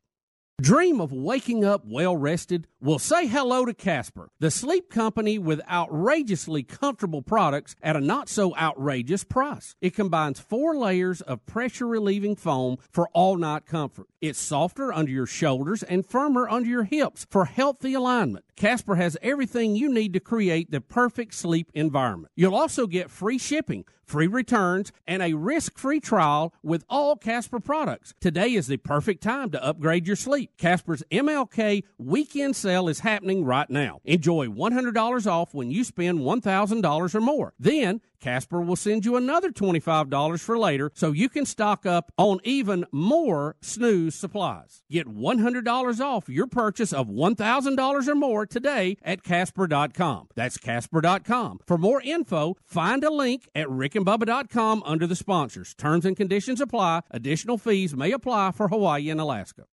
Dream 0.61 1.01
of 1.01 1.13
waking 1.13 1.65
up 1.65 1.85
well 1.85 2.17
rested? 2.17 2.69
Well, 2.81 3.01
say 3.01 3.27
hello 3.27 3.65
to 3.65 3.75
Casper, 3.75 4.31
the 4.39 4.53
sleep 4.53 4.89
company 4.89 5.37
with 5.37 5.61
outrageously 5.69 6.63
comfortable 6.63 7.23
products 7.23 7.75
at 7.83 7.97
a 7.97 8.01
not 8.01 8.29
so 8.29 8.55
outrageous 8.57 9.25
price. 9.25 9.75
It 9.81 9.97
combines 9.97 10.39
four 10.39 10.77
layers 10.77 11.21
of 11.23 11.45
pressure 11.45 11.89
relieving 11.89 12.37
foam 12.37 12.77
for 12.93 13.09
all 13.09 13.37
night 13.37 13.67
comfort. 13.67 14.07
It's 14.21 14.39
softer 14.39 14.93
under 14.93 15.11
your 15.11 15.27
shoulders 15.27 15.83
and 15.83 16.07
firmer 16.07 16.49
under 16.49 16.69
your 16.69 16.85
hips 16.85 17.27
for 17.29 17.47
healthy 17.47 17.93
alignment. 17.93 18.45
Casper 18.57 18.95
has 18.95 19.17
everything 19.21 19.75
you 19.75 19.93
need 19.93 20.13
to 20.13 20.21
create 20.21 20.71
the 20.71 20.81
perfect 20.81 21.35
sleep 21.35 21.71
environment. 21.75 22.33
You'll 22.37 22.55
also 22.55 22.87
get 22.87 23.11
free 23.11 23.39
shipping, 23.39 23.85
free 24.05 24.29
returns, 24.29 24.93
and 25.07 25.23
a 25.23 25.35
risk 25.35 25.77
free 25.77 25.99
trial 26.01 26.55
with 26.63 26.85
all 26.89 27.17
Casper 27.17 27.59
products. 27.59 28.15
Today 28.21 28.55
is 28.55 28.69
the 28.69 28.77
perfect 28.77 29.23
time 29.23 29.51
to 29.51 29.65
upgrade 29.65 30.07
your 30.07 30.17
sleep. 30.17 30.53
Casper's 30.57 31.03
MLK 31.11 31.83
weekend 31.99 32.55
sale 32.55 32.89
is 32.89 33.01
happening 33.01 33.45
right 33.45 33.69
now. 33.69 34.01
Enjoy 34.05 34.47
$100 34.47 35.27
off 35.27 35.53
when 35.53 35.71
you 35.71 35.83
spend 35.83 36.21
$1,000 36.21 37.15
or 37.15 37.21
more. 37.21 37.55
Then, 37.59 38.01
Casper 38.25 38.63
will 38.63 38.75
send 38.75 39.05
you 39.05 39.17
another 39.17 39.51
$25 39.51 40.41
for 40.41 40.57
later 40.57 40.91
so 40.95 41.13
you 41.13 41.29
can 41.29 41.45
stock 41.45 41.85
up 41.85 42.11
on 42.17 42.41
even 42.43 42.87
more 42.91 43.55
snooze 43.61 44.15
supplies. 44.15 44.83
Get 44.91 45.07
$100 45.07 46.01
off 46.01 46.31
your 46.31 46.47
purchase 46.47 46.95
of 46.95 47.09
$1,000 47.09 48.09
or 48.09 48.15
more 48.15 48.47
today 48.47 48.97
at 49.03 49.23
Casper.com. 49.23 50.29
That's 50.35 50.57
Casper.com. 50.57 51.61
For 51.67 51.77
more 51.77 52.01
info, 52.01 52.57
find 52.65 53.05
a 53.05 53.11
link 53.11 53.47
at 53.55 53.67
rickandbubba.com 53.69 54.83
under 54.87 55.07
the 55.07 55.17
sponsors. 55.17 55.75
Terms 55.75 56.07
and 56.07 56.17
conditions 56.17 56.63
apply. 56.63 57.03
Additional 57.11 57.59
fees 57.59 57.95
may 57.95 58.11
apply 58.11 58.53
for 58.53 58.69
Hawaii 58.69 59.11
and 59.11 59.21
Alaska. 59.21 59.67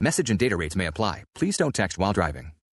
Message 0.00 0.30
and 0.30 0.38
data 0.38 0.56
rates 0.56 0.76
may 0.76 0.86
apply. 0.86 1.24
Please 1.34 1.56
don't 1.56 1.74
text 1.74 1.98
while 1.98 2.12
driving. 2.12 2.52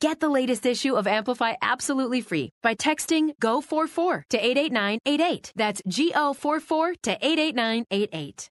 Get 0.00 0.20
the 0.20 0.28
latest 0.28 0.64
issue 0.64 0.94
of 0.94 1.08
Amplify 1.08 1.54
absolutely 1.60 2.20
free 2.20 2.52
by 2.62 2.76
texting 2.76 3.30
GO44 3.42 4.22
to 4.28 4.38
88988. 4.38 5.52
That's 5.56 5.82
GO44 5.82 6.92
to 7.02 7.18
88988. 7.20 8.50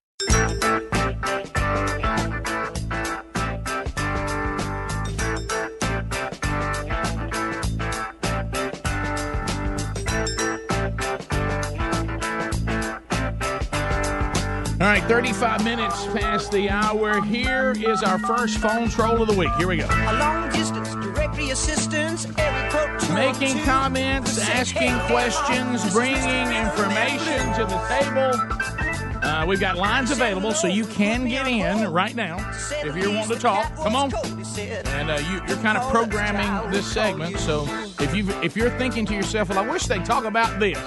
All 14.81 14.87
right, 14.87 15.03
35 15.03 15.63
minutes 15.63 16.07
past 16.07 16.51
the 16.51 16.69
hour. 16.69 17.23
Here 17.23 17.71
is 17.77 18.01
our 18.01 18.17
first 18.17 18.57
phone 18.57 18.89
troll 18.89 19.21
of 19.21 19.27
the 19.27 19.35
week. 19.35 19.51
Here 19.57 19.67
we 19.67 19.77
go. 19.77 19.85
A 19.85 20.17
long 20.17 20.49
distance 20.49 20.89
directory 20.95 21.51
assistance, 21.51 22.27
Making 23.13 23.59
comments, 23.63 24.39
asking 24.39 24.97
questions, 25.01 25.93
bringing 25.93 26.47
information 26.51 27.53
to 27.53 27.65
the 27.65 27.77
table. 27.89 28.70
Uh, 29.21 29.45
we've 29.47 29.59
got 29.59 29.77
lines 29.77 30.11
available, 30.11 30.51
so 30.51 30.67
you 30.67 30.85
can 30.85 31.27
get 31.27 31.47
in 31.47 31.91
right 31.91 32.15
now 32.15 32.37
if 32.83 32.95
you're 32.95 33.13
wanting 33.13 33.35
to 33.35 33.41
talk. 33.41 33.75
Come 33.75 33.95
on, 33.95 34.11
and 34.57 35.11
uh, 35.11 35.15
you, 35.29 35.41
you're 35.47 35.61
kind 35.61 35.77
of 35.77 35.89
programming 35.91 36.71
this 36.71 36.91
segment. 36.91 37.37
So 37.39 37.65
if 37.99 38.15
you 38.15 38.27
if 38.41 38.55
you're 38.57 38.71
thinking 38.71 39.05
to 39.05 39.13
yourself, 39.13 39.49
"Well, 39.49 39.59
I 39.59 39.67
wish 39.69 39.85
they'd 39.85 40.05
talk 40.05 40.25
about 40.25 40.59
this," 40.59 40.79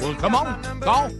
well, 0.00 0.14
come 0.16 0.34
on, 0.34 0.80
call. 0.80 1.10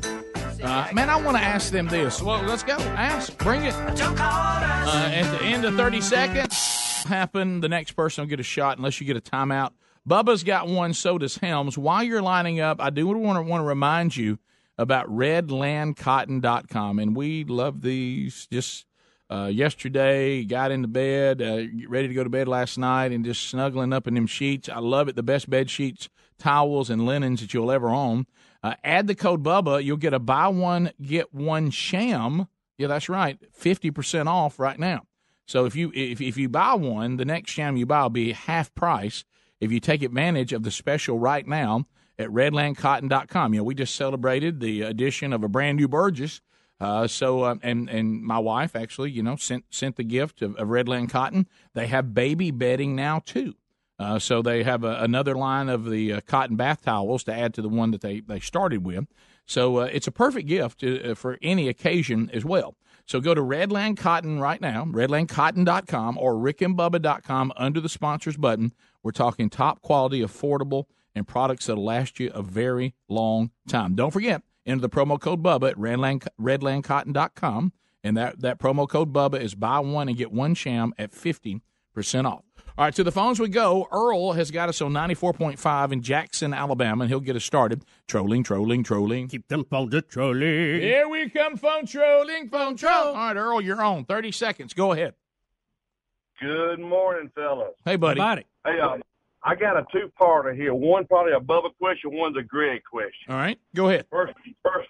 Uh, 0.62 0.88
man, 0.92 1.08
I 1.08 1.20
want 1.20 1.36
to 1.36 1.42
ask 1.42 1.70
them 1.70 1.86
this. 1.86 2.20
Well, 2.20 2.42
let's 2.42 2.62
go. 2.62 2.76
Ask. 2.76 3.36
Bring 3.38 3.64
it. 3.64 3.74
Uh, 3.74 5.10
at 5.12 5.38
the 5.38 5.44
end 5.44 5.64
of 5.64 5.76
30 5.76 6.00
seconds, 6.00 7.04
happen. 7.04 7.60
The 7.60 7.68
next 7.68 7.92
person 7.92 8.22
will 8.22 8.28
get 8.28 8.40
a 8.40 8.44
shot 8.44 8.78
unless 8.78 9.00
you 9.00 9.06
get 9.06 9.16
a 9.16 9.20
timeout. 9.20 9.72
Bubba's 10.08 10.44
got 10.44 10.68
one, 10.68 10.94
so 10.94 11.18
does 11.18 11.36
Helms. 11.36 11.76
While 11.76 12.02
you're 12.04 12.22
lining 12.22 12.60
up, 12.60 12.80
I 12.80 12.90
do 12.90 13.06
want 13.06 13.36
to 13.38 13.42
want 13.42 13.60
to 13.60 13.64
remind 13.64 14.16
you 14.16 14.38
about 14.78 15.08
redlandcotton.com. 15.08 16.98
And 16.98 17.16
we 17.16 17.44
love 17.44 17.82
these. 17.82 18.46
Just 18.50 18.86
uh, 19.28 19.50
yesterday, 19.52 20.44
got 20.44 20.70
into 20.70 20.88
bed, 20.88 21.42
uh, 21.42 21.64
ready 21.88 22.08
to 22.08 22.14
go 22.14 22.22
to 22.22 22.30
bed 22.30 22.46
last 22.46 22.78
night, 22.78 23.10
and 23.12 23.24
just 23.24 23.48
snuggling 23.48 23.92
up 23.92 24.06
in 24.06 24.14
them 24.14 24.26
sheets. 24.26 24.68
I 24.68 24.78
love 24.78 25.08
it. 25.08 25.16
The 25.16 25.22
best 25.22 25.50
bed 25.50 25.68
sheets, 25.68 26.08
towels, 26.38 26.90
and 26.90 27.06
linens 27.06 27.40
that 27.40 27.52
you'll 27.52 27.72
ever 27.72 27.88
own. 27.88 28.26
Uh, 28.62 28.74
add 28.84 29.06
the 29.06 29.14
code 29.14 29.42
Bubba, 29.42 29.82
you'll 29.82 29.96
get 29.96 30.14
a 30.14 30.18
buy 30.18 30.48
one 30.48 30.92
get 31.02 31.34
one 31.34 31.70
sham. 31.70 32.48
Yeah, 32.78 32.88
that's 32.88 33.08
right, 33.08 33.38
fifty 33.52 33.90
percent 33.90 34.28
off 34.28 34.58
right 34.58 34.78
now. 34.78 35.06
So 35.46 35.64
if 35.64 35.76
you 35.76 35.92
if 35.94 36.20
if 36.20 36.36
you 36.36 36.48
buy 36.48 36.74
one, 36.74 37.16
the 37.16 37.24
next 37.24 37.50
sham 37.50 37.76
you 37.76 37.86
buy 37.86 38.02
will 38.02 38.10
be 38.10 38.32
half 38.32 38.74
price. 38.74 39.24
If 39.60 39.72
you 39.72 39.80
take 39.80 40.02
advantage 40.02 40.52
of 40.52 40.62
the 40.62 40.70
special 40.70 41.18
right 41.18 41.46
now 41.46 41.86
at 42.18 42.28
RedlandCotton.com, 42.28 43.54
you 43.54 43.60
know 43.60 43.64
we 43.64 43.74
just 43.74 43.94
celebrated 43.94 44.60
the 44.60 44.82
addition 44.82 45.32
of 45.32 45.44
a 45.44 45.48
brand 45.48 45.78
new 45.78 45.88
Burgess. 45.88 46.40
Uh, 46.78 47.06
so 47.06 47.42
uh, 47.42 47.54
and 47.62 47.88
and 47.88 48.22
my 48.22 48.38
wife 48.38 48.76
actually, 48.76 49.10
you 49.10 49.22
know, 49.22 49.36
sent 49.36 49.64
sent 49.70 49.96
the 49.96 50.04
gift 50.04 50.42
of, 50.42 50.54
of 50.56 50.68
Redland 50.68 51.10
Cotton. 51.10 51.46
They 51.74 51.86
have 51.86 52.14
baby 52.14 52.50
bedding 52.50 52.94
now 52.94 53.20
too. 53.24 53.54
Uh, 53.98 54.18
so 54.18 54.42
they 54.42 54.62
have 54.62 54.84
a, 54.84 54.96
another 55.02 55.34
line 55.34 55.68
of 55.68 55.88
the 55.88 56.12
uh, 56.12 56.20
cotton 56.26 56.56
bath 56.56 56.82
towels 56.82 57.24
to 57.24 57.32
add 57.32 57.54
to 57.54 57.62
the 57.62 57.68
one 57.68 57.90
that 57.92 58.02
they, 58.02 58.20
they 58.20 58.40
started 58.40 58.84
with. 58.84 59.06
So 59.46 59.78
uh, 59.78 59.84
it's 59.84 60.06
a 60.06 60.12
perfect 60.12 60.48
gift 60.48 60.84
uh, 60.84 61.14
for 61.14 61.38
any 61.40 61.68
occasion 61.68 62.30
as 62.32 62.44
well. 62.44 62.76
So 63.06 63.20
go 63.20 63.34
to 63.34 63.40
Redland 63.40 63.96
Cotton 63.96 64.40
right 64.40 64.60
now, 64.60 64.84
redlandcotton.com 64.84 66.18
or 66.18 66.34
rickandbubba.com 66.34 67.52
under 67.56 67.80
the 67.80 67.88
sponsors 67.88 68.36
button. 68.36 68.72
We're 69.02 69.12
talking 69.12 69.48
top 69.48 69.80
quality, 69.80 70.20
affordable, 70.20 70.86
and 71.16 71.26
products 71.26 71.66
that'll 71.66 71.82
last 71.82 72.20
you 72.20 72.30
a 72.34 72.42
very 72.42 72.94
long 73.08 73.50
time. 73.66 73.94
Don't 73.96 74.12
forget, 74.12 74.42
enter 74.66 74.82
the 74.82 74.90
promo 74.90 75.18
code 75.18 75.42
Bubba 75.42 75.70
at 75.70 75.76
redland, 75.76 76.28
redlandcotton.com. 76.40 77.72
And 78.04 78.16
that, 78.16 78.40
that 78.42 78.60
promo 78.60 78.88
code 78.88 79.12
Bubba 79.12 79.40
is 79.40 79.56
buy 79.56 79.80
one 79.80 80.08
and 80.08 80.16
get 80.16 80.30
one 80.30 80.54
sham 80.54 80.92
at 80.98 81.10
50% 81.10 81.60
off. 82.24 82.44
All 82.78 82.84
right, 82.84 82.94
to 82.94 83.02
the 83.02 83.10
phones 83.10 83.40
we 83.40 83.48
go. 83.48 83.88
Earl 83.90 84.32
has 84.32 84.50
got 84.50 84.68
us 84.68 84.82
on 84.82 84.92
94.5 84.92 85.92
in 85.92 86.02
Jackson, 86.02 86.52
Alabama, 86.52 87.04
and 87.04 87.08
he'll 87.10 87.20
get 87.20 87.34
us 87.34 87.42
started. 87.42 87.86
Trolling, 88.06 88.42
trolling, 88.42 88.84
trolling. 88.84 89.28
Keep 89.28 89.48
them 89.48 89.64
phones 89.64 89.94
a 89.94 90.02
trolling. 90.02 90.82
Here 90.82 91.08
we 91.08 91.30
come, 91.30 91.56
phone 91.56 91.86
trolling, 91.86 92.50
phone 92.50 92.76
troll. 92.76 92.92
All 92.92 93.14
right, 93.14 93.36
Earl, 93.36 93.62
you're 93.62 93.82
on. 93.82 94.04
30 94.04 94.30
seconds. 94.30 94.74
Go 94.74 94.92
ahead. 94.92 95.14
Good 96.38 96.80
morning, 96.80 97.30
fellas. 97.34 97.74
Hey, 97.86 97.96
buddy. 97.96 98.20
Hey, 98.20 98.78
um, 98.78 99.00
I 99.46 99.54
got 99.54 99.76
a 99.76 99.86
two-parter 99.92 100.56
here. 100.56 100.74
One 100.74 101.06
probably 101.06 101.32
a 101.32 101.38
Bubba 101.38 101.70
question, 101.78 102.10
one's 102.12 102.36
a 102.36 102.42
Greg 102.42 102.82
question. 102.82 103.30
All 103.30 103.36
right, 103.36 103.58
go 103.76 103.88
ahead. 103.88 104.06
First, 104.10 104.34
first, 104.64 104.88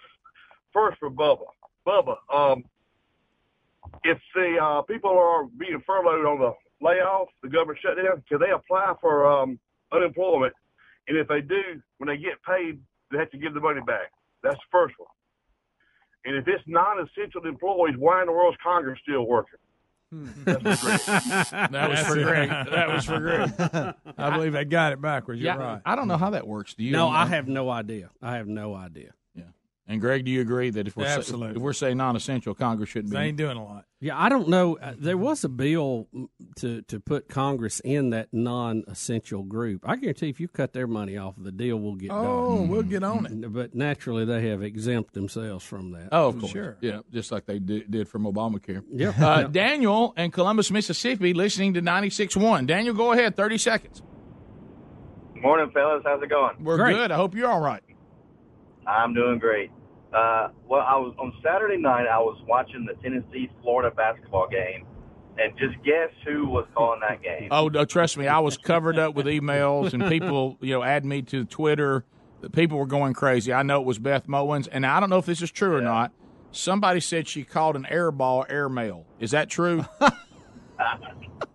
first 0.73 0.97
for 0.97 1.11
Bubba. 1.11 1.45
Bubba, 1.85 2.15
um, 2.33 2.65
if 4.03 4.17
the 4.33 4.57
uh, 4.59 4.81
people 4.81 5.11
are 5.11 5.45
being 5.45 5.79
furloughed 5.85 6.25
on 6.25 6.39
the 6.39 6.53
layoff, 6.81 7.27
the 7.43 7.49
government 7.49 7.77
shutdown, 7.83 8.23
can 8.27 8.39
they 8.39 8.49
apply 8.49 8.95
for 8.99 9.27
um, 9.27 9.59
unemployment? 9.91 10.53
And 11.07 11.17
if 11.17 11.27
they 11.27 11.41
do, 11.41 11.79
when 11.99 12.07
they 12.07 12.17
get 12.17 12.41
paid, 12.43 12.79
they 13.11 13.19
have 13.19 13.29
to 13.31 13.37
give 13.37 13.53
the 13.53 13.61
money 13.61 13.81
back. 13.85 14.11
That's 14.41 14.55
the 14.55 14.71
first 14.71 14.95
one. 14.97 15.07
And 16.25 16.35
if 16.35 16.47
it's 16.47 16.63
non-essential 16.65 17.45
employees, 17.45 17.95
why 17.97 18.21
in 18.21 18.27
the 18.27 18.33
world 18.33 18.55
is 18.55 18.59
Congress 18.61 18.99
still 19.03 19.27
working? 19.27 19.59
Hmm. 20.11 20.27
That 20.45 20.63
was 21.89 21.99
for 22.01 22.15
Greg. 22.15 22.49
That 22.49 22.87
was 22.89 23.05
for 23.05 23.19
Greg. 23.19 23.51
I 24.17 24.29
believe 24.35 24.55
I 24.55 24.63
got 24.63 24.93
it 24.93 25.01
backwards. 25.01 25.41
You're 25.41 25.53
Yeah, 25.53 25.59
right. 25.59 25.81
I 25.85 25.95
don't 25.95 26.07
know 26.07 26.17
how 26.17 26.29
that 26.29 26.47
works. 26.47 26.73
Do 26.75 26.83
you? 26.83 26.91
No, 26.91 27.09
I 27.09 27.25
have 27.25 27.47
no 27.47 27.69
idea. 27.69 28.09
I 28.21 28.35
have 28.37 28.47
no 28.47 28.73
idea. 28.73 29.11
And 29.89 30.01
Greg, 30.01 30.25
do 30.25 30.31
you 30.31 30.41
agree 30.41 30.69
that 30.71 30.85
if 30.85 30.97
we're 30.97 31.21
say, 31.21 31.33
if 31.33 31.55
we're 31.57 31.71
saying 31.71 31.95
non-essential, 31.95 32.53
Congress 32.53 32.89
shouldn't 32.89 33.09
be? 33.11 33.17
They 33.17 33.23
ain't 33.27 33.37
doing 33.37 33.55
a 33.55 33.63
lot. 33.63 33.85
Yeah, 34.01 34.19
I 34.21 34.27
don't 34.27 34.49
know. 34.49 34.77
Uh, 34.77 34.93
There 34.97 35.15
was 35.17 35.45
a 35.45 35.49
bill 35.49 36.07
to 36.57 36.81
to 36.83 36.99
put 36.99 37.29
Congress 37.29 37.79
in 37.79 38.09
that 38.09 38.27
non-essential 38.33 39.43
group. 39.43 39.87
I 39.87 39.95
guarantee 39.95 40.27
if 40.27 40.41
you 40.41 40.49
cut 40.49 40.73
their 40.73 40.87
money 40.87 41.15
off, 41.15 41.35
the 41.37 41.53
deal 41.53 41.77
will 41.79 41.95
get 41.95 42.11
Oh, 42.11 42.57
done. 42.57 42.67
we'll 42.67 42.83
get 42.83 43.01
on 43.03 43.25
it. 43.27 43.53
But 43.53 43.75
naturally, 43.75 44.25
they 44.25 44.49
have 44.49 44.61
exempt 44.61 45.13
themselves 45.13 45.63
from 45.63 45.91
that. 45.93 46.09
Oh, 46.11 46.27
of 46.27 46.39
course. 46.39 46.53
Yeah, 46.81 46.99
just 47.13 47.31
like 47.31 47.45
they 47.45 47.59
did, 47.59 47.89
did 47.89 48.09
from 48.09 48.25
Obamacare. 48.25 48.83
Yeah. 48.91 49.09
Uh, 49.17 49.39
Yeah. 49.43 49.47
Daniel 49.49 50.13
in 50.17 50.31
Columbus, 50.31 50.69
Mississippi, 50.69 51.33
listening 51.33 51.73
to 51.75 51.81
96.1. 51.81 52.65
Daniel, 52.67 52.93
go 52.93 53.13
ahead. 53.13 53.37
30 53.37 53.57
seconds. 53.57 54.01
Morning, 55.41 55.71
fellas. 55.73 56.03
How's 56.05 56.21
it 56.21 56.29
going? 56.29 56.61
We're 56.61 56.77
good. 56.91 57.09
I 57.11 57.15
hope 57.15 57.35
you're 57.35 57.49
all 57.49 57.61
right. 57.61 57.81
I'm 58.85 59.13
doing 59.13 59.37
great. 59.39 59.69
Uh, 60.13 60.49
well, 60.67 60.81
I 60.81 60.95
was 60.97 61.13
on 61.19 61.33
Saturday 61.43 61.77
night. 61.77 62.07
I 62.07 62.19
was 62.19 62.39
watching 62.47 62.85
the 62.85 62.93
Tennessee 63.01 63.49
Florida 63.61 63.93
basketball 63.95 64.47
game, 64.47 64.85
and 65.37 65.53
just 65.57 65.75
guess 65.83 66.09
who 66.25 66.47
was 66.47 66.65
calling 66.73 67.01
that 67.01 67.21
game? 67.21 67.49
Oh, 67.51 67.67
no, 67.67 67.85
trust 67.85 68.17
me, 68.17 68.27
I 68.27 68.39
was 68.39 68.57
covered 68.57 68.97
up 68.97 69.15
with 69.15 69.25
emails 69.25 69.93
and 69.93 70.07
people, 70.07 70.57
you 70.61 70.73
know, 70.73 70.83
add 70.83 71.05
me 71.05 71.21
to 71.23 71.45
Twitter. 71.45 72.05
The 72.41 72.49
people 72.49 72.77
were 72.77 72.85
going 72.85 73.13
crazy. 73.13 73.51
I 73.51 73.63
know 73.63 73.81
it 73.81 73.85
was 73.85 73.99
Beth 73.99 74.27
Mowins, 74.27 74.67
and 74.71 74.85
I 74.85 74.99
don't 74.99 75.09
know 75.09 75.17
if 75.17 75.25
this 75.25 75.41
is 75.41 75.51
true 75.51 75.75
or 75.75 75.81
not. 75.81 76.11
Somebody 76.51 76.99
said 77.01 77.27
she 77.27 77.43
called 77.43 77.75
an 77.75 77.85
air 77.87 78.11
ball 78.11 78.45
airmail. 78.47 79.05
Is 79.19 79.31
that 79.31 79.49
true? 79.49 79.85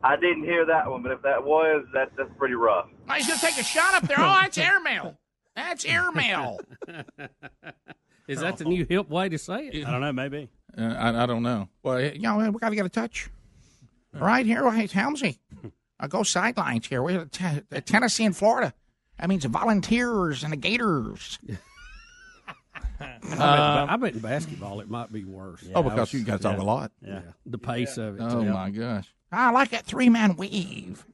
I 0.05 0.17
didn't 0.17 0.45
hear 0.45 0.67
that 0.67 0.91
one, 0.91 1.03
but 1.03 1.13
if 1.13 1.23
that 1.23 1.43
was, 1.45 1.85
that 1.95 2.11
that's 2.17 2.31
pretty 2.37 2.55
rough. 2.55 2.87
Oh, 3.09 3.13
he's 3.15 3.27
going 3.27 3.39
to 3.39 3.47
take 3.47 3.59
a 3.59 3.65
shot 3.65 3.95
up 3.95 4.03
there. 4.09 4.17
Oh, 4.21 4.39
that's 4.41 4.59
airmail. 4.59 5.17
That's 5.55 5.85
airmail. 5.85 6.59
Is 8.29 8.41
that 8.41 8.57
the 8.59 8.65
new 8.65 8.85
hip 8.89 9.09
way 9.09 9.29
to 9.29 9.39
say 9.39 9.69
it? 9.69 9.87
I 9.87 9.91
don't 9.91 10.01
know. 10.01 10.13
Maybe. 10.13 10.49
Uh, 10.77 10.83
I, 10.83 11.23
I 11.23 11.27
don't 11.27 11.43
know. 11.43 11.69
Well, 11.83 12.01
you 12.01 12.19
know, 12.21 12.37
we 12.51 12.59
got 12.59 12.71
to 12.71 12.75
get 12.77 12.87
a 12.87 12.91
touch. 12.91 13.29
Right 14.15 14.45
here, 14.45 14.71
hey, 14.71 14.87
Helmsy. 14.89 15.39
I 15.99 16.07
go 16.07 16.23
sidelines 16.23 16.87
here. 16.87 17.03
We're 17.03 17.21
at 17.23 17.33
t- 17.33 17.81
Tennessee 17.81 18.25
and 18.25 18.37
Florida. 18.37 18.75
That 19.19 19.29
means 19.29 19.45
Volunteers 19.45 20.43
and 20.45 20.53
the 20.53 20.57
Gators. 20.57 21.39
I, 23.01 23.07
bet, 23.23 23.41
I 23.41 23.97
bet 23.97 24.13
in 24.15 24.19
basketball 24.21 24.81
it 24.81 24.89
might 24.91 25.13
be 25.13 25.25
worse. 25.25 25.65
oh, 25.75 25.83
because 25.83 26.13
you 26.13 26.25
guys 26.25 26.41
talk 26.41 26.59
a 26.59 26.63
lot. 26.63 26.93
Yeah, 27.01 27.21
the 27.47 27.59
pace 27.59 27.97
of 27.97 28.17
it. 28.17 28.23
Oh 28.23 28.43
too. 28.43 28.51
my 28.51 28.71
gosh! 28.71 29.13
I 29.31 29.51
like 29.51 29.71
that 29.71 29.85
three 29.85 30.09
man 30.09 30.37
weave. 30.37 31.05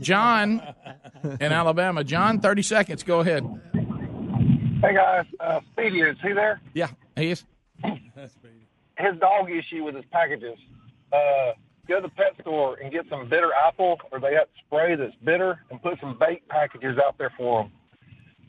John 0.00 0.62
in 1.40 1.42
Alabama. 1.52 2.04
John, 2.04 2.40
thirty 2.40 2.62
seconds. 2.62 3.02
Go 3.02 3.20
ahead. 3.20 3.44
Hey 4.80 4.94
guys, 4.94 5.26
uh, 5.40 5.60
Speedy, 5.72 6.02
is 6.02 6.16
he 6.22 6.32
there? 6.32 6.60
Yeah, 6.72 6.90
he 7.16 7.30
is. 7.32 7.44
His 7.82 9.18
dog 9.18 9.50
issue 9.50 9.82
with 9.82 9.96
his 9.96 10.04
packages. 10.12 10.56
Uh, 11.12 11.52
go 11.88 11.96
to 11.96 12.02
the 12.02 12.08
pet 12.10 12.34
store 12.40 12.76
and 12.80 12.92
get 12.92 13.04
some 13.10 13.28
bitter 13.28 13.50
apple, 13.66 13.98
or 14.12 14.20
they 14.20 14.30
got 14.34 14.48
spray 14.64 14.94
that's 14.94 15.16
bitter, 15.24 15.64
and 15.70 15.82
put 15.82 15.98
some 16.00 16.16
bait 16.16 16.46
packages 16.48 16.96
out 16.96 17.18
there 17.18 17.32
for 17.36 17.64
them. 17.64 17.72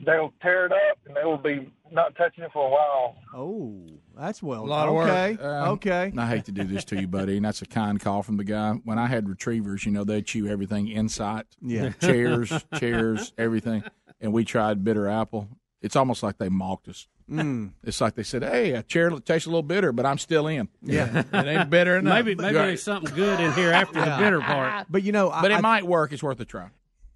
They'll 0.06 0.32
tear 0.40 0.66
it 0.66 0.72
up, 0.72 0.98
and 1.04 1.16
they 1.16 1.24
will 1.24 1.36
be 1.36 1.68
not 1.90 2.14
touching 2.14 2.44
it 2.44 2.52
for 2.52 2.64
a 2.64 2.70
while. 2.70 3.16
Oh, 3.34 3.82
that's 4.16 4.40
well. 4.40 4.64
A 4.64 4.66
lot 4.66 4.88
of 4.88 4.94
okay. 4.94 5.32
work. 5.32 5.44
Um, 5.44 5.68
okay. 5.70 6.12
I 6.16 6.26
hate 6.28 6.44
to 6.44 6.52
do 6.52 6.62
this 6.62 6.84
to 6.86 7.00
you, 7.00 7.08
buddy, 7.08 7.36
and 7.36 7.44
that's 7.44 7.60
a 7.60 7.66
kind 7.66 7.98
call 7.98 8.22
from 8.22 8.36
the 8.36 8.44
guy. 8.44 8.74
When 8.84 9.00
I 9.00 9.08
had 9.08 9.28
retrievers, 9.28 9.84
you 9.84 9.90
know, 9.90 10.04
they 10.04 10.22
chew 10.22 10.46
everything 10.46 10.86
inside. 10.86 11.46
Yeah. 11.60 11.90
chairs, 12.00 12.52
chairs, 12.78 13.32
everything. 13.36 13.82
And 14.20 14.32
we 14.32 14.44
tried 14.44 14.84
bitter 14.84 15.08
apple. 15.08 15.48
It's 15.82 15.96
almost 15.96 16.22
like 16.22 16.38
they 16.38 16.48
mocked 16.48 16.88
us. 16.88 17.06
Mm. 17.30 17.72
It's 17.84 18.00
like 18.00 18.14
they 18.16 18.22
said, 18.22 18.42
"Hey, 18.42 18.72
a 18.72 18.82
chair 18.82 19.10
tastes 19.10 19.46
a 19.46 19.50
little 19.50 19.62
bitter, 19.62 19.92
but 19.92 20.04
I'm 20.04 20.18
still 20.18 20.46
in." 20.48 20.68
Yeah. 20.82 21.22
it 21.32 21.46
ain't 21.46 21.70
bitter 21.70 21.96
enough. 21.98 22.14
Maybe 22.14 22.34
maybe 22.34 22.56
Right. 22.56 22.66
there's 22.66 22.82
something 22.82 23.14
good 23.14 23.38
in 23.40 23.52
here 23.52 23.70
after 23.72 24.00
the 24.00 24.16
bitter 24.18 24.40
part. 24.40 24.86
But 24.90 25.02
you 25.04 25.12
know, 25.12 25.30
I, 25.30 25.42
But 25.42 25.50
it 25.52 25.58
I- 25.58 25.60
might 25.60 25.86
work. 25.86 26.12
It's 26.12 26.22
worth 26.22 26.40
a 26.40 26.44
try. 26.44 26.68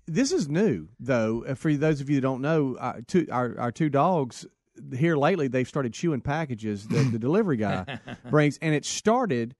This 0.06 0.32
is 0.32 0.48
new, 0.48 0.88
though. 1.00 1.44
Uh, 1.48 1.54
For 1.54 1.72
those 1.74 2.00
of 2.00 2.10
you 2.10 2.16
that 2.16 2.20
don't 2.22 2.42
know, 2.42 2.76
uh, 2.76 3.00
two, 3.06 3.26
our 3.32 3.58
our 3.58 3.72
two 3.72 3.88
dogs 3.90 4.46
here 4.96 5.16
lately 5.16 5.46
they've 5.48 5.68
started 5.68 5.92
chewing 5.94 6.20
packages 6.20 6.86
that 6.88 7.10
the 7.12 7.18
delivery 7.18 7.56
guy 7.56 7.98
brings, 8.30 8.58
and 8.58 8.74
it 8.74 8.84
started 8.84 9.54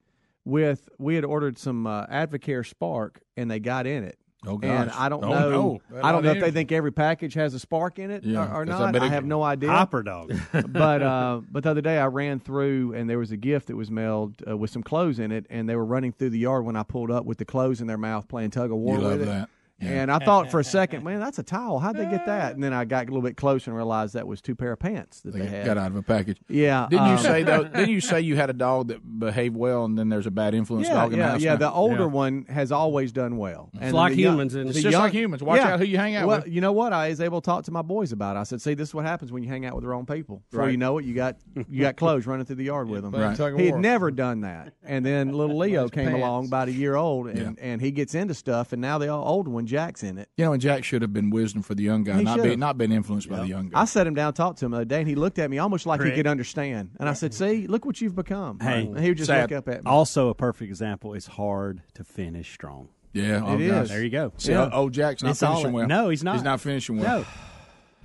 with 0.45 0.87
we 0.99 1.15
had 1.15 1.25
ordered 1.25 1.57
some 1.57 1.87
uh, 1.87 2.05
Advocare 2.07 2.65
Spark, 2.65 3.19
and 3.35 3.49
they 3.51 3.59
got 3.59 3.87
in 3.87 4.03
it. 4.03 4.17
Oh, 4.47 4.59
And. 4.61 4.89
I 4.91 5.09
don't 5.09 5.23
Oh, 5.23 5.29
know. 5.29 5.49
no. 5.89 6.01
I 6.03 6.11
don't 6.11 6.23
know 6.23 6.31
if 6.31 6.39
they 6.39 6.51
think 6.51 6.71
every 6.71 6.91
package 6.91 7.33
has 7.35 7.53
a 7.53 7.59
spark 7.59 7.99
in 7.99 8.11
it 8.11 8.23
Yeah, 8.23 8.41
or, 8.53 8.61
or 8.61 8.65
'cause 8.65 8.75
I 8.79 8.85
not. 8.85 8.93
bet 8.93 9.01
I, 9.03 9.07
have 9.09 9.25
no 9.25 9.41
idea. 9.43 9.69
Hopper 9.69 10.03
dog. 10.03 10.33
but 10.67 11.01
uh, 11.01 11.41
but 11.51 11.63
the 11.63 11.71
other 11.71 11.81
day 11.81 11.97
I 11.97 12.05
ran 12.07 12.39
through 12.39 12.93
and 12.93 13.09
there 13.09 13.19
was 13.19 13.31
a 13.31 13.37
gift 13.37 13.67
that 13.67 13.75
was 13.75 13.89
mailed 13.89 14.41
uh, 14.47 14.55
with 14.55 14.69
some 14.69 14.83
clothes 14.83 15.19
in 15.19 15.31
it, 15.31 15.45
and 15.49 15.67
they 15.67 15.75
were 15.75 15.85
running 15.85 16.11
through 16.11 16.29
the 16.31 16.39
yard 16.39 16.65
when 16.65 16.75
I 16.75 16.83
pulled 16.83 17.11
up 17.11 17.25
with 17.25 17.37
the 17.37 17.45
clothes 17.45 17.81
in 17.81 17.87
their 17.87 17.97
mouth 17.97 18.27
playing 18.27 18.51
tug 18.51 18.71
of 18.71 18.77
war 18.77 18.95
You 18.97 19.01
love 19.01 19.11
with 19.19 19.21
it. 19.23 19.25
that. 19.31 19.49
And 19.81 20.09
I 20.09 20.19
thought 20.19 20.49
for 20.51 20.59
a 20.59 20.63
second, 20.63 21.03
man, 21.05 21.19
that's 21.19 21.37
a 21.37 21.43
towel. 21.43 21.79
How'd 21.79 21.97
they 21.97 22.05
get 22.05 22.25
that? 22.27 22.53
And 22.55 22.63
then 22.63 22.71
I 22.73 22.85
got 22.85 23.03
a 23.03 23.07
little 23.07 23.21
bit 23.21 23.35
closer 23.35 23.69
and 23.71 23.75
realized 23.77 24.13
that 24.13 24.25
was 24.25 24.41
two 24.41 24.55
pair 24.55 24.71
of 24.71 24.79
pants 24.79 25.19
that 25.21 25.33
they, 25.33 25.39
They 25.41 25.47
had. 25.47 25.65
got 25.65 25.77
out 25.77 25.87
of 25.91 25.97
a 25.97 26.01
package. 26.01 26.37
Yeah, 26.47 26.87
Didn't 26.89 27.05
you 27.07 27.11
um, 27.13 27.17
say 27.19 27.43
though? 27.43 27.63
Didn't 27.75 27.89
you 27.89 27.99
say 27.99 28.21
you 28.21 28.37
had 28.37 28.49
a 28.49 28.53
dog 28.53 28.87
that 28.87 29.19
behaved 29.19 29.55
well, 29.55 29.83
and 29.85 29.97
then 29.97 30.07
there's 30.09 30.27
a 30.27 30.31
bad 30.31 30.53
influence 30.55 30.87
Yeah, 30.87 30.93
dog 30.93 31.11
in 31.13 31.19
yeah, 31.19 31.25
the 31.25 31.31
house? 31.33 31.41
yeah. 31.41 31.51
now? 31.51 31.57
The 31.57 31.71
older 31.71 32.07
one 32.07 32.45
has 32.49 32.71
always 32.71 33.11
done 33.11 33.35
well. 33.37 33.69
It's 33.73 33.93
like 33.93 34.13
the 34.13 34.21
humans, 34.21 34.53
the 34.53 34.61
It's 34.67 34.81
just 34.81 34.97
like 34.97 35.11
humans. 35.11 35.43
Watch 35.43 35.59
out 35.59 35.79
who 35.79 35.85
you 35.85 35.97
hang 35.97 36.15
out 36.15 36.25
well, 36.27 36.37
with. 36.39 36.47
you 36.47 36.61
know 36.61 36.71
what? 36.71 36.93
I 36.93 37.09
was 37.09 37.19
able 37.19 37.41
to 37.41 37.45
talk 37.45 37.65
to 37.65 37.71
my 37.71 37.81
boys 37.81 38.11
about. 38.13 38.37
it. 38.37 38.39
I 38.39 38.43
said, 38.43 38.61
"See, 38.61 38.75
this 38.75 38.89
is 38.89 38.93
what 38.95 39.05
happens 39.05 39.31
when 39.33 39.43
you 39.43 39.49
hang 39.49 39.65
out 39.65 39.75
with 39.75 39.83
the 39.83 39.89
wrong 39.89 40.05
people. 40.05 40.41
Before 40.51 40.63
Right. 40.65 40.71
you 40.71 40.77
know 40.77 40.97
it, 40.99 41.05
you 41.05 41.13
got 41.13 41.35
you 41.69 41.81
got 41.81 41.97
clothes 41.97 42.25
running 42.25 42.45
through 42.45 42.55
the 42.57 42.63
yard 42.63 42.87
with 42.87 43.03
them. 43.03 43.13
of 43.13 43.59
He 43.59 43.65
had 43.65 43.75
never 43.79 44.09
done 44.09 44.41
that, 44.41 44.73
and 44.83 45.05
then 45.05 45.33
little 45.33 45.57
Leo 45.65 45.89
came 45.89 46.05
pants. 46.05 46.17
along 46.17 46.45
about 46.47 46.69
a 46.69 46.71
year 46.71 46.95
old, 46.95 47.27
and, 47.27 47.59
and 47.59 47.81
he 47.81 47.91
gets 47.91 48.15
into 48.15 48.33
stuff, 48.33 48.71
and 48.71 48.81
now 48.81 48.97
the 48.97 49.09
old 49.09 49.47
one 49.49 49.64
Jack's 49.67 50.03
in 50.03 50.17
it. 50.17 50.29
You 50.37 50.45
know, 50.45 50.53
and 50.53 50.61
Jack 50.61 50.83
should 50.83 51.01
have 51.01 51.13
been 51.13 51.29
wisdom 51.29 51.61
for 51.61 51.75
the 51.75 51.83
young 51.83 52.03
guy, 52.03 52.17
He 52.17 52.23
not 52.23 52.37
should've. 52.37 52.51
be, 52.51 52.55
not 52.55 52.77
been 52.77 52.91
influenced 52.91 53.29
by 53.29 53.37
the 53.41 53.47
young 53.47 53.69
guy. 53.69 53.81
I 53.81 53.85
sat 53.85 54.05
him 54.07 54.13
down, 54.13 54.33
talked 54.33 54.59
to 54.59 54.65
him 54.65 54.71
the 54.71 54.77
other 54.77 54.85
day, 54.85 54.99
and 54.99 55.07
he 55.07 55.15
looked 55.15 55.39
at 55.39 55.49
me 55.49 55.57
almost 55.59 55.85
like 55.85 55.99
Prick. 55.99 56.13
he 56.13 56.17
could 56.19 56.27
understand. 56.27 56.91
And 56.99 57.07
I 57.09 57.13
said, 57.13 57.33
"See, 57.33 57.67
look 57.67 57.85
what 57.85 58.01
you've 58.01 58.15
become." 58.15 58.59
Hey, 58.59 58.81
and 58.85 58.99
he 58.99 59.09
would 59.09 59.17
just 59.17 59.27
sad. 59.27 59.49
look 59.51 59.57
up 59.59 59.67
at 59.69 59.83
me. 59.83 59.89
Also, 59.89 60.29
a 60.29 60.35
perfect 60.35 60.69
example. 60.69 61.13
It's 61.13 61.27
hard 61.27 61.81
to 61.95 62.03
finish 62.03 62.51
strong. 62.53 62.89
yeah, 63.13 63.41
oh, 63.45 63.57
It 63.57 63.67
gosh. 63.67 63.83
is. 63.83 63.89
There 63.89 64.03
you 64.03 64.09
go. 64.09 64.33
See, 64.37 64.51
Yeah. 64.51 64.69
old 64.73 64.91
Jack's 64.93 65.23
not 65.23 65.31
It's 65.31 65.39
finishing 65.39 65.71
well. 65.73 65.87
no, 65.87 66.09
he's 66.09 66.23
not. 66.23 66.35
He's 66.35 66.43
not 66.43 66.59
finishing 66.61 66.99
well. 66.99 67.19
No. 67.19 67.25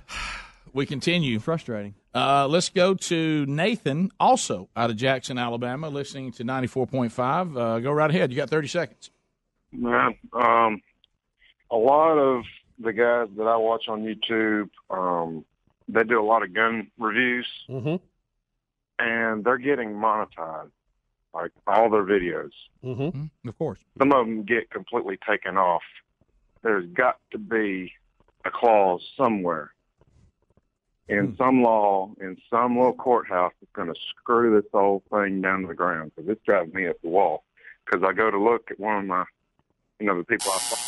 We 0.73 0.85
continue. 0.85 1.39
Frustrating. 1.39 1.95
Uh, 2.15 2.47
let's 2.47 2.69
go 2.69 2.93
to 2.93 3.45
Nathan, 3.45 4.09
also 4.21 4.69
out 4.73 4.89
of 4.89 4.95
Jackson, 4.95 5.37
Alabama, 5.37 5.89
listening 5.89 6.31
to 6.33 6.45
94.5. 6.45 7.57
Uh, 7.57 7.79
go 7.79 7.91
right 7.91 8.09
ahead. 8.09 8.31
You 8.31 8.37
got 8.37 8.49
30 8.49 8.69
seconds. 8.69 9.11
Man, 9.73 10.15
um, 10.31 10.79
a 11.71 11.75
lot 11.77 12.17
of 12.17 12.43
the 12.79 12.93
guys 12.93 13.27
that 13.37 13.47
I 13.47 13.55
watch 13.57 13.87
on 13.87 14.03
YouTube, 14.03 14.69
um, 14.89 15.45
they 15.87 16.03
do 16.03 16.19
a 16.21 16.25
lot 16.25 16.43
of 16.43 16.53
gun 16.53 16.91
reviews, 16.99 17.47
Mm-hmm. 17.69 17.95
and 18.99 19.43
they're 19.43 19.57
getting 19.57 19.89
monetized, 19.93 20.71
like 21.33 21.51
all 21.67 21.89
their 21.89 22.03
videos. 22.03 22.51
Mm-hmm. 22.83 23.47
Of 23.47 23.57
course. 23.57 23.79
Some 23.97 24.11
of 24.11 24.25
them 24.25 24.43
get 24.43 24.69
completely 24.69 25.17
taken 25.27 25.57
off. 25.57 25.83
There's 26.63 26.85
got 26.93 27.17
to 27.31 27.37
be 27.37 27.93
a 28.45 28.51
clause 28.51 29.01
somewhere 29.17 29.71
in 31.07 31.35
some 31.37 31.61
law, 31.61 32.11
in 32.21 32.37
some 32.49 32.77
little 32.77 32.93
courthouse 32.93 33.53
that's 33.59 33.71
going 33.73 33.87
to 33.93 33.99
screw 34.09 34.55
this 34.61 34.69
whole 34.71 35.03
thing 35.11 35.41
down 35.41 35.61
to 35.61 35.67
the 35.67 35.73
ground 35.73 36.11
because 36.15 36.29
it's 36.31 36.41
driving 36.45 36.73
me 36.73 36.87
up 36.87 36.95
the 37.01 37.09
wall. 37.09 37.43
Because 37.85 38.05
I 38.07 38.13
go 38.13 38.31
to 38.31 38.39
look 38.39 38.71
at 38.71 38.79
one 38.79 38.97
of 38.97 39.05
my, 39.05 39.25
you 39.99 40.05
know, 40.05 40.17
the 40.17 40.23
people 40.23 40.51
I 40.51 40.59
follow. 40.59 40.81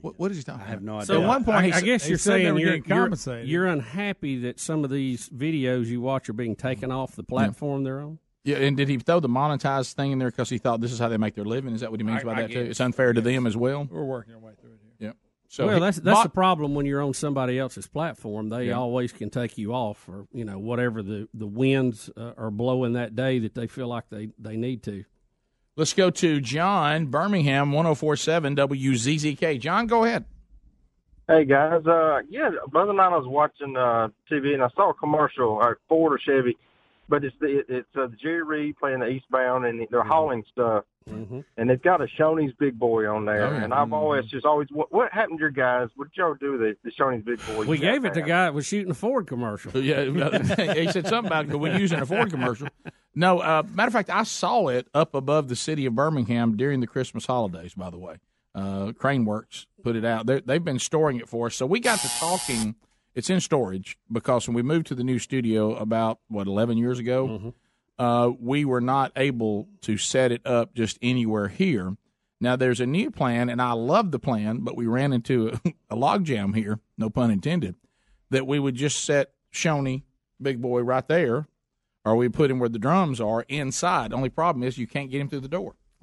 What, 0.00 0.18
what 0.18 0.30
is 0.30 0.36
he 0.36 0.42
talking 0.42 0.60
about? 0.60 0.68
I 0.68 0.70
have 0.70 0.82
no 0.82 0.94
idea. 0.96 1.06
So 1.06 1.22
At 1.22 1.26
one 1.28 1.44
point, 1.44 1.56
I, 1.58 1.62
he 1.66 1.72
I 1.72 1.80
guess 1.80 2.08
you're 2.08 2.18
saying 2.18 2.56
you're, 2.58 2.78
getting 2.78 2.84
you're, 3.26 3.38
you're 3.42 3.66
unhappy 3.66 4.38
that 4.40 4.60
some 4.60 4.84
of 4.84 4.90
these 4.90 5.28
videos 5.30 5.86
you 5.86 6.00
watch 6.00 6.28
are 6.28 6.32
being 6.34 6.56
taken 6.56 6.90
off 6.92 7.16
the 7.16 7.24
platform 7.24 7.84
they're 7.84 8.00
on. 8.00 8.18
Yeah, 8.44 8.58
and 8.58 8.76
did 8.76 8.88
he 8.88 8.98
throw 8.98 9.18
the 9.18 9.28
monetized 9.28 9.94
thing 9.94 10.12
in 10.12 10.18
there 10.20 10.30
because 10.30 10.48
he 10.48 10.58
thought 10.58 10.80
this 10.80 10.92
is 10.92 11.00
how 11.00 11.08
they 11.08 11.16
make 11.16 11.34
their 11.34 11.44
living? 11.44 11.74
Is 11.74 11.80
that 11.80 11.90
what 11.90 11.98
he 11.98 12.04
means 12.04 12.20
I- 12.20 12.24
by 12.24 12.32
I 12.32 12.42
that 12.42 12.48
too? 12.48 12.62
guess. 12.62 12.70
It's 12.72 12.80
unfair 12.80 13.12
to 13.12 13.20
them 13.20 13.46
as 13.46 13.56
well. 13.56 13.88
We're 13.90 14.04
working 14.04 14.34
our 14.34 14.40
way 14.40 14.52
through 14.60 14.70
it 14.74 14.78
here. 14.82 15.08
Yeah. 15.08 15.12
So 15.48 15.66
well, 15.66 15.74
he- 15.76 15.80
that's 15.80 15.96
that's 15.98 16.16
Mo- 16.18 16.22
the 16.22 16.28
problem 16.28 16.74
when 16.76 16.86
you're 16.86 17.02
on 17.02 17.12
somebody 17.14 17.58
else's 17.58 17.88
platform. 17.88 18.48
They 18.50 18.68
Yeah. 18.68 18.74
always 18.78 19.12
can 19.12 19.30
take 19.30 19.58
you 19.58 19.72
off, 19.74 20.08
or 20.08 20.26
you 20.32 20.44
know 20.44 20.58
whatever 20.60 21.02
the 21.02 21.28
the 21.34 21.46
winds 21.46 22.08
uh, 22.16 22.34
are 22.36 22.52
blowing 22.52 22.92
that 22.92 23.16
day 23.16 23.40
that 23.40 23.54
they 23.54 23.66
feel 23.66 23.88
like 23.88 24.04
they 24.10 24.28
they 24.38 24.56
need 24.56 24.84
to. 24.84 25.04
Let's 25.78 25.92
go 25.92 26.08
to 26.08 26.40
John 26.40 27.08
Birmingham, 27.08 27.70
1047 27.70 28.56
WZZK. 28.56 29.60
John, 29.60 29.86
go 29.86 30.04
ahead. 30.04 30.24
Hey 31.28 31.44
guys, 31.44 31.84
uh, 31.86 32.20
yeah, 32.30 32.48
the 32.72 32.78
other 32.78 32.94
night 32.94 33.12
I 33.12 33.18
was 33.18 33.26
watching 33.26 33.76
uh, 33.76 34.08
TV 34.30 34.54
and 34.54 34.62
I 34.62 34.68
saw 34.74 34.90
a 34.90 34.94
commercial, 34.94 35.60
uh, 35.60 35.74
Ford 35.86 36.14
or 36.14 36.18
Chevy, 36.18 36.56
but 37.10 37.24
it's 37.24 37.36
the 37.40 37.62
it's 37.68 37.88
uh, 37.94 38.06
Jerry 38.22 38.42
Reed 38.42 38.78
playing 38.78 39.00
the 39.00 39.08
Eastbound 39.08 39.66
and 39.66 39.86
they're 39.90 40.04
hauling 40.04 40.44
stuff, 40.50 40.84
Mm-hmm. 41.08 41.40
and 41.56 41.70
they've 41.70 41.80
got 41.82 42.00
a 42.00 42.06
Shoney's 42.18 42.52
Big 42.58 42.78
Boy 42.78 43.06
on 43.08 43.26
there, 43.26 43.46
Oh, 43.46 43.52
yeah. 43.52 43.62
and 43.64 43.72
I've 43.72 43.92
always 43.92 44.24
just 44.26 44.44
always 44.44 44.66
what, 44.72 44.92
what 44.92 45.12
happened 45.12 45.38
to 45.38 45.42
your 45.42 45.50
guys? 45.50 45.88
What 45.94 46.08
did 46.10 46.16
y'all 46.18 46.34
do 46.34 46.52
with 46.52 46.60
the, 46.60 46.76
the 46.82 46.90
Shoney's 46.90 47.24
Big 47.24 47.38
Boy? 47.46 47.64
We 47.64 47.78
gave 47.78 48.04
it 48.04 48.08
to 48.14 48.14
there? 48.20 48.26
guy 48.26 48.44
that 48.46 48.54
was 48.54 48.66
shooting 48.66 48.90
a 48.90 48.94
Ford 48.94 49.26
commercial. 49.28 49.70
Yeah, 49.80 50.02
he 50.74 50.90
said 50.90 51.06
something 51.06 51.26
about 51.26 51.48
it. 51.48 51.56
we're 51.56 51.78
using 51.78 52.00
a 52.00 52.06
Ford 52.06 52.30
commercial. 52.30 52.66
No, 53.14 53.38
uh, 53.38 53.62
matter 53.72 53.86
of 53.86 53.92
fact, 53.92 54.10
I 54.10 54.24
saw 54.24 54.66
it 54.68 54.88
up 54.94 55.14
above 55.14 55.48
the 55.48 55.54
city 55.56 55.86
of 55.86 55.94
Birmingham 55.94 56.56
during 56.56 56.80
the 56.80 56.86
Christmas 56.88 57.24
holidays. 57.26 57.74
By 57.74 57.90
the 57.90 57.98
way, 57.98 58.16
uh, 58.54 58.86
Craneworks 58.92 59.66
put 59.84 59.94
it 59.94 60.04
out. 60.04 60.26
They're, 60.26 60.40
they've 60.40 60.64
been 60.64 60.80
storing 60.80 61.18
it 61.18 61.28
for 61.28 61.46
us, 61.46 61.54
so 61.54 61.66
we 61.66 61.78
got 61.78 62.00
to 62.00 62.08
talking. 62.18 62.74
It's 63.14 63.30
in 63.30 63.40
storage 63.40 63.96
because 64.12 64.46
when 64.48 64.54
we 64.56 64.62
moved 64.62 64.88
to 64.88 64.94
the 64.96 65.04
new 65.04 65.18
studio 65.20 65.74
about 65.76 66.18
what 66.28 66.46
eleven 66.48 66.76
years 66.76 66.98
ago, 66.98 67.54
uh, 67.98 68.30
we 68.38 68.64
were 68.64 68.80
not 68.80 69.12
able 69.16 69.68
to 69.82 69.96
set 69.96 70.32
it 70.32 70.46
up 70.46 70.74
just 70.74 70.98
anywhere 71.00 71.48
here. 71.48 71.96
Now 72.40 72.56
there's 72.56 72.80
a 72.80 72.86
new 72.86 73.10
plan, 73.10 73.48
and 73.48 73.62
I 73.62 73.72
love 73.72 74.10
the 74.10 74.18
plan, 74.18 74.58
but 74.60 74.76
we 74.76 74.86
ran 74.86 75.12
into 75.12 75.48
a, 75.48 75.72
a 75.90 75.96
logjam 75.96 76.54
here, 76.54 76.80
no 76.98 77.08
pun 77.08 77.30
intended, 77.30 77.76
that 78.30 78.46
we 78.46 78.58
would 78.58 78.74
just 78.74 79.04
set 79.04 79.32
Shoney, 79.52 80.02
big 80.40 80.60
boy, 80.60 80.80
right 80.82 81.06
there, 81.08 81.48
or 82.04 82.16
we 82.16 82.28
put 82.28 82.50
him 82.50 82.58
where 82.58 82.68
the 82.68 82.78
drums 82.78 83.20
are 83.20 83.44
inside. 83.48 84.12
Only 84.12 84.28
problem 84.28 84.62
is 84.62 84.78
you 84.78 84.86
can't 84.86 85.10
get 85.10 85.20
him 85.20 85.28
through 85.28 85.40
the 85.40 85.48
door 85.48 85.76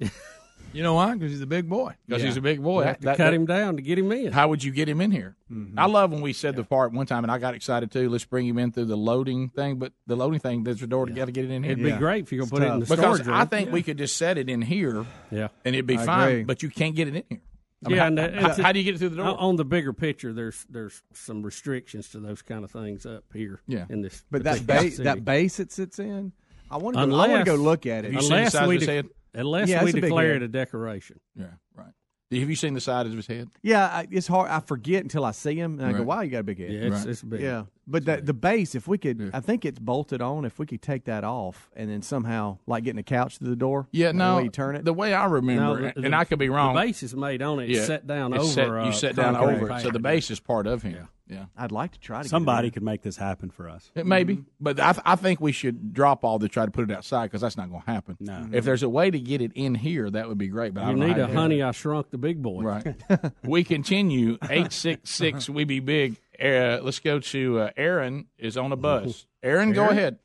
You 0.72 0.82
know 0.82 0.94
why? 0.94 1.14
Because 1.14 1.30
he's 1.30 1.40
a 1.40 1.46
big 1.46 1.68
boy. 1.68 1.94
because 2.06 2.22
Yeah. 2.22 2.28
he's 2.28 2.36
a 2.36 2.40
big 2.40 2.62
boy. 2.62 2.80
You 2.80 2.86
have 2.88 2.98
to 2.98 3.04
That- 3.04 3.16
cut 3.16 3.24
that- 3.26 3.34
him 3.34 3.46
down 3.46 3.76
to 3.76 3.82
get 3.82 3.98
him 3.98 4.10
in. 4.10 4.32
How 4.32 4.48
would 4.48 4.64
you 4.64 4.72
get 4.72 4.88
him 4.88 5.00
in 5.00 5.10
here? 5.12 5.36
Mm-hmm. 5.52 5.78
I 5.78 5.86
love 5.86 6.10
when 6.10 6.20
we 6.20 6.32
said 6.32 6.56
the 6.56 6.64
part 6.64 6.92
one 6.92 7.06
time, 7.06 7.22
and 7.22 7.30
I 7.30 7.38
got 7.38 7.54
excited 7.54 7.90
too. 7.92 8.08
Let's 8.08 8.24
bring 8.24 8.46
him 8.48 8.58
in 8.58 8.72
through 8.72 8.86
the 8.86 8.96
loading 8.96 9.50
thing, 9.50 9.76
but 9.78 9.92
the 10.06 10.16
loading 10.16 10.40
thing, 10.40 10.64
there's 10.64 10.82
a 10.82 10.86
door 10.86 11.06
to 11.06 11.12
got 11.12 11.26
to 11.26 11.32
get 11.32 11.44
it 11.44 11.50
in 11.52 11.62
here. 11.62 11.72
It'd 11.72 11.84
be 11.84 11.92
great 11.92 12.24
if 12.24 12.32
you 12.32 12.40
could 12.40 12.50
put 12.50 12.62
it 12.62 12.66
in 12.72 12.80
the 12.80 12.86
because 12.86 12.98
storage 12.98 13.28
I 13.28 13.40
room. 13.40 13.48
think 13.48 13.72
we 13.72 13.82
could 13.82 13.98
just 13.98 14.16
set 14.16 14.36
it 14.38 14.48
in 14.50 14.62
here, 14.62 15.06
Yeah. 15.30 15.48
and 15.64 15.74
it'd 15.76 15.86
be 15.86 15.98
I 15.98 16.04
fine. 16.06 16.28
agree. 16.28 16.44
But 16.44 16.62
you 16.62 16.70
can't 16.70 16.96
get 16.96 17.08
it 17.08 17.14
in 17.16 17.22
here. 17.28 17.40
I 17.86 17.88
mean, 17.90 17.96
yeah, 17.96 18.00
how, 18.02 18.06
and 18.06 18.18
how- 18.36 18.62
how 18.62 18.72
do 18.72 18.78
you 18.78 18.84
get 18.84 18.94
it 18.94 18.98
through 18.98 19.10
the 19.10 19.16
door? 19.16 19.36
On 19.38 19.56
the 19.56 19.64
bigger 19.64 19.92
picture, 19.92 20.32
there's 20.32 20.64
there's 20.70 21.02
some 21.12 21.42
restrictions 21.42 22.08
to 22.10 22.18
those 22.18 22.40
kind 22.42 22.64
of 22.64 22.70
things 22.70 23.04
up 23.04 23.24
here. 23.34 23.60
Yeah. 23.68 23.84
in 23.90 24.00
this. 24.00 24.24
But 24.30 24.44
that 24.44 24.66
base, 24.66 24.96
that 24.96 25.22
base 25.24 25.60
it 25.60 25.70
sits 25.70 25.98
in, 25.98 26.32
I 26.70 26.78
want 26.78 26.96
to. 26.96 27.06
Go, 27.06 27.14
I 27.14 27.28
want 27.28 27.44
to 27.44 27.50
go 27.50 27.54
look 27.56 27.84
at 27.84 28.04
it. 28.06 28.12
Have 28.12 28.14
you 28.14 28.20
seen 28.22 28.30
the 28.30 28.36
unless 28.38 28.52
size 28.52 28.68
we 28.68 28.76
of 28.76 28.80
his 28.80 28.88
head? 28.88 29.06
Unless 29.34 29.68
Yeah, 29.68 29.82
we 29.84 29.90
it's 29.90 29.98
a 29.98 30.00
declare 30.00 30.34
it 30.34 30.42
a 30.42 30.48
decoration. 30.48 31.20
Yeah, 31.36 31.46
right. 31.74 31.92
Have 32.30 32.50
you 32.50 32.56
seen 32.56 32.74
the 32.74 32.80
side 32.80 33.06
of 33.06 33.12
his 33.12 33.28
head? 33.28 33.48
Yeah, 33.62 33.84
I, 33.86 34.08
it's 34.10 34.26
hard. 34.26 34.50
I 34.50 34.58
forget 34.58 35.02
until 35.04 35.24
I 35.24 35.30
see 35.30 35.54
him, 35.54 35.78
and 35.78 35.86
I 35.88 35.92
go, 35.96 36.02
"Wow, 36.02 36.22
you 36.22 36.30
got 36.32 36.40
a 36.40 36.42
big 36.42 36.58
head." 36.58 36.72
Yeah, 36.72 36.80
it's, 36.80 36.96
Right. 36.96 37.06
it's 37.06 37.22
big. 37.22 37.40
Yeah, 37.40 37.64
but 37.86 38.04
the 38.06 38.16
the 38.16 38.34
base, 38.34 38.74
if 38.74 38.88
we 38.88 38.98
could, 38.98 39.20
Yeah. 39.20 39.30
I 39.32 39.38
think 39.38 39.64
it's 39.64 39.78
bolted 39.78 40.20
on. 40.20 40.44
If 40.44 40.58
we 40.58 40.66
could 40.66 40.82
take 40.82 41.04
that 41.04 41.22
off, 41.22 41.70
and 41.76 41.88
then 41.88 42.02
somehow, 42.02 42.58
like 42.66 42.82
getting 42.82 42.98
a 42.98 43.04
couch 43.04 43.38
to 43.38 43.44
the 43.44 43.54
door. 43.54 43.86
Yeah, 43.92 44.08
the 44.08 44.14
no. 44.14 44.36
way 44.38 44.44
you 44.44 44.48
turn 44.50 44.74
it. 44.74 44.84
The 44.84 44.92
way 44.94 45.14
I 45.14 45.26
remember, 45.26 45.80
No, 45.80 45.86
it, 45.86 45.94
the- 45.94 46.02
and 46.06 46.14
I 46.14 46.24
could 46.24 46.40
be 46.40 46.48
wrong. 46.48 46.74
The 46.74 46.80
base 46.80 47.04
is 47.04 47.14
made 47.14 47.40
on 47.40 47.60
it. 47.60 47.68
Yeah. 47.68 47.84
set 47.84 48.04
down 48.04 48.32
It's 48.32 48.42
over. 48.42 48.52
set- 48.52 48.68
uh, 48.68 48.84
you 48.86 48.92
set 48.92 49.14
down 49.14 49.36
over 49.36 49.70
it, 49.70 49.82
so 49.82 49.90
the 49.90 50.00
base 50.00 50.28
is 50.32 50.40
part 50.40 50.66
of 50.66 50.82
him. 50.82 51.06
Yeah, 51.26 51.46
I'd 51.56 51.72
like 51.72 51.92
to 51.92 52.00
try 52.00 52.22
to. 52.22 52.28
Somebody 52.28 52.68
get 52.68 52.74
could 52.74 52.82
make 52.82 53.00
this 53.00 53.16
happen 53.16 53.48
for 53.48 53.68
us. 53.68 53.90
It 53.94 54.04
may 54.04 54.24
be, 54.24 54.44
but 54.60 54.78
I, 54.78 54.94
I 55.06 55.16
think 55.16 55.40
we 55.40 55.52
should 55.52 55.94
drop 55.94 56.22
all 56.22 56.38
to 56.38 56.48
try 56.48 56.66
to 56.66 56.70
put 56.70 56.90
it 56.90 56.94
outside 56.94 57.26
because 57.26 57.40
that's 57.40 57.56
not 57.56 57.70
going 57.70 57.80
to 57.80 57.90
happen. 57.90 58.16
No. 58.20 58.48
If 58.52 58.64
there's 58.66 58.82
a 58.82 58.90
way 58.90 59.10
to 59.10 59.18
get 59.18 59.40
it 59.40 59.52
in 59.54 59.74
here, 59.74 60.10
that 60.10 60.28
would 60.28 60.36
be 60.36 60.48
great. 60.48 60.74
But 60.74 60.84
I 60.84 60.90
You 60.90 60.96
don't 60.98 61.08
need 61.08 61.16
how 61.16 61.24
a 61.24 61.32
honey. 61.32 61.62
I 61.62 61.70
shrunk 61.70 62.10
the 62.10 62.18
big 62.18 62.42
boy. 62.42 62.62
Right. 62.62 62.94
we 63.42 63.64
continue. 63.64 64.36
Eight 64.50 64.72
six 64.72 65.10
six. 65.10 65.48
We 65.48 65.64
be 65.64 65.80
big. 65.80 66.16
Uh, 66.38 66.80
let's 66.82 66.98
go 67.00 67.20
to 67.20 67.60
uh, 67.60 67.70
Aaron. 67.76 68.26
Is 68.38 68.58
on 68.58 68.72
a 68.72 68.76
bus. 68.76 69.26
Aaron, 69.42 69.72
go 69.72 69.88
ahead. 69.88 70.18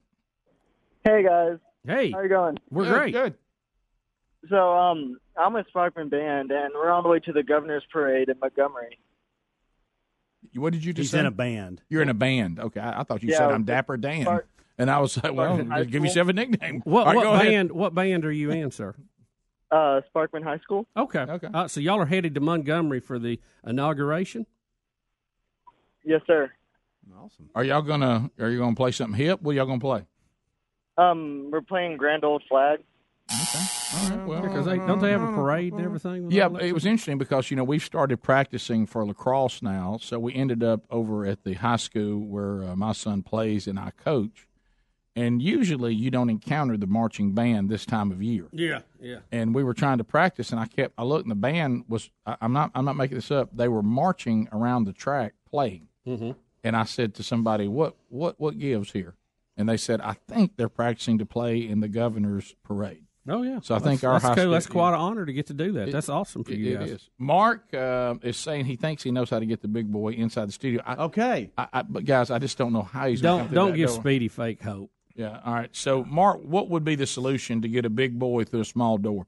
Hey 1.05 1.23
guys, 1.23 1.59
Hey, 1.87 2.11
how 2.11 2.21
you 2.21 2.29
going? 2.29 2.57
we're 2.69 2.83
Good, 2.83 2.93
great. 2.93 3.13
Good. 3.13 3.33
So 4.49 4.77
um, 4.77 5.17
I'm 5.37 5.53
with 5.53 5.65
Sparkman 5.73 6.09
Band, 6.09 6.51
and 6.51 6.73
we're 6.75 6.91
on 6.91 7.03
the 7.03 7.09
way 7.09 7.19
to 7.19 7.31
the 7.31 7.41
Governor's 7.41 7.85
Parade 7.91 8.27
in 8.27 8.37
Montgomery. 8.39 8.99
What 10.55 10.73
did 10.73 10.83
you 10.85 10.93
just 10.93 11.05
He's 11.05 11.11
say? 11.11 11.19
in 11.19 11.25
a 11.25 11.31
band. 11.31 11.81
You're 11.89 12.01
in 12.01 12.09
a 12.09 12.13
band. 12.13 12.59
Okay, 12.59 12.79
I, 12.79 13.01
I 13.01 13.03
thought 13.03 13.21
you 13.23 13.29
Yeah, 13.29 13.37
said 13.39 13.51
I'm 13.51 13.63
Dapper 13.63 13.97
Dan. 13.97 14.23
Spark- 14.23 14.47
And 14.77 14.89
I 14.89 14.99
was 14.99 15.21
like, 15.21 15.33
well, 15.33 15.57
Sparkman 15.57 15.77
give 15.83 15.89
School. 15.91 16.05
yourself 16.05 16.27
a 16.29 16.33
nickname. 16.33 16.81
What, 16.85 17.01
All 17.01 17.05
right, 17.07 17.15
what 17.17 17.23
go 17.23 17.33
ahead. 17.33 17.47
band? 17.47 17.71
What 17.73 17.93
band 17.93 18.25
are 18.25 18.31
you 18.31 18.49
in, 18.51 18.71
sir? 18.71 18.95
Uh, 19.71 20.01
Sparkman 20.15 20.43
High 20.43 20.57
School. 20.59 20.87
Okay. 20.97 21.19
Okay. 21.19 21.47
Uh, 21.53 21.67
so 21.67 21.79
y'all 21.79 21.99
are 21.99 22.05
headed 22.05 22.33
to 22.35 22.39
Montgomery 22.41 22.99
for 22.99 23.19
the 23.19 23.39
inauguration. 23.67 24.45
Yes, 26.03 26.21
sir. 26.25 26.51
Awesome. 27.21 27.49
Are 27.53 27.63
y'all 27.63 27.81
gonna 27.81 28.31
Are 28.39 28.49
you 28.49 28.57
gonna 28.59 28.75
play 28.75 28.91
something 28.91 29.17
hip? 29.17 29.41
What 29.41 29.55
y'all 29.55 29.65
gonna 29.65 29.79
play? 29.79 30.05
Um, 30.97 31.49
we're 31.51 31.61
playing 31.61 31.97
Grand 31.97 32.23
Old 32.23 32.43
Flag. 32.49 32.79
Well, 34.25 34.41
because 34.41 34.65
they 34.65 34.77
don't 34.77 34.99
they 34.99 35.11
have 35.11 35.21
a 35.21 35.31
parade 35.33 35.73
and 35.73 35.81
everything. 35.83 36.25
with 36.25 36.33
Yeah, 36.33 36.49
it 36.61 36.73
was 36.73 36.85
interesting 36.85 37.17
because 37.17 37.49
you 37.49 37.57
know 37.57 37.63
we've 37.63 37.83
started 37.83 38.21
practicing 38.21 38.85
for 38.85 39.05
lacrosse 39.05 39.61
now, 39.61 39.97
so 40.01 40.19
we 40.19 40.33
ended 40.33 40.63
up 40.63 40.81
over 40.89 41.25
at 41.25 41.43
the 41.43 41.53
high 41.53 41.77
school 41.77 42.19
where 42.19 42.63
uh, 42.63 42.75
my 42.75 42.91
son 42.93 43.23
plays 43.23 43.67
and 43.67 43.79
I 43.79 43.91
coach. 43.91 44.45
And 45.15 45.41
usually 45.41 45.93
you 45.93 46.11
don't 46.11 46.29
encounter 46.29 46.77
the 46.77 46.87
marching 46.87 47.33
band 47.33 47.67
this 47.69 47.85
time 47.85 48.11
of 48.11 48.21
year. 48.21 48.45
Yeah, 48.53 48.81
yeah. 49.01 49.17
And 49.31 49.53
we 49.53 49.63
were 49.63 49.73
trying 49.73 49.97
to 49.97 50.03
practice, 50.03 50.51
and 50.51 50.59
I 50.59 50.65
kept 50.67 50.93
I 50.97 51.03
looked, 51.03 51.23
and 51.25 51.31
the 51.31 51.35
band 51.35 51.85
was 51.89 52.09
I, 52.25 52.37
I'm 52.41 52.53
not 52.53 52.71
I'm 52.75 52.85
not 52.85 52.95
making 52.95 53.15
this 53.17 53.31
up. 53.31 53.49
They 53.51 53.67
were 53.67 53.83
marching 53.83 54.47
around 54.53 54.85
the 54.85 54.93
track 54.93 55.33
playing, 55.49 55.87
Mm-hmm. 56.07 56.31
and 56.63 56.75
I 56.77 56.83
said 56.85 57.15
to 57.15 57.23
somebody, 57.23 57.67
"What 57.67 57.95
what 58.07 58.39
what 58.39 58.57
gives 58.59 58.91
here?" 58.91 59.15
And 59.57 59.67
they 59.67 59.77
said, 59.77 59.99
"I 59.99 60.13
think 60.13 60.55
they're 60.55 60.69
practicing 60.69 61.17
to 61.17 61.25
play 61.25 61.67
in 61.67 61.81
the 61.81 61.89
governor's 61.89 62.55
parade." 62.63 63.03
Oh 63.29 63.43
yeah. 63.43 63.59
So 63.61 63.75
I 63.75 63.79
think 63.79 64.01
That's- 64.01 64.03
our 64.05 64.13
that's 64.13 64.23
high 64.23 64.29
cool. 64.35 64.41
school- 64.43 64.51
That's 64.51 64.67
quite 64.67 64.89
an 64.89 64.99
honor 64.99 65.25
to 65.25 65.31
get 65.33 65.47
to 65.47 65.53
do 65.53 65.71
that. 65.73 65.91
That's 65.91 66.09
awesome 66.09 66.43
for 66.43 66.51
It- 66.51 66.57
you 66.59 66.75
it 66.75 66.79
guys. 66.79 66.89
is. 66.91 67.09
Mark 67.17 67.73
uh, 67.73 68.15
is 68.23 68.37
saying 68.37 68.65
he 68.65 68.75
thinks 68.75 69.03
he 69.03 69.11
knows 69.11 69.29
how 69.29 69.39
to 69.39 69.45
get 69.45 69.61
the 69.61 69.67
big 69.67 69.91
boy 69.91 70.13
inside 70.13 70.47
the 70.47 70.51
studio. 70.51 70.81
I, 70.85 70.95
okay, 71.05 71.51
I, 71.57 71.67
I, 71.73 71.81
but 71.83 72.05
guys, 72.05 72.31
I 72.31 72.39
just 72.39 72.57
don't 72.57 72.73
know 72.73 72.81
how 72.81 73.07
he's. 73.07 73.21
Don't 73.21 73.45
come 73.47 73.53
don't 73.55 73.71
that 73.71 73.77
give 73.77 73.89
door. 73.89 73.99
Speedy 74.01 74.27
fake 74.27 74.61
hope. 74.61 74.89
Yeah. 75.15 75.39
All 75.45 75.53
right. 75.53 75.69
So, 75.75 76.03
Mark, 76.05 76.41
what 76.43 76.69
would 76.69 76.83
be 76.85 76.95
the 76.95 77.05
solution 77.05 77.61
to 77.61 77.67
get 77.67 77.85
a 77.85 77.89
big 77.89 78.17
boy 78.17 78.45
through 78.45 78.61
a 78.61 78.65
small 78.65 78.97
door? 78.97 79.27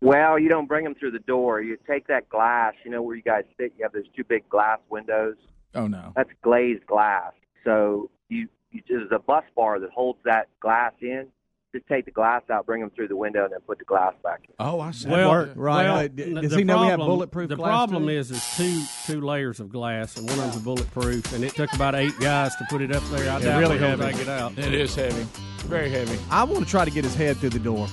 Well, 0.00 0.38
you 0.38 0.48
don't 0.48 0.66
bring 0.66 0.84
them 0.84 0.94
through 0.94 1.12
the 1.12 1.18
door. 1.20 1.62
You 1.62 1.78
take 1.86 2.06
that 2.08 2.28
glass, 2.28 2.74
you 2.84 2.90
know, 2.90 3.00
where 3.02 3.16
you 3.16 3.22
guys 3.22 3.44
sit. 3.58 3.72
You 3.78 3.84
have 3.84 3.92
those 3.92 4.08
two 4.14 4.24
big 4.24 4.48
glass 4.48 4.78
windows. 4.90 5.36
Oh 5.74 5.86
no. 5.86 6.12
That's 6.14 6.30
glazed 6.42 6.86
glass. 6.86 7.32
So 7.64 8.10
you, 8.28 8.48
you 8.70 8.82
there's 8.88 9.10
a 9.12 9.18
bus 9.18 9.44
bar 9.56 9.78
that 9.80 9.90
holds 9.90 10.18
that 10.24 10.48
glass 10.60 10.92
in. 11.00 11.28
Just 11.74 11.88
take 11.88 12.04
the 12.04 12.12
glass 12.12 12.42
out, 12.52 12.66
bring 12.66 12.80
them 12.82 12.90
through 12.90 13.08
the 13.08 13.16
window, 13.16 13.42
and 13.42 13.52
then 13.52 13.58
put 13.66 13.78
the 13.80 13.84
glass 13.84 14.14
back 14.22 14.42
in. 14.48 14.54
Oh, 14.60 14.78
I 14.80 14.92
see. 14.92 15.08
Well, 15.08 15.48
Right. 15.56 15.82
well, 15.84 15.96
Uh, 15.96 16.06
does 16.06 16.52
the 16.52 16.58
he 16.58 16.62
know 16.64 16.82
we 16.82 16.86
have 16.86 16.98
problem- 16.98 17.08
bulletproof 17.18 17.48
The 17.48 17.56
glass, 17.56 17.68
problem 17.68 18.04
too? 18.04 18.10
is, 18.10 18.30
is 18.30 18.56
two 18.56 18.80
two 19.12 19.20
layers 19.20 19.58
of 19.58 19.72
glass, 19.72 20.16
and 20.16 20.28
one 20.30 20.38
of 20.38 20.52
them's 20.52 20.62
bulletproof, 20.62 21.32
and 21.34 21.42
it 21.42 21.52
took 21.56 21.72
about 21.74 21.96
eight 21.96 22.12
guys 22.20 22.54
to 22.56 22.64
put 22.70 22.80
it 22.80 22.94
up 22.94 23.02
there. 23.10 23.28
I 23.28 23.38
Yeah, 23.38 23.44
doubt 23.44 23.58
really 23.60 23.78
they'll 23.78 23.88
heavy. 23.96 24.12
take 24.12 24.20
it 24.22 24.28
out. 24.28 24.56
It 24.56 24.72
is 24.72 24.94
heavy, 24.94 25.26
very 25.66 25.90
heavy. 25.90 26.16
I 26.30 26.44
want 26.44 26.64
to 26.64 26.70
try 26.70 26.84
to 26.84 26.92
get 26.92 27.02
his 27.02 27.16
head 27.16 27.38
through 27.38 27.50
the 27.50 27.58
door. 27.58 27.88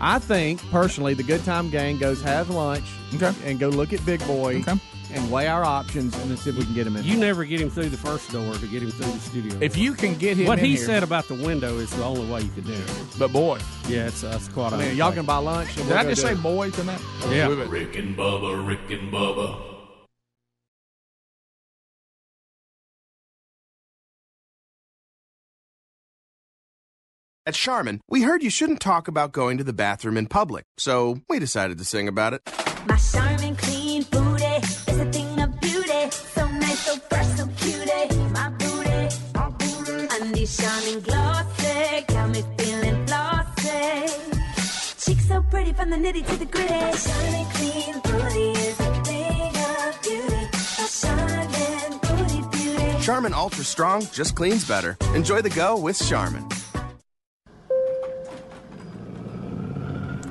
I 0.00 0.18
think 0.18 0.60
personally, 0.70 1.12
the 1.12 1.22
Good 1.22 1.44
Time 1.44 1.68
Gang 1.68 1.98
goes 1.98 2.22
have 2.22 2.48
lunch 2.48 2.84
okay. 3.14 3.32
and 3.44 3.60
go 3.60 3.68
look 3.68 3.92
at 3.92 4.04
Big 4.06 4.26
Boy 4.26 4.64
and 5.14 5.30
weigh 5.30 5.46
our 5.46 5.64
options 5.64 6.16
and 6.18 6.30
then 6.30 6.36
see 6.36 6.50
if 6.50 6.56
we 6.56 6.64
can 6.64 6.74
get 6.74 6.86
him 6.86 6.96
in. 6.96 7.04
You 7.04 7.16
never 7.16 7.44
get 7.44 7.60
him 7.60 7.70
through 7.70 7.88
the 7.90 7.96
first 7.96 8.30
door 8.32 8.54
to 8.54 8.66
get 8.66 8.82
him 8.82 8.90
through 8.90 9.12
the 9.12 9.18
studio. 9.18 9.58
If 9.60 9.76
you 9.76 9.94
can 9.94 10.14
get 10.16 10.36
him 10.36 10.46
what 10.46 10.58
in 10.58 10.64
he 10.64 10.76
here- 10.76 10.84
said 10.84 11.02
about 11.02 11.28
the 11.28 11.34
window 11.34 11.78
is 11.78 11.90
the 11.90 12.04
only 12.04 12.30
way 12.30 12.40
you 12.42 12.50
could 12.50 12.66
do 12.66 12.72
it. 12.72 12.90
But 13.18 13.32
boy, 13.32 13.58
yeah, 13.88 14.06
it's 14.08 14.24
uh, 14.24 14.30
that's 14.30 14.48
quite. 14.48 14.72
I 14.72 14.78
mean, 14.78 14.96
y'all 14.96 15.12
can 15.12 15.24
buy 15.26 15.36
lunch. 15.38 15.76
And 15.78 15.88
Did 15.88 15.96
I 15.96 16.04
just 16.04 16.22
say 16.22 16.32
it. 16.32 16.42
boy 16.42 16.70
tonight? 16.70 17.00
Yeah. 17.28 17.46
Rick 17.68 17.96
and 17.96 18.16
Bubba, 18.16 18.66
Rick 18.66 18.90
and 18.90 19.12
Bubba. 19.12 19.68
At 27.44 27.54
Charmin, 27.54 28.00
we 28.08 28.22
heard 28.22 28.42
you 28.42 28.50
shouldn't 28.50 28.80
talk 28.80 29.08
about 29.08 29.32
going 29.32 29.58
to 29.58 29.64
the 29.64 29.72
bathroom 29.72 30.16
in 30.16 30.26
public, 30.28 30.64
so 30.78 31.20
we 31.28 31.40
decided 31.40 31.76
to 31.78 31.84
sing 31.84 32.06
about 32.06 32.34
it. 32.34 32.42
My 32.86 32.96
charming 32.96 33.41
the 45.92 45.98
nitty 45.98 46.26
to 46.26 46.36
the 46.36 46.46
gritty. 46.46 46.72
Shining 46.96 47.46
clean 47.50 48.00
booty 48.00 48.50
is 48.52 48.80
a 48.80 49.04
thing 49.04 49.56
of 49.56 50.02
beauty. 50.02 50.48
A 50.78 50.86
shining 50.88 51.98
booty 51.98 52.40
beauty. 52.50 53.04
Charmin 53.04 53.34
Ultra 53.34 53.62
Strong 53.62 54.06
just 54.10 54.34
cleans 54.34 54.66
better. 54.66 54.96
Enjoy 55.14 55.42
the 55.42 55.50
go 55.50 55.78
with 55.78 56.02
Charmin. 56.08 56.48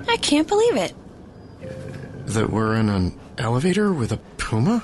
I 0.07 0.17
can't 0.17 0.47
believe 0.47 0.77
it. 0.77 0.95
That 2.25 2.49
we're 2.49 2.75
in 2.75 2.89
an 2.89 3.19
elevator 3.37 3.93
with 3.93 4.11
a 4.11 4.17
puma? 4.37 4.81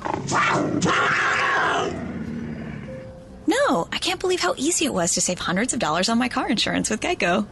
No, 3.48 3.88
I 3.92 3.98
can't 3.98 4.20
believe 4.20 4.42
how 4.42 4.54
easy 4.58 4.86
it 4.86 4.94
was 4.94 5.14
to 5.16 5.22
save 5.22 5.40
hundreds 5.40 5.74
of 5.74 5.80
dollars 5.80 6.08
on 6.08 6.20
my 6.20 6.30
car 6.30 6.48
insurance 6.48 6.92
with 6.92 7.02
Geico. 7.02 7.48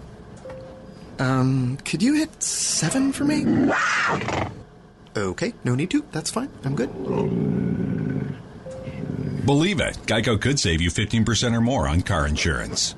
Um, 1.19 1.77
could 1.85 2.03
you 2.03 2.15
hit 2.15 2.43
seven 2.43 3.11
for 3.11 3.23
me? 3.23 3.45
Okay, 5.15 5.53
no 5.63 5.75
need 5.75 5.89
to. 5.91 6.03
That's 6.11 6.29
fine. 6.29 6.49
I'm 6.63 6.75
good. 6.75 6.91
Believe 9.45 9.79
it, 9.79 9.95
Geico 10.07 10.41
could 10.41 10.59
save 10.59 10.81
you 10.81 10.89
15% 10.89 11.55
or 11.55 11.61
more 11.61 11.87
on 11.87 12.01
car 12.01 12.27
insurance. 12.27 12.95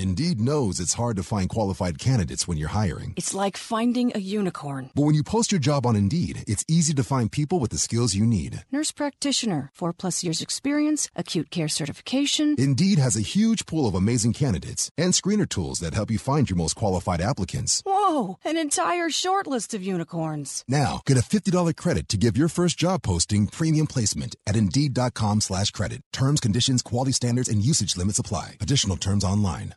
Indeed 0.00 0.40
knows 0.40 0.80
it's 0.80 0.94
hard 0.94 1.16
to 1.16 1.22
find 1.22 1.48
qualified 1.48 1.98
candidates 1.98 2.48
when 2.48 2.56
you're 2.56 2.70
hiring. 2.70 3.12
It's 3.18 3.34
like 3.34 3.58
finding 3.58 4.12
a 4.14 4.18
unicorn. 4.18 4.90
But 4.94 5.02
when 5.02 5.14
you 5.14 5.22
post 5.22 5.52
your 5.52 5.60
job 5.60 5.84
on 5.84 5.94
Indeed, 5.94 6.42
it's 6.48 6.64
easy 6.68 6.94
to 6.94 7.04
find 7.04 7.30
people 7.30 7.60
with 7.60 7.70
the 7.70 7.76
skills 7.76 8.14
you 8.14 8.24
need. 8.24 8.64
Nurse 8.72 8.92
practitioner, 8.92 9.70
four 9.74 9.92
plus 9.92 10.24
years 10.24 10.40
experience, 10.40 11.10
acute 11.14 11.50
care 11.50 11.68
certification. 11.68 12.54
Indeed 12.58 12.98
has 12.98 13.14
a 13.14 13.20
huge 13.36 13.66
pool 13.66 13.86
of 13.86 13.94
amazing 13.94 14.32
candidates 14.32 14.90
and 14.96 15.12
screener 15.12 15.46
tools 15.46 15.80
that 15.80 15.92
help 15.92 16.10
you 16.10 16.18
find 16.18 16.48
your 16.48 16.56
most 16.56 16.76
qualified 16.76 17.20
applicants. 17.20 17.82
Whoa, 17.84 18.38
an 18.42 18.56
entire 18.56 19.10
short 19.10 19.46
list 19.46 19.74
of 19.74 19.82
unicorns. 19.82 20.64
Now, 20.66 21.02
get 21.04 21.18
a 21.18 21.20
$50 21.20 21.76
credit 21.76 22.08
to 22.08 22.16
give 22.16 22.38
your 22.38 22.48
first 22.48 22.78
job 22.78 23.02
posting 23.02 23.48
premium 23.48 23.86
placement 23.86 24.34
at 24.46 24.56
Indeed.com 24.56 25.42
slash 25.42 25.72
credit. 25.72 26.00
Terms, 26.10 26.40
conditions, 26.40 26.80
quality 26.80 27.12
standards, 27.12 27.50
and 27.50 27.62
usage 27.62 27.98
limits 27.98 28.18
apply. 28.18 28.56
Additional 28.62 28.96
terms 28.96 29.24
online. 29.24 29.74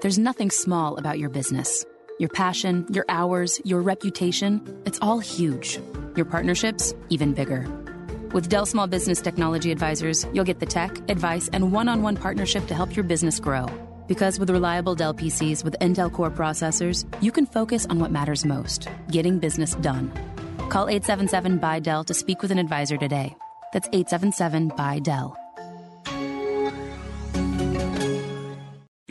There's 0.00 0.18
nothing 0.18 0.50
small 0.50 0.96
about 0.96 1.18
your 1.18 1.28
business. 1.28 1.84
Your 2.18 2.30
passion, 2.30 2.86
your 2.88 3.04
hours, 3.10 3.60
your 3.66 3.82
reputation, 3.82 4.82
it's 4.86 4.98
all 5.02 5.18
huge. 5.18 5.78
Your 6.16 6.24
partnerships, 6.24 6.94
even 7.10 7.34
bigger. 7.34 7.68
With 8.32 8.48
Dell 8.48 8.64
Small 8.64 8.86
Business 8.86 9.20
Technology 9.20 9.70
Advisors, 9.70 10.26
you'll 10.32 10.46
get 10.46 10.58
the 10.58 10.64
tech, 10.64 10.96
advice, 11.10 11.50
and 11.52 11.70
one 11.70 11.86
on 11.86 12.00
one 12.02 12.16
partnership 12.16 12.66
to 12.68 12.74
help 12.74 12.96
your 12.96 13.02
business 13.02 13.38
grow. 13.38 13.66
Because 14.06 14.38
with 14.38 14.48
reliable 14.48 14.94
Dell 14.94 15.12
PCs 15.12 15.64
with 15.64 15.76
Intel 15.80 16.10
Core 16.10 16.30
processors, 16.30 17.04
you 17.22 17.30
can 17.30 17.44
focus 17.44 17.86
on 17.90 17.98
what 17.98 18.10
matters 18.10 18.46
most 18.46 18.88
getting 19.10 19.38
business 19.38 19.74
done. 19.76 20.10
Call 20.70 20.88
877 20.88 21.58
by 21.58 21.78
Dell 21.78 22.04
to 22.04 22.14
speak 22.14 22.40
with 22.40 22.50
an 22.52 22.58
advisor 22.58 22.96
today. 22.96 23.36
That's 23.74 23.88
877 23.92 24.68
by 24.76 25.00
Dell. 25.00 25.39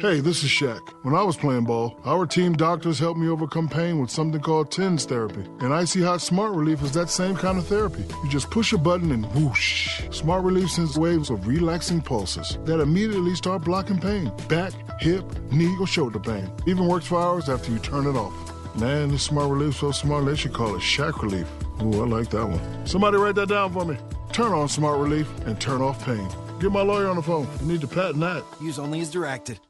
Hey, 0.00 0.18
this 0.18 0.42
is 0.42 0.50
Shaq. 0.50 0.80
When 1.04 1.14
I 1.14 1.22
was 1.22 1.36
playing 1.36 1.66
ball, 1.66 2.00
our 2.04 2.26
team 2.26 2.54
doctors 2.54 2.98
helped 2.98 3.18
me 3.18 3.28
overcome 3.28 3.68
pain 3.68 4.00
with 4.00 4.10
something 4.10 4.40
called 4.40 4.72
TENS 4.72 5.04
therapy. 5.04 5.44
And 5.60 5.72
Icy 5.72 6.02
Hot 6.02 6.20
Smart 6.20 6.52
Relief 6.52 6.82
is 6.82 6.90
that 6.92 7.10
same 7.10 7.36
kind 7.36 7.58
of 7.58 7.66
therapy. 7.68 8.04
You 8.24 8.28
just 8.28 8.50
push 8.50 8.72
a 8.72 8.78
button 8.78 9.12
and 9.12 9.24
whoosh. 9.34 10.02
Smart 10.10 10.42
Relief 10.42 10.72
sends 10.72 10.98
waves 10.98 11.30
of 11.30 11.46
relaxing 11.46 12.00
pulses 12.00 12.58
that 12.64 12.80
immediately 12.80 13.36
start 13.36 13.62
blocking 13.62 14.00
pain. 14.00 14.32
Back, 14.48 14.72
hip, 15.00 15.24
knee, 15.52 15.76
or 15.78 15.86
shoulder 15.86 16.18
pain. 16.18 16.50
Even 16.66 16.88
works 16.88 17.06
for 17.06 17.22
hours 17.22 17.48
after 17.48 17.70
you 17.70 17.78
turn 17.78 18.08
it 18.08 18.16
off. 18.16 18.34
Man, 18.76 19.10
this 19.10 19.22
Smart 19.22 19.48
Relief 19.48 19.76
so 19.76 19.92
smart 19.92 20.26
they 20.26 20.34
should 20.34 20.52
call 20.52 20.74
it 20.74 20.80
Shaq 20.80 21.22
Relief. 21.22 21.46
Ooh, 21.80 22.02
I 22.02 22.06
like 22.06 22.30
that 22.30 22.44
one. 22.44 22.84
Somebody 22.84 23.16
write 23.16 23.36
that 23.36 23.48
down 23.48 23.72
for 23.72 23.84
me. 23.84 23.96
Turn 24.32 24.52
on 24.52 24.68
Smart 24.68 24.98
Relief 24.98 25.30
and 25.46 25.60
turn 25.60 25.80
off 25.80 26.04
pain. 26.04 26.28
Get 26.58 26.72
my 26.72 26.82
lawyer 26.82 27.06
on 27.06 27.14
the 27.14 27.22
phone. 27.22 27.48
You 27.60 27.66
need 27.66 27.80
to 27.82 27.86
patent 27.86 28.20
that. 28.20 28.42
Use 28.60 28.80
only 28.80 29.00
as 29.00 29.10
directed. 29.10 29.60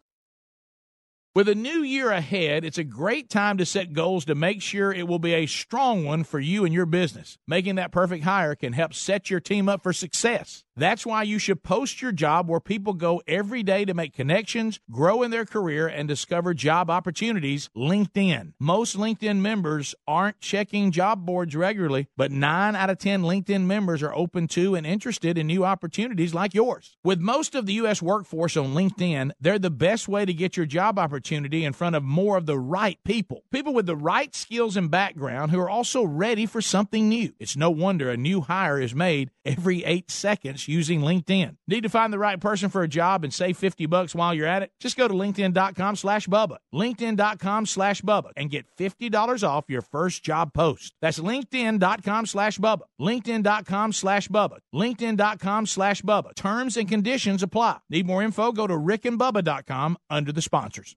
With 1.35 1.49
a 1.49 1.55
new 1.57 1.83
year 1.83 2.13
ahead, 2.13 2.65
it's 2.65 2.79
a 2.79 2.85
great 2.85 3.29
time 3.29 3.59
to 3.59 3.67
set 3.67 3.93
goals 3.93 4.25
to 4.27 4.37
make 4.37 4.63
sure 4.63 4.93
it 4.93 5.09
will 5.09 5.19
be 5.19 5.35
a 5.35 5.47
strong 5.47 6.05
one 6.05 6.23
for 6.23 6.39
you 6.39 6.65
and 6.65 6.73
your 6.73 6.87
business. 6.87 7.39
Making 7.49 7.75
that 7.75 7.91
perfect 7.91 8.23
hire 8.23 8.55
can 8.55 8.73
help 8.73 8.95
set 8.95 9.31
your 9.31 9.41
team 9.41 9.69
up 9.69 9.83
for 9.83 9.93
success. 9.93 10.63
That's 10.77 11.07
why 11.07 11.23
you 11.23 11.39
should 11.39 11.63
post 11.63 12.03
your 12.03 12.11
job 12.11 12.49
where 12.49 12.59
people 12.59 12.95
go 12.95 13.23
every 13.29 13.63
day 13.63 13.85
to 13.85 13.95
make 13.95 14.13
connections, 14.13 14.81
grow 14.91 15.23
in 15.23 15.31
their 15.31 15.45
career, 15.45 15.87
and 15.87 16.09
discover 16.09 16.53
job 16.53 16.91
opportunities. 16.91 17.71
LinkedIn. 17.77 18.55
Most 18.59 18.97
LinkedIn 18.97 19.39
members 19.39 19.95
aren't 20.09 20.41
checking 20.41 20.91
job 20.91 21.25
boards 21.25 21.55
regularly, 21.55 22.09
but 22.17 22.33
9 22.33 22.75
out 22.75 22.91
of 22.91 22.99
10 22.99 23.23
LinkedIn 23.23 23.67
members 23.67 24.03
are 24.03 24.15
open 24.15 24.49
to 24.49 24.75
and 24.75 24.85
interested 24.85 25.39
in 25.39 25.47
new 25.47 25.65
opportunities 25.65 26.35
like 26.35 26.55
yours. 26.55 26.97
With 27.05 27.21
most 27.21 27.55
of 27.55 27.67
the 27.67 27.75
U.S. 27.75 28.03
workforce 28.03 28.57
on 28.57 28.75
LinkedIn, 28.75 29.31
they're 29.41 29.61
the 29.61 29.71
best 29.71 30.09
way 30.09 30.25
to 30.25 30.35
get 30.35 30.57
your 30.57 30.67
job 30.67 30.99
opportunity 30.99 31.65
in 31.65 31.73
front 31.73 31.95
of 31.95 32.03
more 32.03 32.37
of 32.37 32.47
the 32.47 32.59
right 32.59 32.99
people. 33.05 33.45
People 33.53 33.75
with 33.75 33.87
the 33.87 33.97
right 33.97 34.35
skills 34.35 34.77
and 34.77 34.91
background 34.91 35.53
who 35.53 35.61
are 35.61 35.71
also 35.71 36.03
ready 36.03 36.47
for 36.47 36.61
something 36.61 37.09
new. 37.09 37.33
It's 37.39 37.57
no 37.57 37.71
wonder 37.71 38.11
a 38.11 38.17
new 38.17 38.41
hire 38.41 38.81
is 38.81 38.95
made 38.95 39.31
every 39.45 39.85
eight 39.85 40.11
seconds 40.11 40.64
using 40.69 41.01
LinkedIn. 41.01 41.57
Need 41.69 41.83
to 41.83 41.89
find 41.89 42.13
the 42.13 42.19
right 42.19 42.41
person 42.41 42.69
for 42.71 42.83
a 42.83 42.89
job 42.89 43.25
and 43.25 43.33
save 43.33 43.57
50 43.57 43.87
bucks 43.87 44.15
while 44.15 44.35
you're 44.35 44.47
at 44.47 44.63
it? 44.63 44.71
Just 44.81 44.97
go 44.97 45.07
to 45.07 45.15
LinkedIn.com 45.15 45.97
slash 45.97 46.27
Bubba. 46.27 46.57
LinkedIn.com 46.75 47.67
slash 47.67 48.01
Bubba 48.03 48.31
and 48.37 48.51
get 48.51 48.67
$50 48.79 49.49
off 49.49 49.65
your 49.69 49.83
first 49.83 50.25
job 50.25 50.53
post. 50.53 50.95
That's 51.01 51.19
LinkedIn.com 51.19 52.27
slash 52.27 52.59
Bubba. 52.59 52.83
LinkedIn.com 53.01 53.93
slash 53.93 54.29
Bubba. 54.29 54.59
LinkedIn.com 54.75 55.67
slash 55.67 56.03
Bubba. 56.03 56.35
Terms 56.35 56.77
and 56.77 56.89
conditions 56.89 57.43
apply. 57.43 57.79
Need 57.91 58.07
more 58.07 58.23
info? 58.23 58.53
Go 58.53 58.67
to 58.67 58.75
rickandbubba.com 58.75 59.99
under 60.11 60.33
the 60.33 60.43
sponsors. 60.43 60.97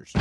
You 0.01 0.17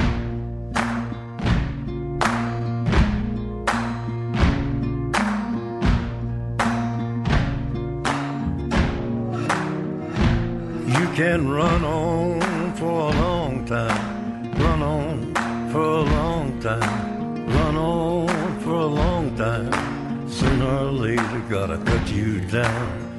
can 11.15 11.49
run 11.49 11.83
on 11.83 12.75
for 12.75 12.85
a 12.85 13.13
long 13.13 13.65
time, 13.65 14.53
run 14.59 14.83
on 14.83 15.35
for 15.73 15.81
a 15.81 16.03
long 16.03 16.61
time, 16.61 17.47
run 17.47 17.77
on 17.77 18.61
for 18.61 18.75
a 18.75 18.87
long 18.87 19.35
time. 19.35 20.29
Sooner 20.29 20.67
or 20.67 20.93
later, 20.93 21.43
gotta 21.49 21.79
cut 21.79 22.07
you 22.13 22.41
down. 22.51 23.10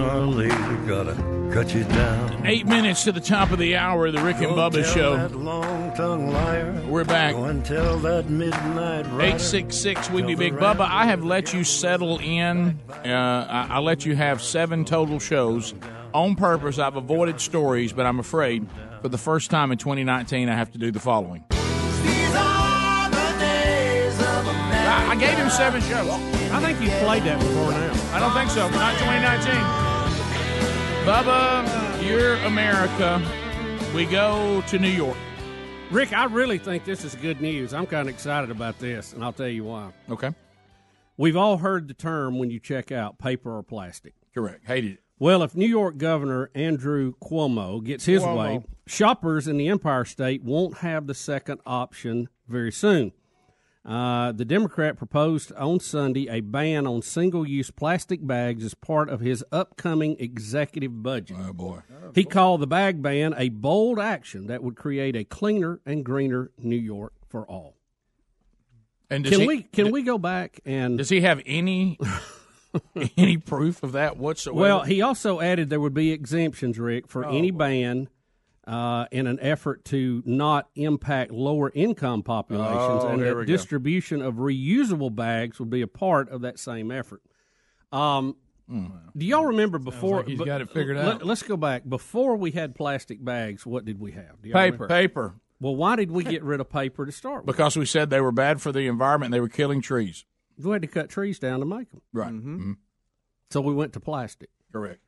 Sooner 0.00 0.18
or 0.18 0.26
later, 0.26 0.76
gotta 0.86 1.14
cut 1.52 1.74
you 1.74 1.84
down. 1.84 2.46
Eight 2.46 2.66
minutes 2.66 3.04
to 3.04 3.12
the 3.12 3.20
top 3.20 3.50
of 3.50 3.58
the 3.58 3.76
hour 3.76 4.06
of 4.06 4.14
the 4.14 4.22
Rick 4.22 4.36
and 4.36 4.46
Go 4.46 4.56
Bubba 4.56 4.82
tell 4.82 4.94
Show. 4.94 5.16
That 5.16 5.36
long-tongued 5.36 6.32
liar. 6.32 6.82
We're 6.88 7.04
back. 7.04 7.34
Go 7.34 7.44
and 7.44 7.62
tell 7.62 7.98
that 7.98 8.30
midnight 8.30 9.04
866 9.04 10.08
We 10.08 10.22
Be 10.22 10.34
Big 10.34 10.54
Bubba. 10.54 10.88
I 10.88 11.04
have 11.04 11.22
let 11.22 11.52
you 11.52 11.64
settle 11.64 12.18
in. 12.18 12.78
Uh, 12.88 13.08
I, 13.08 13.66
I 13.72 13.78
let 13.80 14.06
you 14.06 14.16
have 14.16 14.40
seven 14.40 14.86
total 14.86 15.18
shows 15.18 15.74
on 16.14 16.34
purpose. 16.34 16.78
I've 16.78 16.96
avoided 16.96 17.38
stories, 17.38 17.92
but 17.92 18.06
I'm 18.06 18.20
afraid 18.20 18.66
for 19.02 19.10
the 19.10 19.18
first 19.18 19.50
time 19.50 19.70
in 19.70 19.76
2019, 19.76 20.48
I 20.48 20.56
have 20.56 20.72
to 20.72 20.78
do 20.78 20.90
the 20.90 21.00
following. 21.00 21.44
I, 24.90 25.08
I 25.10 25.16
gave 25.16 25.36
him 25.36 25.50
seven 25.50 25.82
shows. 25.82 26.08
I 26.08 26.60
think 26.60 26.80
you 26.80 26.88
played 27.04 27.22
that 27.24 27.38
before 27.38 27.70
now. 27.70 28.16
I 28.16 28.18
don't 28.18 28.32
think 28.32 28.50
so. 28.50 28.68
Not 28.70 28.94
2019. 28.98 29.89
Bubba, 31.04 32.06
you're 32.06 32.34
America. 32.44 33.22
We 33.94 34.04
go 34.04 34.62
to 34.68 34.78
New 34.78 34.88
York. 34.88 35.16
Rick, 35.90 36.12
I 36.12 36.26
really 36.26 36.58
think 36.58 36.84
this 36.84 37.04
is 37.04 37.14
good 37.16 37.40
news. 37.40 37.72
I'm 37.72 37.86
kind 37.86 38.06
of 38.08 38.14
excited 38.14 38.50
about 38.50 38.78
this, 38.78 39.14
and 39.14 39.24
I'll 39.24 39.32
tell 39.32 39.48
you 39.48 39.64
why. 39.64 39.92
Okay. 40.10 40.32
We've 41.16 41.38
all 41.38 41.56
heard 41.56 41.88
the 41.88 41.94
term 41.94 42.38
when 42.38 42.50
you 42.50 42.60
check 42.60 42.92
out 42.92 43.18
paper 43.18 43.56
or 43.56 43.62
plastic. 43.62 44.12
Correct. 44.34 44.66
Hated 44.66 44.92
it. 44.92 44.98
Well, 45.18 45.42
if 45.42 45.56
New 45.56 45.66
York 45.66 45.96
Governor 45.96 46.50
Andrew 46.54 47.14
Cuomo 47.22 47.82
gets 47.82 48.04
his 48.04 48.22
Cuomo. 48.22 48.36
way, 48.36 48.64
shoppers 48.86 49.48
in 49.48 49.56
the 49.56 49.68
Empire 49.68 50.04
State 50.04 50.44
won't 50.44 50.78
have 50.78 51.06
the 51.06 51.14
second 51.14 51.60
option 51.66 52.28
very 52.46 52.72
soon. 52.72 53.12
Uh, 53.84 54.30
the 54.32 54.44
Democrat 54.44 54.98
proposed 54.98 55.52
on 55.54 55.80
Sunday 55.80 56.26
a 56.28 56.40
ban 56.40 56.86
on 56.86 57.00
single 57.00 57.48
use 57.48 57.70
plastic 57.70 58.26
bags 58.26 58.62
as 58.62 58.74
part 58.74 59.08
of 59.08 59.20
his 59.20 59.42
upcoming 59.50 60.16
executive 60.18 61.02
budget. 61.02 61.38
Oh, 61.40 61.52
boy. 61.54 61.80
He 62.14 62.24
called 62.24 62.60
the 62.60 62.66
bag 62.66 63.00
ban 63.02 63.34
a 63.38 63.48
bold 63.48 63.98
action 63.98 64.48
that 64.48 64.62
would 64.62 64.76
create 64.76 65.16
a 65.16 65.24
cleaner 65.24 65.80
and 65.86 66.04
greener 66.04 66.50
New 66.58 66.76
York 66.76 67.14
for 67.26 67.46
all. 67.46 67.76
And 69.08 69.24
can 69.24 69.40
he- 69.40 69.46
we 69.46 69.62
can 69.62 69.90
we 69.90 70.02
go 70.02 70.18
back 70.18 70.60
and 70.66 70.98
Does 70.98 71.08
he 71.08 71.22
have 71.22 71.40
any 71.46 71.98
any 73.16 73.38
proof 73.38 73.82
of 73.82 73.92
that 73.92 74.16
whatsoever? 74.18 74.60
Well, 74.60 74.82
he 74.82 75.00
also 75.02 75.40
added 75.40 75.70
there 75.70 75.80
would 75.80 75.94
be 75.94 76.12
exemptions, 76.12 76.78
Rick, 76.78 77.08
for 77.08 77.24
Oh, 77.24 77.36
any 77.36 77.50
ban 77.50 78.08
uh, 78.70 79.06
in 79.10 79.26
an 79.26 79.38
effort 79.40 79.84
to 79.86 80.22
not 80.24 80.68
impact 80.76 81.32
lower 81.32 81.70
income 81.74 82.22
populations, 82.22 83.02
Oh, 83.04 83.08
and 83.08 83.20
the 83.20 83.24
that 83.26 83.36
we 83.36 83.42
go. 83.42 83.46
distribution 83.46 84.22
of 84.22 84.34
reusable 84.36 85.14
bags 85.14 85.58
would 85.58 85.70
be 85.70 85.82
a 85.82 85.86
part 85.88 86.28
of 86.30 86.42
that 86.42 86.58
same 86.58 86.90
effort. 86.90 87.22
Um, 87.92 88.36
Do 88.68 89.26
y'all 89.26 89.46
remember 89.46 89.78
before? 89.80 90.18
like 90.18 90.28
he's 90.28 90.38
but- 90.38 90.46
got 90.46 90.60
it 90.60 90.70
figured 90.70 90.96
let- 90.96 91.06
out. 91.06 91.26
Let's 91.26 91.42
go 91.42 91.56
back. 91.56 91.88
Before 91.88 92.36
we 92.36 92.52
had 92.52 92.74
plastic 92.76 93.24
bags, 93.24 93.66
what 93.66 93.84
did 93.84 93.98
we 93.98 94.12
have? 94.12 94.40
Paper. 94.42 94.54
remember? 94.54 94.86
Paper. 94.88 95.34
Well, 95.60 95.74
why 95.76 95.96
did 95.96 96.10
we 96.12 96.22
get 96.24 96.42
rid 96.44 96.60
of 96.60 96.70
paper 96.70 97.04
to 97.04 97.12
start 97.12 97.44
with? 97.44 97.54
because 97.54 97.76
we 97.76 97.84
said 97.84 98.08
they 98.10 98.20
were 98.20 98.32
bad 98.32 98.62
for 98.62 98.70
the 98.72 98.86
environment. 98.86 99.32
They 99.32 99.40
were 99.40 99.48
killing 99.48 99.82
trees. 99.82 100.24
We 100.56 100.70
had 100.70 100.82
to 100.82 100.88
cut 100.88 101.08
trees 101.10 101.38
down 101.38 101.58
to 101.60 101.66
make 101.66 101.90
them. 101.90 102.00
Right. 102.12 102.32
Mhm. 102.32 102.76
So 103.50 103.60
we 103.60 103.74
went 103.74 103.92
to 103.94 104.00
plastic. 104.00 104.50
Correct. 104.72 105.00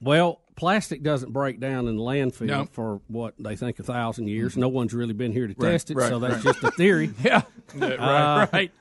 Well, 0.00 0.40
plastic 0.56 1.02
doesn't 1.02 1.32
break 1.32 1.60
down 1.60 1.88
in 1.88 1.96
the 1.96 2.02
landfill 2.02 2.46
No. 2.46 2.64
for 2.72 3.00
what 3.08 3.34
they 3.38 3.56
think 3.56 3.78
a 3.78 3.82
thousand 3.82 4.28
years. 4.28 4.52
Mm-hmm. 4.52 4.60
No 4.60 4.68
one's 4.68 4.94
really 4.94 5.12
been 5.14 5.32
here 5.32 5.46
to 5.46 5.54
Right, 5.56 5.72
test 5.72 5.90
it, 5.90 5.96
right, 5.96 6.08
so 6.08 6.18
that's 6.18 6.44
right. 6.44 6.54
just 6.54 6.64
a 6.64 6.70
theory. 6.70 7.10
Yeah. 7.22 7.42
Yeah, 7.74 7.88
right, 7.88 7.98
Uh, 8.42 8.46
right. 8.52 8.72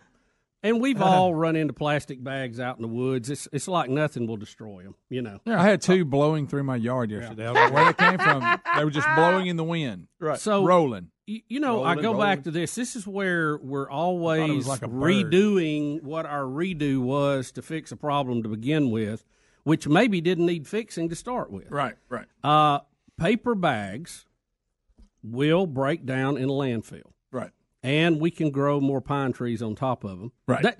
And 0.63 0.81
we've 0.81 0.99
uh-huh. 0.99 1.11
all 1.11 1.35
run 1.35 1.55
into 1.55 1.73
plastic 1.73 2.23
bags 2.23 2.59
out 2.59 2.77
in 2.77 2.81
the 2.81 2.87
woods. 2.87 3.29
It's 3.29 3.47
it's 3.51 3.67
like 3.67 3.87
nothing 3.87 4.25
will 4.25 4.37
destroy 4.37 4.81
them. 4.81 4.95
You 5.09 5.21
know. 5.21 5.39
I 5.45 5.63
had 5.63 5.79
two 5.79 6.01
uh, 6.01 6.05
blowing 6.05 6.47
through 6.47 6.63
my 6.63 6.75
yard 6.75 7.11
yesterday. 7.11 7.47
I 7.47 7.53
don't 7.53 7.69
know 7.69 7.75
where 7.75 7.85
they 7.85 7.93
came 7.93 8.17
from. 8.17 8.59
They 8.75 8.83
were 8.83 8.89
just 8.89 9.07
blowing 9.15 9.45
in 9.45 9.57
the 9.57 9.63
wind. 9.63 10.07
Right. 10.19 10.39
So 10.39 10.65
rolling. 10.65 11.11
You, 11.27 11.41
you 11.47 11.59
know, 11.59 11.83
I 11.83 11.93
go 11.93 12.13
rolling. 12.13 12.19
back 12.19 12.43
to 12.45 12.51
this. 12.51 12.73
This 12.73 12.95
is 12.95 13.05
where 13.05 13.57
we're 13.57 13.87
always 13.89 14.65
like 14.65 14.81
redoing 14.81 16.01
what 16.01 16.25
our 16.25 16.43
redo 16.43 16.99
was 16.99 17.51
to 17.53 17.61
fix 17.61 17.91
a 17.91 17.95
problem 17.95 18.41
to 18.41 18.49
begin 18.49 18.89
with, 18.89 19.23
which 19.65 19.87
maybe 19.89 20.21
didn't 20.21 20.45
need 20.45 20.65
fixing 20.67 21.09
to 21.09 21.15
start 21.15 21.51
with. 21.51 21.69
Right. 21.69 21.95
Right. 22.07 22.25
Uh, 22.43 22.79
paper 23.19 23.53
bags 23.53 24.25
will 25.21 25.65
break 25.67 26.05
down 26.05 26.37
in 26.37 26.45
a 26.45 26.53
landfill. 26.53 27.01
Right. 27.31 27.51
and 27.83 28.19
we 28.19 28.31
can 28.31 28.49
grow 28.49 28.79
more 28.79 28.99
pine 29.01 29.31
trees 29.33 29.61
on 29.61 29.75
top 29.75 30.03
of 30.03 30.17
them. 30.19 30.31
Right. 30.47 30.63
That, 30.63 30.79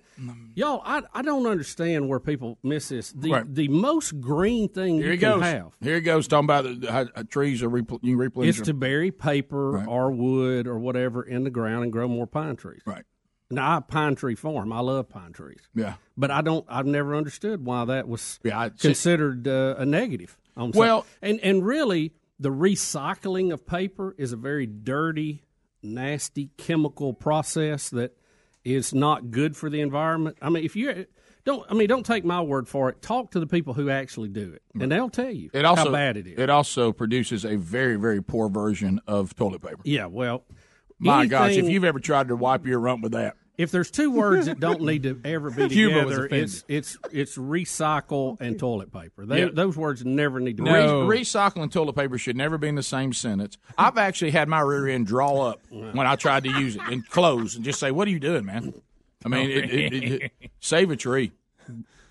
y'all, 0.56 0.82
I, 0.86 1.02
I 1.14 1.22
don't 1.22 1.46
understand 1.46 2.08
where 2.10 2.20
people 2.20 2.58
miss 2.64 2.90
this. 2.90 3.12
The 3.12 3.30
Right. 3.32 3.54
the 3.54 3.68
most 3.68 4.20
green 4.22 4.70
thing 4.70 4.96
Here 4.98 5.12
you 5.12 5.20
can 5.20 5.40
goes. 5.40 5.44
have 5.44 5.78
Here 5.82 5.96
he 5.96 6.02
goes 6.02 6.28
talking 6.28 6.46
about 6.46 6.64
the, 6.82 6.92
how, 6.92 7.06
how 7.16 7.22
trees 7.24 7.62
are 7.62 7.70
repl- 7.70 8.00
you 8.02 8.18
replenish 8.18 8.56
is 8.56 8.58
them. 8.60 8.66
to 8.68 8.74
bury 8.74 9.12
paper 9.12 9.86
or 9.88 10.12
wood 10.12 10.66
or 10.68 10.80
whatever 10.80 11.22
in 11.22 11.44
the 11.44 11.52
ground 11.52 11.84
and 11.84 11.92
grow 11.92 12.08
more 12.08 12.26
pine 12.26 12.56
trees. 12.56 12.82
Right. 12.88 13.04
Now, 13.52 13.70
I 13.70 13.74
have 13.76 13.88
pine 13.88 14.16
tree 14.16 14.36
farm. 14.36 14.74
I 14.74 14.80
love 14.80 15.10
pine 15.10 15.32
trees. 15.34 15.62
Yeah. 15.76 15.96
But 16.18 16.32
I 16.32 16.42
don't. 16.42 16.66
I've 16.68 16.86
never 16.88 17.16
understood 17.16 17.64
why 17.66 17.86
that 17.86 18.08
was 18.08 18.40
Yeah, 18.44 18.60
I- 18.60 18.70
considered 18.70 19.48
uh, 19.48 19.76
a 19.78 19.86
negative. 19.86 20.38
on 20.58 20.74
some- 20.74 20.80
Well- 20.80 21.06
and 21.22 21.40
and 21.42 21.66
really, 21.66 22.14
the 22.40 22.50
recycling 22.50 23.54
of 23.54 23.66
paper 23.68 24.16
is 24.18 24.32
a 24.34 24.38
very 24.38 24.66
dirty, 24.66 25.44
nasty 25.84 26.50
chemical 26.58 27.14
process 27.14 27.90
that 27.90 28.18
is 28.64 28.94
not 28.94 29.30
good 29.32 29.56
for 29.56 29.70
the 29.70 29.82
environment. 29.82 30.38
I 30.42 30.50
mean, 30.50 30.64
if 30.66 30.76
you 30.76 31.06
don't, 31.44 31.64
I 31.70 31.76
mean, 31.76 31.88
don't 31.88 32.06
take 32.06 32.26
my 32.26 32.42
word 32.42 32.68
for 32.68 32.90
it. 32.90 33.02
Talk 33.02 33.32
to 33.32 33.40
the 33.40 33.46
people 33.46 33.76
who 33.76 33.90
actually 33.92 34.30
do 34.30 34.54
it, 34.54 34.64
and 34.82 34.92
they'll 34.92 35.10
tell 35.10 35.30
you 35.30 35.52
It 35.54 35.66
also 35.66 35.86
how 35.86 35.92
bad 35.92 36.18
it 36.18 36.26
is. 36.26 36.40
It 36.40 36.50
also 36.50 36.92
produces 36.92 37.46
a 37.46 37.58
very 37.58 37.96
very 37.98 38.24
poor 38.24 38.50
version 38.50 39.00
of 39.08 39.36
toilet 39.36 39.62
paper. 39.62 39.82
Yeah, 39.84 40.08
well, 40.08 40.46
My 41.00 41.26
gosh, 41.26 41.52
if 41.54 41.68
you've 41.70 41.84
ever 41.84 42.00
tried 42.00 42.30
to 42.30 42.36
wipe 42.36 42.66
your 42.66 42.80
rump 42.80 43.04
with 43.04 43.12
that, 43.14 43.36
if 43.58 43.72
there's 43.72 43.90
two 43.90 44.12
words 44.12 44.48
that 44.48 44.60
don't 44.60 44.82
need 44.82 45.04
to 45.04 45.20
ever 45.24 45.50
be 45.50 45.68
together, 45.70 46.26
it's 46.26 46.64
it's 46.68 46.98
it's 47.12 47.38
recycle 47.38 48.40
and 48.42 48.58
toilet 48.60 48.92
paper. 48.92 49.26
They, 49.26 49.44
Yeah. 49.44 49.50
Those 49.54 49.78
words 49.78 50.04
never 50.06 50.40
need 50.40 50.58
to 50.58 50.64
be 50.64 50.70
Re- 50.72 51.22
recycling 51.22 51.72
toilet 51.72 51.96
paper 51.96 52.18
should 52.18 52.36
never 52.36 52.58
be 52.58 52.68
in 52.68 52.76
the 52.76 52.84
same 52.84 53.14
sentence. 53.14 53.58
I've 53.78 53.98
actually 53.98 54.32
had 54.32 54.48
my 54.50 54.60
rear 54.62 54.88
end 54.88 55.08
draw 55.08 55.50
up 55.50 55.62
when 55.70 56.06
I 56.08 56.16
tried 56.16 56.44
to 56.46 56.50
use 56.50 56.76
it 56.76 56.82
and 56.90 57.08
close 57.10 57.56
and 57.56 57.64
just 57.64 57.80
say, 57.80 57.92
"What 57.92 58.08
are 58.08 58.12
you 58.12 58.20
doing, 58.20 58.46
man?" 58.46 58.74
I 59.26 59.30
mean, 59.30 59.50
it, 59.50 59.74
it, 59.74 59.94
it, 59.94 60.04
it- 60.24 60.32
save 60.60 60.92
a 60.92 60.96
tree. 60.96 61.32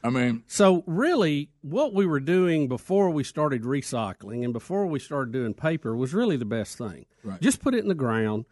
I 0.02 0.10
mean, 0.10 0.42
So 0.46 0.82
really, 0.86 1.48
what 1.62 1.94
we 1.94 2.04
were 2.04 2.20
doing 2.20 2.68
before 2.68 3.08
we 3.08 3.24
started 3.24 3.62
recycling 3.62 4.44
and 4.44 4.52
before 4.52 4.84
we 4.86 4.98
started 4.98 5.32
doing 5.32 5.54
paper 5.54 5.96
was 5.96 6.12
really 6.12 6.36
the 6.36 6.44
best 6.44 6.76
thing. 6.76 7.06
Right. 7.22 7.40
Just 7.40 7.62
put 7.62 7.74
it 7.74 7.78
in 7.78 7.88
the 7.88 7.94
ground. 7.94 8.44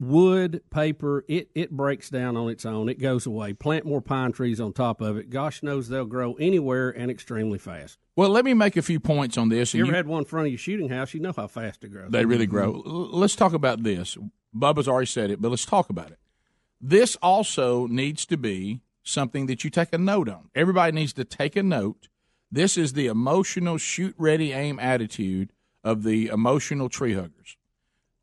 Wood, 0.00 0.62
paper, 0.70 1.24
it, 1.26 1.50
it 1.56 1.72
breaks 1.72 2.08
down 2.08 2.36
on 2.36 2.48
its 2.48 2.64
own. 2.64 2.88
It 2.88 3.00
goes 3.00 3.26
away. 3.26 3.52
Plant 3.52 3.84
more 3.84 4.00
pine 4.00 4.30
trees 4.30 4.60
on 4.60 4.72
top 4.72 5.00
of 5.00 5.16
it. 5.16 5.28
Gosh 5.28 5.60
knows 5.62 5.88
they'll 5.88 6.04
grow 6.04 6.34
anywhere 6.34 6.90
and 6.90 7.10
extremely 7.10 7.58
fast. 7.58 7.98
well, 8.14 8.28
let 8.30 8.44
me 8.44 8.54
make 8.54 8.76
a 8.76 8.82
few 8.82 9.00
points 9.00 9.36
on 9.36 9.48
this. 9.48 9.74
You 9.74 9.82
ever 9.82 9.90
you- 9.90 9.96
had 9.96 10.06
one 10.06 10.20
in 10.20 10.24
front 10.24 10.46
of 10.46 10.52
your 10.52 10.58
shooting 10.58 10.88
house? 10.88 11.14
You 11.14 11.20
know 11.20 11.32
how 11.36 11.48
fast 11.48 11.82
it 11.82 11.88
grows. 11.88 12.12
They 12.12 12.24
really 12.24 12.46
grow. 12.46 12.74
Mm-hmm. 12.74 13.16
Let's 13.16 13.34
talk 13.34 13.52
about 13.54 13.82
this. 13.82 14.16
Bubba's 14.56 14.86
already 14.88 15.06
said 15.06 15.30
it, 15.32 15.42
but 15.42 15.48
let's 15.50 15.66
talk 15.66 15.90
about 15.90 16.10
it. 16.12 16.18
This 16.80 17.16
also 17.20 17.86
needs 17.88 18.24
to 18.26 18.36
be 18.36 18.80
something 19.02 19.46
that 19.46 19.64
you 19.64 19.70
take 19.70 19.92
a 19.92 19.98
note 19.98 20.28
on. 20.28 20.48
Everybody 20.54 20.92
needs 20.92 21.12
to 21.14 21.24
take 21.24 21.56
a 21.56 21.62
note. 21.62 22.08
This 22.52 22.78
is 22.78 22.92
the 22.92 23.08
emotional 23.08 23.78
shoot, 23.78 24.14
ready, 24.16 24.52
aim 24.52 24.78
attitude 24.78 25.52
of 25.82 26.02
the 26.04 26.28
emotional 26.28 26.88
tree 26.88 27.14
huggers. 27.14 27.56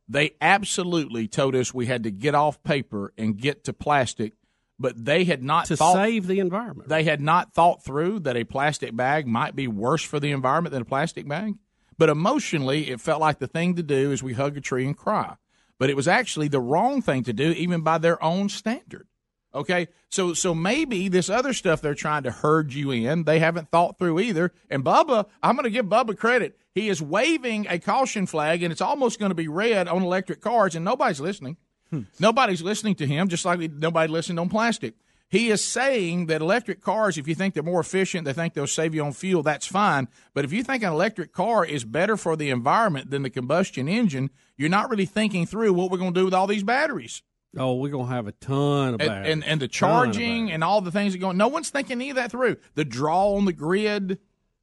They 0.08 0.36
absolutely 0.40 1.28
told 1.28 1.56
us 1.56 1.74
we 1.74 1.88
had 1.88 2.04
to 2.04 2.12
get 2.12 2.36
off 2.36 2.62
paper 2.64 3.12
and 3.18 3.38
get 3.38 3.64
to 3.64 3.74
plastic, 3.74 4.34
but 4.78 5.04
they 5.04 5.24
had 5.24 5.44
not 5.44 5.66
to 5.66 5.78
thought, 5.78 5.96
save 5.96 6.28
the 6.28 6.40
environment. 6.40 6.90
they 6.90 7.04
had 7.04 7.22
not 7.22 7.54
thought 7.54 7.84
through 7.84 8.20
that 8.20 8.38
a 8.38 8.44
plastic 8.44 8.96
bag 8.96 9.26
might 9.26 9.56
be 9.56 9.68
worse 9.68 10.04
for 10.04 10.20
the 10.20 10.32
environment 10.32 10.74
than 10.74 10.84
a 10.84 10.86
plastic 10.86 11.28
bag. 11.28 11.56
But 11.98 12.10
emotionally, 12.10 12.90
it 12.90 13.02
felt 13.02 13.22
like 13.22 13.40
the 13.40 13.48
thing 13.48 13.76
to 13.76 13.84
do 13.84 14.12
is 14.12 14.22
we 14.22 14.34
hug 14.34 14.58
a 14.58 14.62
tree 14.62 14.86
and 14.86 14.98
cry. 14.98 15.38
But 15.80 15.90
it 15.90 15.96
was 15.96 16.08
actually 16.08 16.50
the 16.50 16.60
wrong 16.60 17.02
thing 17.02 17.24
to 17.24 17.34
do, 17.34 17.52
even 17.52 17.82
by 17.82 17.98
their 17.98 18.22
own 18.24 18.50
standard. 18.50 19.08
Okay, 19.56 19.88
so 20.10 20.34
so 20.34 20.54
maybe 20.54 21.08
this 21.08 21.30
other 21.30 21.54
stuff 21.54 21.82
they're 21.82 21.96
trying 21.96 22.24
to 22.24 22.32
herd 22.32 22.74
you 22.74 22.92
in, 22.92 23.24
they 23.24 23.40
haven't 23.40 23.72
thought 23.72 23.98
through 23.98 24.20
either. 24.20 24.52
And 24.70 24.84
Bubba, 24.84 25.28
I'm 25.42 25.56
going 25.56 25.64
to 25.64 25.70
give 25.70 25.86
Bubba 25.86 26.18
credit. 26.18 26.60
He 26.74 26.90
is 26.90 27.02
waving 27.02 27.66
a 27.70 27.80
caution 27.80 28.26
flag, 28.26 28.62
and 28.62 28.72
it's 28.74 28.82
almost 28.82 29.18
going 29.18 29.30
to 29.30 29.36
be 29.36 29.48
red 29.48 29.88
on 29.88 30.04
electric 30.04 30.42
cars, 30.42 30.76
and 30.76 30.84
nobody's 30.84 31.22
listening. 31.22 31.56
Hmm. 31.90 32.02
Nobody's 32.20 32.62
listening 32.62 32.96
to 32.96 33.08
him, 33.08 33.30
just 33.30 33.46
like 33.46 33.60
nobody 33.72 34.12
listened 34.12 34.40
on 34.40 34.50
plastic. 34.50 34.96
He 35.30 35.50
is 35.50 35.64
saying 35.64 36.28
that 36.28 36.42
electric 36.42 36.82
cars, 36.82 37.18
if 37.18 37.28
you 37.28 37.34
think 37.34 37.54
they're 37.54 37.64
more 37.64 37.80
efficient, 37.80 38.26
they 38.26 38.34
think 38.34 38.54
they'll 38.54 38.68
save 38.68 38.94
you 38.94 39.04
on 39.04 39.14
fuel, 39.14 39.42
that's 39.42 39.66
fine. 39.66 40.08
But 40.34 40.46
if 40.46 40.54
you 40.54 40.64
think 40.64 40.84
an 40.84 40.92
electric 40.92 41.34
car 41.34 41.66
is 41.66 41.84
better 41.84 42.16
for 42.16 42.36
the 42.36 42.50
environment 42.52 43.10
than 43.10 43.24
the 43.24 43.30
combustion 43.30 43.88
engine, 43.88 44.30
you're 44.56 44.70
not 44.70 44.90
really 44.90 45.06
thinking 45.06 45.46
through 45.46 45.74
what 45.74 45.90
we're 45.90 45.98
going 45.98 46.14
to 46.14 46.20
do 46.20 46.26
with 46.26 46.34
all 46.34 46.48
these 46.48 46.64
batteries. 46.64 47.24
Oh, 47.58 47.76
we're 47.76 47.90
gonna 47.92 48.08
have 48.08 48.28
a 48.28 48.32
ton 48.34 48.96
of 48.96 49.02
And, 49.02 49.26
and, 49.26 49.44
and 49.44 49.62
the 49.62 49.68
charging 49.68 50.52
and 50.52 50.64
all 50.64 50.82
the 50.82 50.92
things 50.92 51.14
that 51.14 51.20
go. 51.20 51.32
No 51.32 51.48
one's 51.48 51.70
thinking 51.70 51.94
any 51.98 52.10
of 52.10 52.16
that 52.18 52.32
through. 52.32 52.58
The 52.76 52.86
draw 52.86 53.36
on 53.36 53.46
the 53.46 53.54
grid, 53.54 54.20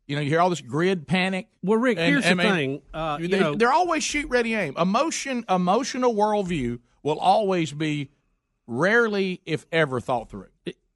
you 0.07 0.17
know, 0.17 0.23
you 0.23 0.29
hear 0.31 0.41
all 0.41 0.51
this 0.51 0.61
grid 0.61 1.07
panic. 1.07 1.49
Well, 1.63 1.79
Rick, 1.79 1.99
And- 1.99 2.13
here's 2.13 2.27
I 2.27 2.31
the 2.31 2.35
mean, 2.35 2.53
thing. 2.53 2.83
Uh, 2.93 3.19
you 3.21 3.29
they, 3.29 3.41
know, 3.41 3.55
they're 3.55 3.73
always 3.73 4.05
shoot 4.05 4.29
ready 4.29 4.55
aim. 4.55 4.75
Emotion, 4.77 5.45
emotional 5.49 6.15
worldview 6.15 6.81
will 7.03 7.19
always 7.19 7.73
be 7.73 8.11
rarely, 8.67 9.41
if 9.47 9.67
ever, 9.73 10.01
thought 10.01 10.31
through. 10.31 10.49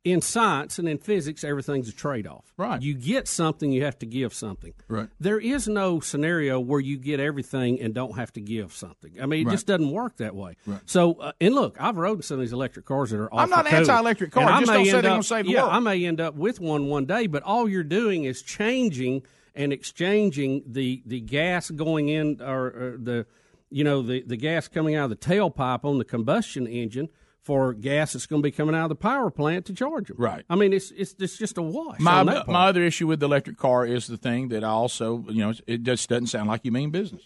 In 0.06 0.20
science 0.20 0.78
and 0.78 0.88
in 0.88 0.98
physics, 0.98 1.42
everything's 1.42 1.88
a 1.88 1.92
trade 1.92 2.28
off. 2.28 2.52
Right. 2.56 2.80
You 2.80 2.94
get 2.94 3.26
something, 3.26 3.72
you 3.72 3.82
have 3.84 3.98
to 3.98 4.06
give 4.06 4.32
something. 4.32 4.72
Right. 4.86 5.08
There 5.18 5.40
is 5.40 5.66
no 5.66 5.98
scenario 5.98 6.60
where 6.60 6.78
you 6.78 6.96
get 6.96 7.18
everything 7.18 7.80
and 7.80 7.92
don't 7.92 8.14
have 8.16 8.32
to 8.34 8.40
give 8.40 8.72
something. 8.72 9.14
I 9.20 9.26
mean, 9.26 9.40
it 9.40 9.44
Right. 9.46 9.52
just 9.52 9.66
doesn't 9.66 9.90
work 9.90 10.18
that 10.18 10.36
way. 10.36 10.54
Right. 10.64 10.78
So, 10.86 11.14
uh, 11.14 11.32
and 11.40 11.56
look, 11.56 11.76
I've 11.80 11.96
rode 11.96 12.18
in 12.18 12.22
some 12.22 12.36
of 12.36 12.42
these 12.42 12.52
electric 12.52 12.84
cars 12.86 13.10
that 13.10 13.18
are. 13.18 13.34
I'm 13.34 13.50
not 13.50 13.66
anti-electric 13.66 14.30
car. 14.30 14.44
I 14.44 14.60
Just 14.60 14.72
don't 14.72 14.84
say 14.84 14.90
they're 14.92 14.98
up- 15.00 15.04
gonna 15.04 15.22
save 15.24 15.46
the 15.46 15.50
yeah, 15.50 15.62
world. 15.62 15.72
I 15.74 15.78
may 15.80 16.04
end 16.06 16.20
up 16.20 16.36
with 16.36 16.60
one 16.60 16.86
one 16.86 17.04
day, 17.06 17.26
but 17.26 17.42
all 17.42 17.68
you're 17.68 17.82
doing 17.82 18.22
is 18.22 18.42
changing 18.42 19.22
and 19.56 19.72
exchanging 19.72 20.62
the 20.66 21.02
the 21.04 21.20
gas 21.20 21.70
going 21.72 22.08
in 22.10 22.40
or, 22.40 22.66
or 22.66 22.96
the 23.02 23.26
you 23.70 23.82
know 23.82 24.02
the 24.02 24.22
the 24.22 24.36
gas 24.36 24.68
coming 24.68 24.94
out 24.94 25.10
of 25.10 25.10
the 25.10 25.16
tailpipe 25.16 25.84
on 25.84 25.98
the 25.98 26.04
combustion 26.04 26.68
engine 26.68 27.08
for 27.46 27.72
gas 27.72 28.12
that's 28.12 28.26
going 28.26 28.42
to 28.42 28.46
be 28.46 28.50
coming 28.50 28.74
out 28.74 28.82
of 28.82 28.88
the 28.88 28.96
power 28.96 29.30
plant 29.30 29.66
to 29.66 29.72
charge 29.72 30.08
them. 30.08 30.16
Right. 30.18 30.44
I 30.50 30.56
mean, 30.56 30.72
it's 30.72 30.90
it's, 30.90 31.14
it's 31.20 31.38
just 31.38 31.56
a 31.58 31.62
wash. 31.62 32.00
My 32.00 32.18
on 32.18 32.26
that 32.26 32.34
part. 32.46 32.48
my 32.48 32.66
other 32.66 32.82
issue 32.82 33.06
with 33.06 33.20
the 33.20 33.26
electric 33.26 33.56
car 33.56 33.86
is 33.86 34.08
the 34.08 34.16
thing 34.16 34.48
that 34.48 34.64
I 34.64 34.68
also 34.68 35.24
you 35.28 35.38
know 35.44 35.52
it 35.68 35.84
just 35.84 36.08
doesn't 36.08 36.26
sound 36.26 36.48
like 36.48 36.62
you 36.64 36.72
mean 36.72 36.90
business. 36.90 37.22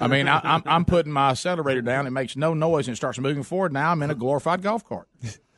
I 0.00 0.06
mean 0.06 0.28
I, 0.28 0.40
I'm 0.44 0.62
I'm 0.64 0.84
putting 0.84 1.12
my 1.12 1.30
accelerator 1.30 1.82
down, 1.82 2.06
it 2.06 2.10
makes 2.10 2.36
no 2.36 2.54
noise 2.54 2.86
and 2.86 2.94
it 2.94 2.96
starts 2.96 3.18
moving 3.18 3.42
forward. 3.42 3.72
Now 3.72 3.90
I'm 3.90 4.00
in 4.02 4.10
a 4.10 4.14
glorified 4.14 4.62
golf 4.62 4.84
cart. 4.84 5.08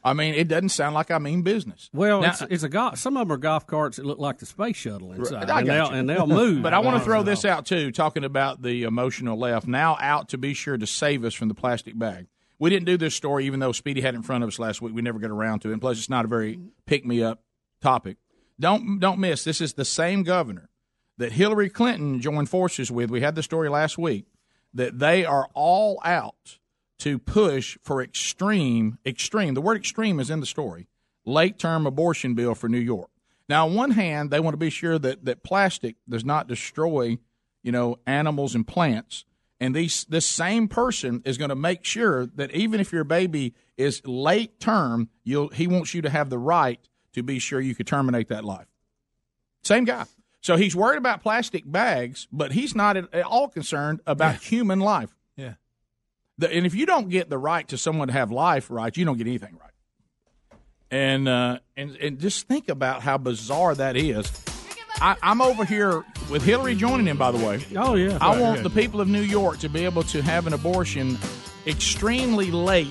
I 0.02 0.14
mean 0.14 0.34
it 0.34 0.48
doesn't 0.48 0.70
sound 0.70 0.94
like 0.94 1.10
I 1.10 1.18
mean 1.18 1.42
business. 1.42 1.90
Well, 1.92 2.22
Now- 2.22 2.30
it's, 2.30 2.42
it's 2.48 2.62
a 2.62 2.68
golf. 2.70 2.98
Some 2.98 3.16
of 3.18 3.28
them 3.28 3.34
are 3.34 3.38
golf 3.38 3.66
carts 3.66 3.98
that 3.98 4.06
look 4.06 4.18
like 4.18 4.38
the 4.38 4.46
space 4.46 4.76
shuttle 4.76 5.12
inside, 5.12 5.48
and, 5.50 5.68
they'll, 5.68 5.88
and 5.88 6.08
they'll 6.08 6.26
move. 6.26 6.62
But 6.62 6.72
I 6.74 6.78
want 6.78 6.96
to 6.98 7.04
throw 7.04 7.22
this 7.22 7.44
out 7.44 7.66
too, 7.66 7.92
talking 7.92 8.24
about 8.24 8.62
the 8.62 8.84
emotional 8.84 9.38
left. 9.38 9.66
Now 9.66 9.98
out 10.00 10.30
to 10.30 10.38
be 10.38 10.54
sure 10.54 10.78
to 10.78 10.86
save 10.86 11.24
us 11.24 11.34
from 11.34 11.48
the 11.48 11.54
plastic 11.54 11.98
bag. 11.98 12.26
We 12.58 12.70
didn't 12.70 12.86
do 12.86 12.96
this 12.96 13.14
story, 13.14 13.46
even 13.46 13.60
though 13.60 13.72
Speedy 13.72 14.00
had 14.00 14.14
it 14.14 14.18
in 14.18 14.22
front 14.22 14.44
of 14.44 14.48
us 14.48 14.58
last 14.58 14.80
week. 14.80 14.94
We 14.94 15.02
never 15.02 15.18
got 15.18 15.30
around 15.30 15.60
to 15.60 15.70
it. 15.70 15.72
And 15.72 15.80
plus, 15.80 15.98
it's 15.98 16.10
not 16.10 16.24
a 16.24 16.28
very 16.28 16.58
pick 16.86 17.04
me 17.04 17.22
up 17.22 17.42
topic. 17.80 18.16
Don't 18.58 19.00
don't 19.00 19.18
miss. 19.18 19.44
This 19.44 19.60
is 19.60 19.74
the 19.74 19.84
same 19.84 20.22
governor 20.22 20.70
that 21.18 21.32
Hillary 21.32 21.68
Clinton 21.68 22.20
joined 22.20 22.48
forces 22.48 22.90
with. 22.90 23.10
We 23.10 23.20
had 23.20 23.34
the 23.34 23.42
story 23.42 23.68
last 23.68 23.98
week 23.98 24.26
that 24.72 24.98
they 24.98 25.24
are 25.24 25.48
all 25.54 26.00
out 26.04 26.58
to 27.00 27.18
push 27.18 27.76
for 27.82 28.02
extreme 28.02 28.98
extreme. 29.04 29.54
The 29.54 29.60
word 29.60 29.76
extreme 29.76 30.20
is 30.20 30.30
in 30.30 30.40
the 30.40 30.46
story. 30.46 30.88
Late 31.24 31.58
term 31.58 31.86
abortion 31.86 32.34
bill 32.34 32.54
for 32.54 32.68
New 32.68 32.78
York. 32.78 33.10
Now, 33.48 33.66
on 33.66 33.74
one 33.74 33.90
hand, 33.92 34.30
they 34.30 34.40
want 34.40 34.54
to 34.54 34.58
be 34.58 34.70
sure 34.70 34.98
that, 34.98 35.24
that 35.24 35.42
plastic 35.42 35.96
does 36.08 36.24
not 36.24 36.48
destroy, 36.48 37.18
you 37.62 37.72
know, 37.72 37.98
animals 38.06 38.54
and 38.54 38.66
plants. 38.66 39.24
And 39.64 39.74
these 39.74 40.04
this 40.10 40.26
same 40.26 40.68
person 40.68 41.22
is 41.24 41.38
going 41.38 41.48
to 41.48 41.54
make 41.54 41.86
sure 41.86 42.26
that 42.26 42.50
even 42.50 42.80
if 42.80 42.92
your 42.92 43.02
baby 43.02 43.54
is 43.78 44.02
late 44.04 44.60
term, 44.60 45.08
you'll 45.24 45.48
he 45.48 45.66
wants 45.66 45.94
you 45.94 46.02
to 46.02 46.10
have 46.10 46.28
the 46.28 46.36
right 46.36 46.78
to 47.14 47.22
be 47.22 47.38
sure 47.38 47.62
you 47.62 47.74
could 47.74 47.86
terminate 47.86 48.28
that 48.28 48.44
life. 48.44 48.66
Same 49.62 49.84
guy. 49.84 50.04
So 50.42 50.56
he's 50.56 50.76
worried 50.76 50.98
about 50.98 51.22
plastic 51.22 51.62
bags, 51.64 52.28
but 52.30 52.52
he's 52.52 52.74
not 52.74 52.98
at 52.98 53.24
all 53.24 53.48
concerned 53.48 54.02
about 54.06 54.42
human 54.42 54.80
life. 54.80 55.16
Yeah. 55.34 55.54
The, 56.36 56.52
and 56.52 56.66
if 56.66 56.74
you 56.74 56.84
don't 56.84 57.08
get 57.08 57.30
the 57.30 57.38
right 57.38 57.66
to 57.68 57.78
someone 57.78 58.08
to 58.08 58.12
have 58.12 58.30
life 58.30 58.70
right, 58.70 58.94
you 58.94 59.06
don't 59.06 59.16
get 59.16 59.26
anything 59.26 59.56
right. 59.58 60.58
And 60.90 61.26
uh, 61.26 61.60
and 61.74 61.96
and 61.96 62.20
just 62.20 62.46
think 62.46 62.68
about 62.68 63.00
how 63.00 63.16
bizarre 63.16 63.74
that 63.76 63.96
is. 63.96 64.30
I, 65.00 65.16
I'm 65.22 65.40
over 65.42 65.64
here 65.64 66.04
with 66.30 66.42
Hillary 66.42 66.74
joining 66.74 67.06
him. 67.06 67.16
By 67.16 67.30
the 67.32 67.44
way, 67.44 67.64
oh 67.76 67.94
yeah, 67.94 68.18
I 68.20 68.32
Right, 68.32 68.40
want 68.40 68.56
yeah. 68.58 68.62
the 68.62 68.70
people 68.70 69.00
of 69.00 69.08
New 69.08 69.20
York 69.22 69.58
to 69.58 69.68
be 69.68 69.84
able 69.84 70.02
to 70.04 70.22
have 70.22 70.46
an 70.46 70.52
abortion 70.52 71.18
extremely 71.66 72.50
late, 72.50 72.88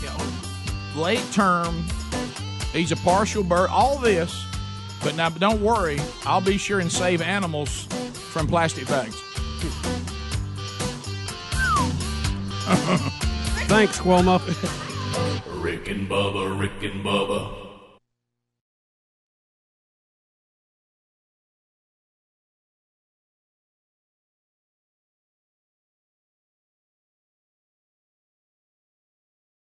you 0.00 0.06
know, 0.06 0.16
late 1.02 1.24
term. 1.32 1.84
He's 2.72 2.92
a 2.92 2.96
partial 2.96 3.42
birth. 3.42 3.70
All 3.70 3.98
this, 3.98 4.44
but 5.02 5.14
now 5.16 5.28
don't 5.28 5.60
worry. 5.60 5.98
I'll 6.24 6.40
be 6.40 6.56
sure 6.56 6.80
and 6.80 6.90
save 6.90 7.20
animals 7.20 7.84
from 8.14 8.46
plastic 8.46 8.86
bags. 8.88 9.16
Thanks, 13.68 13.98
Cuomo. 13.98 14.38
Rick 15.62 15.88
and 15.88 16.08
Bubba, 16.08 16.58
Rick 16.58 16.82
and 16.82 17.04
Bubba. 17.04 17.61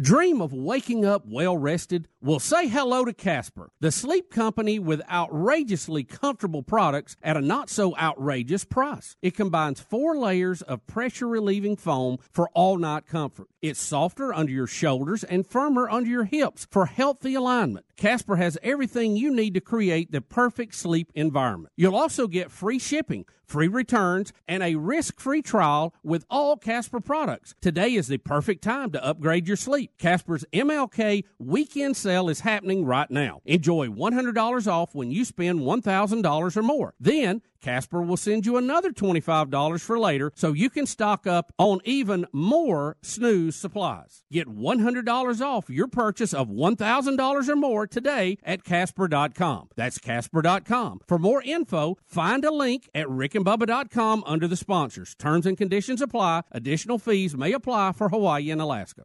Dream 0.00 0.40
of 0.40 0.52
waking 0.52 1.04
up 1.04 1.24
well 1.26 1.56
rested? 1.56 2.06
Well, 2.20 2.40
say 2.40 2.66
hello 2.66 3.04
to 3.04 3.12
Casper, 3.12 3.70
the 3.78 3.92
sleep 3.92 4.28
company 4.28 4.80
with 4.80 5.08
outrageously 5.08 6.02
comfortable 6.02 6.64
products 6.64 7.14
at 7.22 7.36
a 7.36 7.40
not 7.40 7.70
so 7.70 7.96
outrageous 7.96 8.64
price. 8.64 9.14
It 9.22 9.36
combines 9.36 9.78
four 9.78 10.16
layers 10.16 10.60
of 10.62 10.84
pressure 10.88 11.28
relieving 11.28 11.76
foam 11.76 12.18
for 12.32 12.48
all 12.54 12.76
night 12.76 13.06
comfort. 13.06 13.46
It's 13.62 13.78
softer 13.78 14.34
under 14.34 14.50
your 14.50 14.66
shoulders 14.66 15.22
and 15.22 15.46
firmer 15.46 15.88
under 15.88 16.10
your 16.10 16.24
hips 16.24 16.66
for 16.72 16.86
healthy 16.86 17.34
alignment. 17.34 17.86
Casper 17.96 18.36
has 18.36 18.58
everything 18.64 19.16
you 19.16 19.32
need 19.32 19.54
to 19.54 19.60
create 19.60 20.10
the 20.10 20.20
perfect 20.20 20.74
sleep 20.74 21.12
environment. 21.14 21.72
You'll 21.76 21.96
also 21.96 22.28
get 22.28 22.52
free 22.52 22.78
shipping, 22.78 23.26
free 23.44 23.66
returns, 23.66 24.32
and 24.46 24.62
a 24.62 24.76
risk 24.76 25.18
free 25.18 25.42
trial 25.42 25.92
with 26.04 26.24
all 26.30 26.56
Casper 26.56 27.00
products. 27.00 27.56
Today 27.60 27.94
is 27.94 28.06
the 28.06 28.18
perfect 28.18 28.62
time 28.62 28.92
to 28.92 29.04
upgrade 29.04 29.48
your 29.48 29.56
sleep. 29.56 29.90
Casper's 29.98 30.44
MLK 30.52 31.24
weekend 31.40 31.96
sale 32.08 32.30
is 32.30 32.40
happening 32.40 32.86
right 32.86 33.10
now. 33.10 33.42
Enjoy 33.44 33.86
$100 33.86 34.66
off 34.66 34.94
when 34.94 35.10
you 35.10 35.26
spend 35.26 35.60
$1,000 35.60 36.56
or 36.56 36.62
more. 36.62 36.94
Then, 36.98 37.42
Casper 37.60 38.00
will 38.00 38.16
send 38.16 38.46
you 38.46 38.56
another 38.56 38.92
$25 38.92 39.82
for 39.82 39.98
later 39.98 40.32
so 40.34 40.54
you 40.54 40.70
can 40.70 40.86
stock 40.86 41.26
up 41.26 41.52
on 41.58 41.80
even 41.84 42.24
more 42.32 42.96
snooze 43.02 43.56
supplies. 43.56 44.22
Get 44.32 44.48
$100 44.48 45.40
off 45.42 45.68
your 45.68 45.86
purchase 45.86 46.32
of 46.32 46.48
$1,000 46.48 47.48
or 47.48 47.56
more 47.56 47.86
today 47.86 48.38
at 48.42 48.64
Casper.com. 48.64 49.68
That's 49.76 49.98
Casper.com. 49.98 51.00
For 51.06 51.18
more 51.18 51.42
info, 51.42 51.98
find 52.06 52.42
a 52.42 52.50
link 52.50 52.88
at 52.94 53.06
rickandbubba.com 53.06 54.24
under 54.24 54.48
the 54.48 54.56
sponsors. 54.56 55.14
Terms 55.16 55.44
and 55.44 55.58
conditions 55.58 56.00
apply. 56.00 56.44
Additional 56.52 56.98
fees 56.98 57.36
may 57.36 57.52
apply 57.52 57.92
for 57.92 58.08
Hawaii 58.08 58.50
and 58.50 58.62
Alaska. 58.62 59.04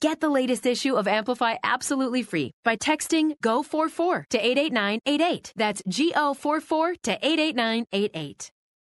Get 0.00 0.20
the 0.20 0.28
latest 0.28 0.66
issue 0.66 0.94
of 0.96 1.08
Amplify 1.08 1.56
absolutely 1.62 2.22
free 2.22 2.50
by 2.64 2.76
texting 2.76 3.36
GO44 3.42 4.24
to 4.30 4.38
88988. 4.38 5.52
That's 5.56 5.82
GO44 5.82 6.94
to 7.02 7.12
88988. 7.12 8.50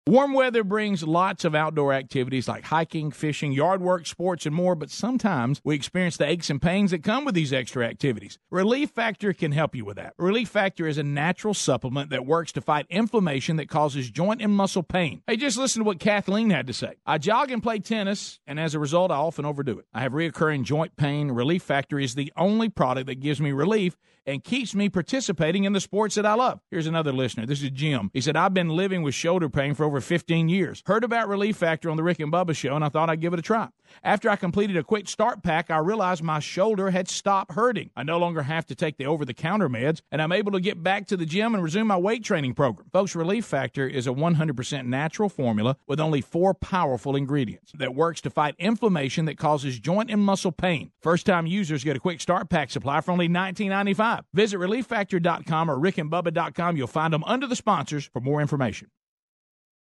Warm 0.09 0.33
weather 0.35 0.65
brings 0.65 1.05
lots 1.05 1.45
of 1.45 1.55
outdoor 1.55 1.93
activities 1.93 2.49
like 2.49 2.65
hiking, 2.65 3.13
fishing, 3.13 3.53
yard 3.53 3.81
work, 3.81 4.05
sports, 4.05 4.47
and 4.47 4.55
more, 4.55 4.75
but 4.75 4.91
sometimes 4.91 5.61
we 5.63 5.77
experience 5.77 6.17
the 6.17 6.27
aches 6.27 6.51
and 6.51 6.61
pains 6.61 6.91
that 6.91 7.05
come 7.05 7.25
with 7.25 7.37
these 7.37 7.53
extra 7.53 7.87
activities. 7.87 8.37
Relief 8.51 8.91
Factor 8.91 9.33
can 9.33 9.53
help 9.53 9.77
you 9.77 9.85
with 9.85 9.99
that. 9.99 10.15
Relief 10.19 10.49
Factor 10.49 10.89
is 10.89 10.99
a 10.99 11.05
natural 11.05 11.55
supplement 11.55 12.11
that 12.11 12.27
works 12.27 12.51
to 12.51 12.61
fight 12.61 12.87
inflammation 12.91 13.55
that 13.59 13.69
causes 13.69 14.11
joint 14.11 14.43
and 14.43 14.53
muscle 14.53 14.83
pain. 14.83 15.23
Hey, 15.29 15.37
just 15.37 15.57
listen 15.57 15.83
to 15.83 15.87
what 15.87 16.01
Kathleen 16.01 16.51
had 16.51 16.67
to 16.67 16.73
say. 16.73 16.95
I 17.07 17.19
jog 17.19 17.53
and 17.53 17.63
play 17.63 17.79
tennis, 17.79 18.41
and 18.45 18.59
as 18.59 18.75
a 18.75 18.81
result, 18.81 19.13
I 19.13 19.17
often 19.19 19.45
overdo 19.45 19.79
it. 19.79 19.87
I 19.95 20.01
have 20.01 20.11
reoccurring 20.11 20.65
joint 20.65 20.97
pain. 20.97 21.31
Relief 21.31 21.63
Factor 21.63 22.01
is 22.01 22.17
the 22.17 22.33
only 22.37 22.69
product 22.69 23.07
that 23.07 23.21
gives 23.21 23.41
me 23.41 23.53
relief 23.53 23.97
and 24.27 24.43
keeps 24.43 24.75
me 24.75 24.89
participating 24.89 25.65
in 25.65 25.73
the 25.73 25.81
sports 25.81 26.17
that 26.17 26.27
I 26.27 26.35
love. 26.35 26.61
Here's 26.71 26.87
another 26.89 27.13
listener. 27.13 27.47
This 27.47 27.63
is 27.63 27.71
Jim. 27.71 28.11
He 28.13 28.21
said, 28.21 28.37
I've 28.37 28.55
been 28.55 28.69
living 28.69 29.03
with 29.03 29.15
shoulder 29.15 29.49
pain 29.49 29.75
for 29.75 29.85
over 29.85 29.93
over 29.93 30.01
15 30.01 30.49
years. 30.49 30.83
Heard 30.87 31.05
about 31.05 31.29
Relief 31.29 31.57
Factor 31.57 31.91
on 31.91 31.99
the 31.99 32.03
Rick 32.03 32.19
and 32.19 32.33
Bubba 32.33 32.57
show, 32.57 32.75
and 32.75 32.83
I 32.83 32.89
thought 32.89 33.11
I'd 33.11 33.21
give 33.21 33.35
it 33.35 33.39
a 33.39 33.43
try. 33.43 33.69
After 34.03 34.31
I 34.31 34.37
completed 34.37 34.79
a 34.79 34.83
quick 34.83 35.07
start 35.07 35.43
pack, 35.43 35.71
I 35.71 35.77
realized 35.77 36.23
my 36.23 36.39
shoulder 36.39 36.91
had 36.91 37.11
stopped 37.11 37.53
hurting. 37.53 37.91
I 37.95 38.05
no 38.05 38.17
longer 38.17 38.41
have 38.45 38.65
to 38.69 38.75
take 38.75 38.97
the 38.97 39.05
over 39.05 39.27
the 39.27 39.35
counter 39.35 39.69
meds, 39.69 40.01
and 40.11 40.23
I'm 40.23 40.33
able 40.33 40.51
to 40.53 40.61
get 40.61 40.83
back 40.83 41.07
to 41.09 41.17
the 41.19 41.27
gym 41.27 41.53
and 41.53 41.63
resume 41.63 41.89
my 41.89 41.99
weight 41.99 42.25
training 42.25 42.55
program. 42.55 42.89
Folks, 42.91 43.15
Relief 43.15 43.45
Factor 43.45 43.87
is 43.87 44.07
a 44.07 44.13
100% 44.13 44.87
natural 44.87 45.29
formula 45.29 45.77
with 45.87 46.01
only 46.01 46.23
four 46.23 46.55
powerful 46.55 47.15
ingredients 47.15 47.73
that 47.77 47.95
works 47.95 48.23
to 48.23 48.31
fight 48.31 48.55
inflammation 48.59 49.27
that 49.27 49.37
causes 49.37 49.79
joint 49.79 50.11
and 50.11 50.23
muscle 50.23 50.53
pain. 50.53 50.91
First 51.03 51.27
time 51.27 51.47
users 51.47 51.85
get 51.85 51.97
a 51.97 52.01
quick 52.01 52.23
start 52.23 52.49
pack 52.49 52.71
supply 52.71 53.03
for 53.03 53.13
only 53.13 53.29
$19.95. 53.29 54.12
Visit 54.33 54.59
relieffactor.com 54.59 55.71
or 55.71 55.77
rickandbubba.com. 55.77 56.77
You'll 56.77 56.87
find 56.87 57.13
them 57.13 57.25
under 57.25 57.47
the 57.47 57.57
sponsors 57.57 58.05
for 58.05 58.21
more 58.21 58.41
information. 58.41 58.89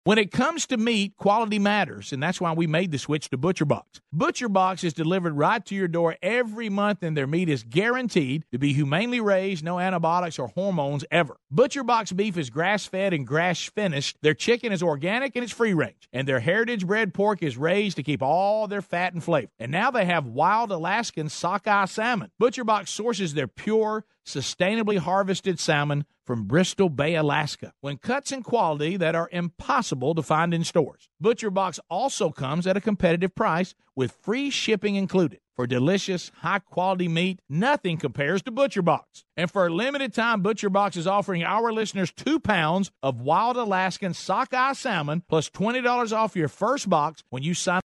When 0.06 0.18
it 0.18 0.32
comes 0.32 0.66
to 0.66 0.76
meat, 0.76 1.16
quality 1.16 1.58
matters, 1.58 2.12
and 2.12 2.22
that's 2.22 2.38
why 2.38 2.52
we 2.52 2.66
made 2.66 2.90
the 2.90 2.98
switch 2.98 3.30
to 3.30 3.38
ButcherBox. 3.38 3.84
ButcherBox 4.14 4.84
is 4.84 4.92
delivered 4.92 5.32
right 5.32 5.64
to 5.64 5.74
your 5.74 5.88
door 5.88 6.16
every 6.20 6.68
month, 6.68 7.02
and 7.02 7.16
their 7.16 7.26
meat 7.26 7.48
is 7.48 7.62
guaranteed 7.62 8.44
to 8.52 8.58
be 8.58 8.74
humanely 8.74 9.22
raised, 9.22 9.64
no 9.64 9.78
antibiotics 9.78 10.38
or 10.38 10.48
hormones 10.48 11.06
ever. 11.10 11.38
ButcherBox 11.54 12.14
beef 12.14 12.36
is 12.36 12.50
grass 12.50 12.84
fed 12.84 13.14
and 13.14 13.26
grass 13.26 13.62
finished. 13.62 14.18
Their 14.20 14.34
chicken 14.34 14.72
is 14.72 14.82
organic 14.82 15.36
and 15.36 15.42
it's 15.42 15.54
free 15.54 15.72
range, 15.72 16.06
and 16.12 16.28
their 16.28 16.40
heritage 16.40 16.86
bred 16.86 17.14
pork 17.14 17.42
is 17.42 17.56
raised 17.56 17.96
to 17.96 18.02
keep 18.02 18.20
all 18.20 18.68
their 18.68 18.82
fat 18.82 19.14
and 19.14 19.24
flavor. 19.24 19.52
And 19.58 19.72
now 19.72 19.90
they 19.90 20.04
have 20.04 20.26
wild 20.26 20.70
Alaskan 20.70 21.30
sockeye 21.30 21.86
salmon. 21.86 22.30
ButcherBox 22.38 22.88
sources 22.88 23.32
their 23.32 23.48
pure, 23.48 24.04
sustainably 24.24 24.98
harvested 24.98 25.58
salmon 25.58 26.04
from 26.24 26.44
Bristol 26.44 26.88
Bay, 26.88 27.14
Alaska, 27.14 27.72
when 27.80 27.98
cuts 27.98 28.32
and 28.32 28.44
quality 28.44 28.96
that 28.96 29.14
are 29.14 29.28
impossible 29.30 30.14
to 30.14 30.22
find 30.22 30.54
in 30.54 30.64
stores. 30.64 31.08
ButcherBox 31.22 31.78
also 31.90 32.30
comes 32.30 32.66
at 32.66 32.76
a 32.76 32.80
competitive 32.80 33.34
price 33.34 33.74
with 33.94 34.16
free 34.22 34.50
shipping 34.50 34.96
included. 34.96 35.40
For 35.54 35.68
delicious, 35.68 36.32
high 36.38 36.58
quality 36.58 37.06
meat, 37.06 37.38
nothing 37.48 37.96
compares 37.96 38.42
to 38.42 38.50
ButcherBox. 38.50 39.24
And 39.36 39.48
for 39.48 39.66
a 39.66 39.72
limited 39.72 40.12
time, 40.12 40.42
ButcherBox 40.42 40.96
is 40.96 41.06
offering 41.06 41.44
our 41.44 41.72
listeners 41.72 42.10
two 42.10 42.40
pounds 42.40 42.90
of 43.04 43.20
wild 43.20 43.56
Alaskan 43.56 44.14
sockeye 44.14 44.72
salmon 44.72 45.22
plus 45.28 45.48
$20 45.50 46.12
off 46.12 46.34
your 46.34 46.48
first 46.48 46.90
box 46.90 47.22
when 47.30 47.44
you 47.44 47.54
sign 47.54 47.82